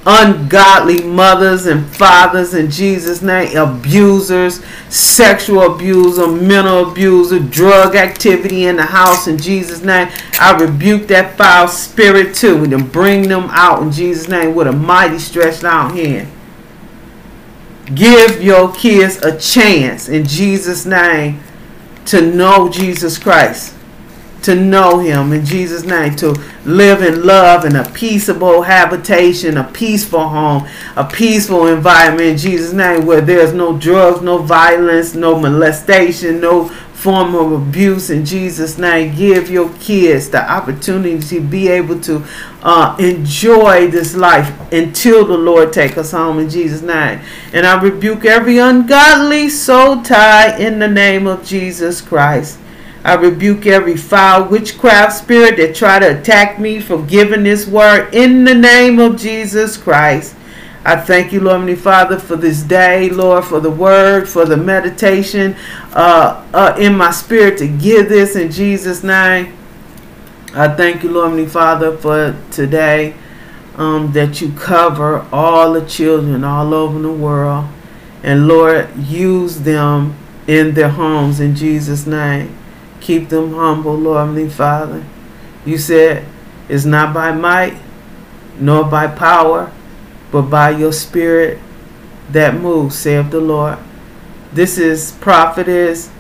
ungodly 0.07 1.03
mothers 1.03 1.66
and 1.66 1.85
fathers 1.85 2.55
in 2.55 2.70
Jesus' 2.70 3.22
name, 3.22 3.57
abusers, 3.57 4.64
sexual 4.89 5.74
abuser, 5.74 6.29
mental 6.29 6.91
abuser, 6.91 7.41
drug 7.41 7.97
activity 7.97 8.66
in 8.66 8.77
the 8.77 8.85
house 8.85 9.27
in 9.27 9.37
Jesus' 9.37 9.83
name. 9.83 10.09
I 10.41 10.57
rebuke 10.57 11.09
that 11.09 11.37
foul 11.37 11.66
spirit 11.66 12.37
too 12.37 12.62
and 12.62 12.93
bring 12.93 13.29
them 13.29 13.49
out 13.51 13.83
in 13.83 13.91
Jesus' 13.91 14.29
name 14.29 14.55
with 14.55 14.68
a 14.68 14.72
mighty 14.72 15.18
stretched 15.18 15.64
out 15.64 15.93
hand. 15.93 16.29
Give 17.95 18.43
your 18.43 18.72
kids 18.72 19.18
a 19.18 19.39
chance 19.39 20.09
in 20.09 20.24
Jesus' 20.26 20.87
name 20.87 21.41
to 22.07 22.20
know 22.20 22.68
Jesus 22.68 23.18
Christ 23.18 23.76
to 24.47 24.55
know 24.55 25.01
him 25.01 25.32
in 25.32 25.45
Jesus' 25.45 25.82
name, 25.82 26.14
to 26.14 26.28
live 26.64 27.03
in 27.03 27.26
love 27.26 27.64
in 27.64 27.74
a 27.74 27.82
peaceable 27.91 28.62
habitation, 28.62 29.57
a 29.57 29.64
peaceful 29.64 30.28
home, 30.28 30.68
a 30.95 31.05
peaceful 31.05 31.66
environment 31.66 32.28
in 32.28 32.37
Jesus' 32.37 32.72
name 32.72 33.07
where 33.07 33.20
there's 33.20 33.53
no 33.53 33.76
drugs, 33.76 34.22
no 34.22 34.39
violence, 34.39 35.16
no 35.16 35.37
molestation, 35.37 36.41
no 36.41 36.68
form 37.07 37.36
of 37.36 37.52
abuse 37.52 38.11
in 38.11 38.24
Jesus' 38.24 38.78
name. 38.78 39.14
Give 39.14 39.48
your 39.48 39.72
kids 39.74 40.28
the 40.28 40.42
opportunity 40.42 41.20
to 41.20 41.40
be 41.40 41.68
able 41.68 42.00
to 42.00 42.24
uh, 42.62 42.96
enjoy 42.98 43.86
this 43.86 44.16
life 44.16 44.52
until 44.72 45.24
the 45.24 45.38
Lord 45.38 45.72
take 45.72 45.96
us 45.96 46.11
home 46.11 46.40
in 46.40 46.50
Jesus' 46.50 46.82
name. 46.82 47.20
And 47.52 47.64
I 47.64 47.80
rebuke 47.80 48.24
every 48.24 48.59
ungodly 48.59 49.48
soul 49.50 50.02
tie 50.02 50.59
in 50.59 50.80
the 50.80 50.88
name 50.88 51.28
of 51.28 51.44
Jesus 51.44 52.00
Christ. 52.00 52.59
I 53.04 53.14
rebuke 53.14 53.66
every 53.66 53.96
foul 53.96 54.48
witchcraft 54.48 55.12
spirit 55.12 55.59
that 55.59 55.76
try 55.76 56.00
to 56.00 56.18
attack 56.18 56.59
me 56.59 56.80
for 56.80 57.00
giving 57.02 57.44
this 57.44 57.68
word 57.68 58.12
in 58.16 58.42
the 58.42 58.57
name 58.57 58.98
of 58.98 59.16
Jesus 59.16 59.76
Christ. 59.76 60.34
I 60.89 60.95
thank 60.95 61.32
you, 61.32 61.41
Lord, 61.41 61.62
my 61.62 61.74
Father, 61.74 62.16
for 62.16 62.37
this 62.37 62.62
day, 62.62 63.11
Lord, 63.11 63.45
for 63.45 63.59
the 63.59 63.72
word, 63.72 64.28
for 64.28 64.45
the 64.45 64.57
meditation 64.57 65.57
uh, 65.93 66.47
uh, 66.55 66.76
in 66.78 66.97
my 66.97 67.11
spirit 67.11 67.59
to 67.59 67.66
give 67.66 68.09
this 68.09 68.37
in 68.37 68.53
Jesus' 68.53 69.03
name. 69.03 69.53
I 70.55 70.68
thank 70.68 71.03
you, 71.03 71.11
Lord, 71.11 71.32
my 71.32 71.47
Father, 71.47 71.97
for 71.97 72.37
today 72.53 73.14
um, 73.74 74.12
that 74.12 74.41
you 74.41 74.53
cover 74.53 75.26
all 75.32 75.72
the 75.72 75.84
children 75.84 76.45
all 76.45 76.72
over 76.72 77.01
the 77.01 77.11
world. 77.12 77.66
And 78.22 78.47
Lord, 78.47 78.97
use 78.97 79.62
them 79.62 80.16
in 80.47 80.74
their 80.74 80.91
homes 80.91 81.41
in 81.41 81.57
Jesus' 81.57 82.07
name. 82.07 82.57
Keep 83.01 83.30
them 83.30 83.55
humble, 83.55 83.97
Lord, 83.97 84.37
my 84.37 84.49
Father. 84.49 85.05
You 85.64 85.78
said 85.78 86.24
it's 86.68 86.84
not 86.84 87.12
by 87.12 87.32
might 87.32 87.76
nor 88.61 88.84
by 88.84 89.09
power, 89.09 89.72
but 90.31 90.43
by 90.43 90.70
your 90.70 90.93
spirit 90.93 91.59
that 92.31 92.55
moves, 92.55 92.99
saith 92.99 93.31
the 93.31 93.41
Lord. 93.41 93.79
This 94.53 94.79
is 94.79 95.12
prophetess 95.20 96.11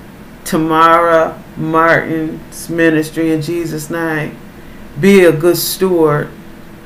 Tamara 0.44 1.42
Martin's 1.56 2.68
ministry 2.68 3.32
in 3.32 3.42
Jesus' 3.42 3.90
name. 3.90 4.36
Be 5.00 5.24
a 5.24 5.32
good 5.32 5.56
steward 5.56 6.30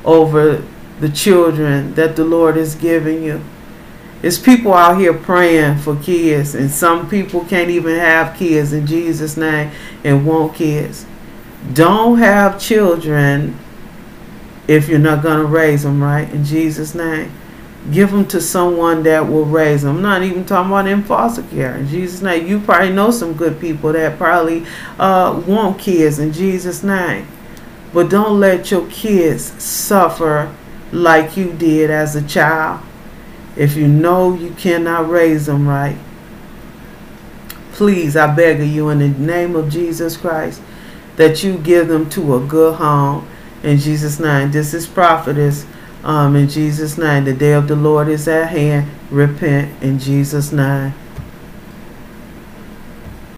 over 0.03 0.63
the 0.99 1.09
children 1.09 1.93
that 1.95 2.15
the 2.15 2.25
Lord 2.25 2.57
is 2.57 2.75
giving 2.75 3.23
you. 3.23 3.41
It's 4.23 4.37
people 4.37 4.73
out 4.73 4.99
here 4.99 5.13
praying 5.13 5.79
for 5.79 5.95
kids, 5.95 6.53
and 6.53 6.69
some 6.69 7.09
people 7.09 7.43
can't 7.45 7.71
even 7.71 7.95
have 7.95 8.37
kids 8.37 8.71
in 8.71 8.85
Jesus' 8.85 9.35
name 9.35 9.71
and 10.03 10.25
want 10.25 10.55
kids. 10.55 11.05
Don't 11.73 12.19
have 12.19 12.59
children 12.59 13.57
if 14.67 14.87
you're 14.87 14.99
not 14.99 15.23
going 15.23 15.39
to 15.39 15.45
raise 15.45 15.83
them 15.83 16.01
right 16.01 16.29
in 16.29 16.43
Jesus' 16.43 16.95
name. 16.95 17.31
Give 17.91 18.11
them 18.11 18.27
to 18.27 18.39
someone 18.39 19.01
that 19.03 19.27
will 19.27 19.45
raise 19.45 19.81
them. 19.81 19.97
I'm 19.97 20.01
not 20.03 20.21
even 20.21 20.45
talking 20.45 20.71
about 20.71 20.87
in 20.87 21.03
foster 21.03 21.41
care. 21.43 21.75
In 21.75 21.87
Jesus' 21.87 22.21
name, 22.21 22.45
you 22.45 22.59
probably 22.59 22.91
know 22.91 23.09
some 23.09 23.33
good 23.33 23.59
people 23.59 23.91
that 23.93 24.17
probably 24.19 24.65
uh, 24.99 25.41
want 25.47 25.79
kids 25.79 26.19
in 26.19 26.31
Jesus' 26.31 26.83
name. 26.83 27.27
But 27.91 28.09
don't 28.09 28.39
let 28.39 28.69
your 28.69 28.87
kids 28.87 29.61
suffer 29.61 30.55
like 30.91 31.35
you 31.35 31.51
did 31.53 31.89
as 31.89 32.15
a 32.15 32.21
child 32.21 32.81
if 33.55 33.75
you 33.75 33.87
know 33.87 34.33
you 34.33 34.51
cannot 34.51 35.09
raise 35.09 35.45
them 35.45 35.67
right, 35.67 35.97
please, 37.73 38.15
I 38.15 38.33
beg 38.33 38.61
of 38.61 38.67
you, 38.67 38.89
in 38.89 38.99
the 38.99 39.09
name 39.09 39.55
of 39.55 39.69
Jesus 39.69 40.15
Christ, 40.17 40.61
that 41.17 41.43
you 41.43 41.57
give 41.57 41.87
them 41.87 42.09
to 42.11 42.35
a 42.35 42.39
good 42.39 42.75
home. 42.75 43.27
In 43.63 43.77
Jesus' 43.77 44.19
name, 44.19 44.51
this 44.51 44.73
is 44.73 44.87
prophetess. 44.87 45.65
Um, 46.03 46.35
in 46.35 46.49
Jesus' 46.49 46.97
name, 46.97 47.25
the 47.25 47.33
day 47.33 47.53
of 47.53 47.67
the 47.67 47.75
Lord 47.75 48.07
is 48.07 48.27
at 48.27 48.49
hand. 48.49 48.89
Repent 49.11 49.83
in 49.83 49.99
Jesus' 49.99 50.51
name. 50.51 50.93